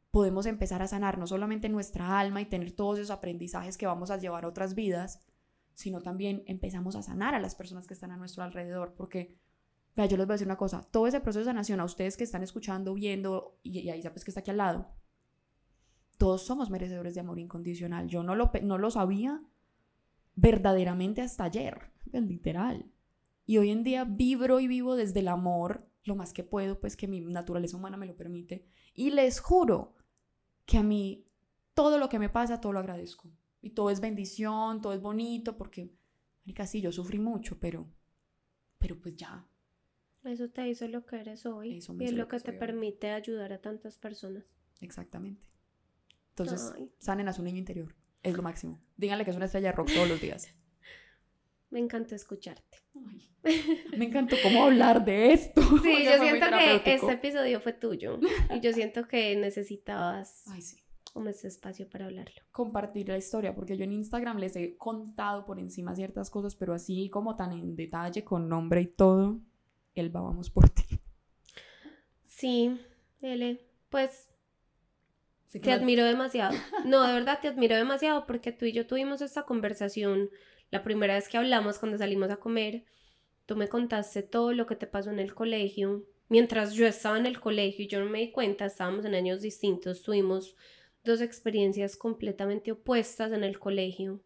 podemos 0.10 0.48
empezar 0.48 0.82
a 0.82 0.88
sanar 0.88 1.20
no 1.20 1.28
solamente 1.28 1.70
nuestra 1.70 2.20
alma 2.20 2.42
y 2.42 2.48
tener 2.48 2.72
todos 2.72 2.98
esos 2.98 3.12
aprendizajes 3.12 3.78
que 3.78 3.86
vamos 3.86 4.10
a 4.10 4.18
llevar 4.18 4.46
a 4.46 4.48
otras 4.48 4.74
vidas, 4.74 5.28
sino 5.76 6.02
también 6.02 6.42
empezamos 6.48 6.96
a 6.96 7.04
sanar 7.04 7.36
a 7.36 7.40
las 7.40 7.54
personas 7.54 7.86
que 7.86 7.94
están 7.94 8.10
a 8.10 8.18
nuestro 8.18 8.42
alrededor. 8.42 8.96
Porque, 8.98 9.38
vea, 9.96 10.08
yo 10.08 10.18
les 10.18 10.26
voy 10.26 10.34
a 10.34 10.38
decir 10.38 10.48
una 10.48 10.58
cosa, 10.58 10.82
todo 10.90 11.06
ese 11.06 11.20
proceso 11.20 11.42
de 11.42 11.52
sanación, 11.52 11.82
a 11.82 11.86
ustedes 11.86 12.18
que 12.18 12.24
están 12.24 12.42
escuchando, 12.42 12.96
viendo, 12.96 13.60
y, 13.62 13.92
ahí 13.92 14.02
sabes 14.02 14.24
que 14.24 14.32
está 14.32 14.40
aquí 14.40 14.50
al 14.50 14.58
lado, 14.58 14.88
todos 16.18 16.48
somos 16.48 16.72
merecedores 16.72 17.14
de 17.14 17.20
amor 17.20 17.38
incondicional. 17.38 18.08
Yo 18.08 18.24
no 18.24 18.34
lo, 18.34 18.50
no 18.64 18.80
lo 18.80 18.90
sabía 18.90 19.40
verdaderamente 20.34 21.22
hasta 21.22 21.44
ayer, 21.44 21.92
literal. 22.12 22.92
Y 23.48 23.58
hoy 23.58 23.72
en 23.72 23.84
día 23.84 24.04
vibro 24.04 24.60
y 24.60 24.68
vivo 24.68 24.96
desde 24.96 25.22
el 25.22 25.30
amor 25.30 25.90
lo 26.04 26.16
más 26.16 26.34
que 26.34 26.44
puedo, 26.44 26.80
pues 26.80 26.96
que 26.96 27.08
mi 27.08 27.22
naturaleza 27.22 27.78
humana 27.78 27.98
me 27.98 28.06
lo 28.06 28.16
permite. 28.16 28.66
Y 28.94 29.10
les 29.10 29.40
juro 29.40 29.96
que 30.66 30.78
a 30.78 30.84
mí 30.84 31.26
todo 31.74 31.98
lo 31.98 32.10
que 32.10 32.20
me 32.20 32.30
pasa, 32.30 32.60
todo 32.60 32.74
lo 32.74 32.80
agradezco. 32.80 33.32
Y 33.62 33.72
todo 33.72 33.90
es 33.90 34.02
bendición, 34.02 34.82
todo 34.82 34.94
es 34.94 35.02
bonito, 35.02 35.58
porque, 35.58 35.90
marica, 36.46 36.68
sí, 36.68 36.82
yo 36.82 36.92
sufrí 36.92 37.20
mucho, 37.20 37.58
pero, 37.60 37.90
pero 38.78 39.00
pues 39.00 39.16
ya. 39.16 39.48
Eso 40.26 40.50
te 40.50 40.68
hizo 40.68 40.88
lo 40.90 41.06
que 41.06 41.22
eres 41.22 41.46
hoy. 41.46 41.76
y 41.76 41.78
es 41.78 42.14
lo 42.14 42.28
que, 42.28 42.40
te 42.42 42.52
permite 42.52 43.12
ayudar 43.12 43.54
a 43.54 43.62
tantas 43.62 43.98
personas. 43.98 44.56
Exactamente. 44.82 45.50
Entonces, 46.30 46.74
sanen 47.00 47.30
a 47.30 47.34
su 47.34 47.44
niño 47.44 47.58
interior. 47.58 47.96
Es 48.24 48.36
lo 48.36 48.44
máximo. 48.44 48.82
Díganle 48.98 49.24
que 49.24 49.32
es 49.32 49.38
una 49.38 49.46
estrella 49.46 49.70
de 49.70 49.76
rock 49.76 49.90
todos 49.94 50.10
los 50.10 50.20
días. 50.20 50.54
Me 51.70 51.80
encantó 51.80 52.16
escucharte. 52.16 52.78
me 53.98 54.06
encantó 54.06 54.36
cómo 54.42 54.64
hablar 54.64 55.04
de 55.04 55.34
esto. 55.34 55.62
Sí, 55.84 56.04
yo 56.04 56.18
siento 56.20 56.48
que 56.84 56.94
este 56.94 57.12
episodio 57.12 57.60
fue 57.62 57.74
tuyo. 57.74 58.20
Y 58.56 58.62
yo 58.62 58.74
siento 58.74 59.08
que 59.08 59.36
necesitabas 59.36 60.46
ese 61.26 61.48
espacio 61.48 61.90
para 61.90 62.06
hablarlo. 62.06 62.42
Compartir 62.52 63.10
la 63.10 63.18
historia, 63.18 63.56
porque 63.56 63.76
yo 63.76 63.84
en 63.84 63.94
Instagram 63.94 64.38
les 64.38 64.56
he 64.56 64.78
contado 64.78 65.46
por 65.46 65.60
encima 65.60 65.96
ciertas 65.96 66.30
cosas, 66.30 66.56
pero 66.56 66.74
así 66.74 67.10
como 67.10 67.36
tan 67.36 67.54
en 67.54 67.76
detalle, 67.76 68.24
con 68.24 68.48
nombre 68.48 68.82
y 68.82 68.88
todo, 68.88 69.40
Elba, 69.96 70.22
vamos 70.22 70.52
por 70.52 70.70
ti. 70.70 70.84
Sí, 72.26 72.80
Ele, 73.22 73.66
pues 73.90 74.28
te 75.52 75.72
admiro 75.72 76.06
demasiado. 76.06 76.56
No, 76.86 77.02
de 77.04 77.14
verdad 77.14 77.40
te 77.42 77.48
admiro 77.48 77.76
demasiado 77.76 78.28
porque 78.28 78.52
tú 78.52 78.66
y 78.66 78.74
yo 78.74 78.86
tuvimos 78.86 79.22
esta 79.22 79.44
conversación 79.44 80.30
la 80.72 80.84
primera 80.84 81.16
vez 81.16 81.30
que 81.30 81.38
hablamos 81.38 81.80
cuando 81.80 81.98
salimos 81.98 82.30
a 82.30 82.38
comer, 82.38 82.84
tú 83.46 83.56
me 83.56 83.68
contaste 83.68 84.24
todo 84.24 84.54
lo 84.54 84.68
que 84.68 84.76
te 84.76 84.88
pasó 84.88 85.12
en 85.12 85.20
el 85.20 85.34
colegio. 85.34 86.06
Mientras 86.30 86.74
yo 86.74 86.86
estaba 86.86 87.18
en 87.18 87.26
el 87.26 87.40
colegio 87.40 87.86
y 87.86 87.88
yo 87.88 88.00
no 88.00 88.10
me 88.10 88.20
di 88.20 88.32
cuenta, 88.32 88.66
estábamos 88.66 89.06
en 89.06 89.16
años 89.16 89.42
distintos, 89.42 90.02
tuvimos 90.02 90.56
dos 91.04 91.22
experiencias 91.22 91.96
completamente 91.96 92.72
opuestas 92.72 93.32
en 93.32 93.44
el 93.44 93.60
colegio. 93.60 94.22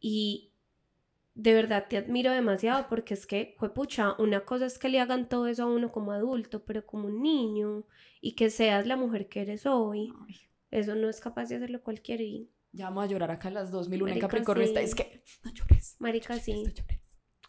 Y 0.00 0.52
de 1.34 1.54
verdad 1.54 1.86
te 1.88 1.96
admiro 1.96 2.32
demasiado 2.32 2.86
porque 2.88 3.14
es 3.14 3.26
que, 3.26 3.56
pucha, 3.74 4.14
una 4.18 4.40
cosa 4.40 4.66
es 4.66 4.78
que 4.78 4.88
le 4.88 5.00
hagan 5.00 5.28
todo 5.28 5.46
eso 5.46 5.62
a 5.62 5.66
uno 5.66 5.90
como 5.90 6.12
adulto, 6.12 6.64
pero 6.64 6.84
como 6.84 7.06
un 7.06 7.22
niño 7.22 7.86
y 8.20 8.32
que 8.32 8.50
seas 8.50 8.86
la 8.86 8.96
mujer 8.96 9.28
que 9.28 9.42
eres 9.42 9.64
hoy, 9.64 10.12
eso 10.70 10.94
no 10.94 11.08
es 11.08 11.20
capaz 11.20 11.48
de 11.48 11.56
hacerlo 11.56 11.82
cualquiera 11.82 12.22
y 12.22 12.50
ya 12.78 12.86
vamos 12.86 13.04
a 13.04 13.06
llorar 13.08 13.30
acá 13.30 13.48
a 13.48 13.50
las 13.50 13.70
2001 13.70 14.14
en 14.14 14.20
Capricornio. 14.20 14.64
Es 14.64 14.94
que 14.94 15.22
no 15.44 15.52
llores. 15.52 15.96
Marica, 15.98 16.38
sí. 16.38 16.64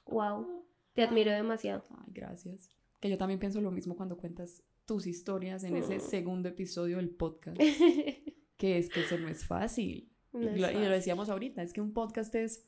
Wow. 0.07 0.65
Te 0.93 1.03
admiro 1.03 1.31
demasiado. 1.31 1.83
Ay, 1.91 2.11
gracias. 2.13 2.69
Que 2.99 3.09
yo 3.09 3.17
también 3.17 3.39
pienso 3.39 3.61
lo 3.61 3.71
mismo 3.71 3.95
cuando 3.95 4.17
cuentas 4.17 4.63
tus 4.85 5.05
historias 5.07 5.63
en 5.63 5.75
ese 5.77 5.97
Mm. 5.97 6.01
segundo 6.01 6.49
episodio 6.49 6.97
del 6.97 7.11
podcast, 7.11 7.57
que 8.57 8.77
es 8.77 8.89
que 8.89 9.01
eso 9.01 9.17
no 9.17 9.29
es 9.29 9.45
fácil. 9.45 10.11
No 10.33 10.41
y, 10.41 10.45
lo, 10.45 10.51
y 10.51 10.59
lo 10.59 10.67
fácil. 10.67 10.89
decíamos 10.89 11.29
ahorita, 11.29 11.61
es 11.61 11.71
que 11.73 11.81
un 11.81 11.93
podcast 11.93 12.33
es 12.35 12.67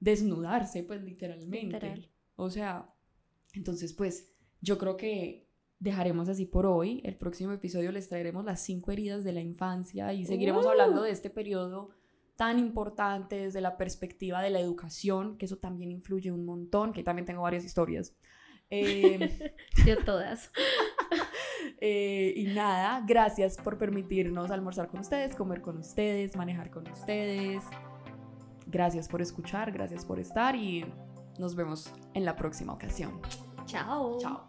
desnudarse, 0.00 0.82
pues 0.82 1.02
literalmente. 1.02 1.74
Literal. 1.74 2.10
O 2.36 2.50
sea, 2.50 2.92
entonces 3.52 3.92
pues 3.92 4.32
yo 4.60 4.78
creo 4.78 4.96
que 4.96 5.46
dejaremos 5.78 6.28
así 6.28 6.46
por 6.46 6.66
hoy. 6.66 7.00
El 7.04 7.16
próximo 7.16 7.52
episodio 7.52 7.92
les 7.92 8.08
traeremos 8.08 8.44
las 8.44 8.60
cinco 8.62 8.90
heridas 8.90 9.22
de 9.24 9.32
la 9.32 9.40
infancia 9.42 10.12
y 10.12 10.24
seguiremos 10.24 10.64
Uh. 10.66 10.70
hablando 10.70 11.02
de 11.02 11.10
este 11.10 11.30
periodo 11.30 11.90
tan 12.38 12.60
importante 12.60 13.34
desde 13.34 13.60
la 13.60 13.76
perspectiva 13.76 14.40
de 14.40 14.50
la 14.50 14.60
educación, 14.60 15.36
que 15.38 15.46
eso 15.46 15.56
también 15.56 15.90
influye 15.90 16.30
un 16.30 16.44
montón, 16.44 16.92
que 16.92 17.02
también 17.02 17.26
tengo 17.26 17.42
varias 17.42 17.64
historias. 17.64 18.14
Eh, 18.70 19.52
Yo 19.84 20.04
todas. 20.04 20.52
eh, 21.80 22.32
y 22.36 22.44
nada, 22.54 23.02
gracias 23.04 23.56
por 23.56 23.76
permitirnos 23.76 24.52
almorzar 24.52 24.86
con 24.86 25.00
ustedes, 25.00 25.34
comer 25.34 25.62
con 25.62 25.78
ustedes, 25.78 26.36
manejar 26.36 26.70
con 26.70 26.88
ustedes. 26.88 27.64
Gracias 28.68 29.08
por 29.08 29.20
escuchar, 29.20 29.72
gracias 29.72 30.04
por 30.04 30.20
estar 30.20 30.54
y 30.54 30.86
nos 31.40 31.56
vemos 31.56 31.92
en 32.14 32.24
la 32.24 32.36
próxima 32.36 32.72
ocasión. 32.72 33.20
Chao. 33.66 34.16
Chao. 34.20 34.47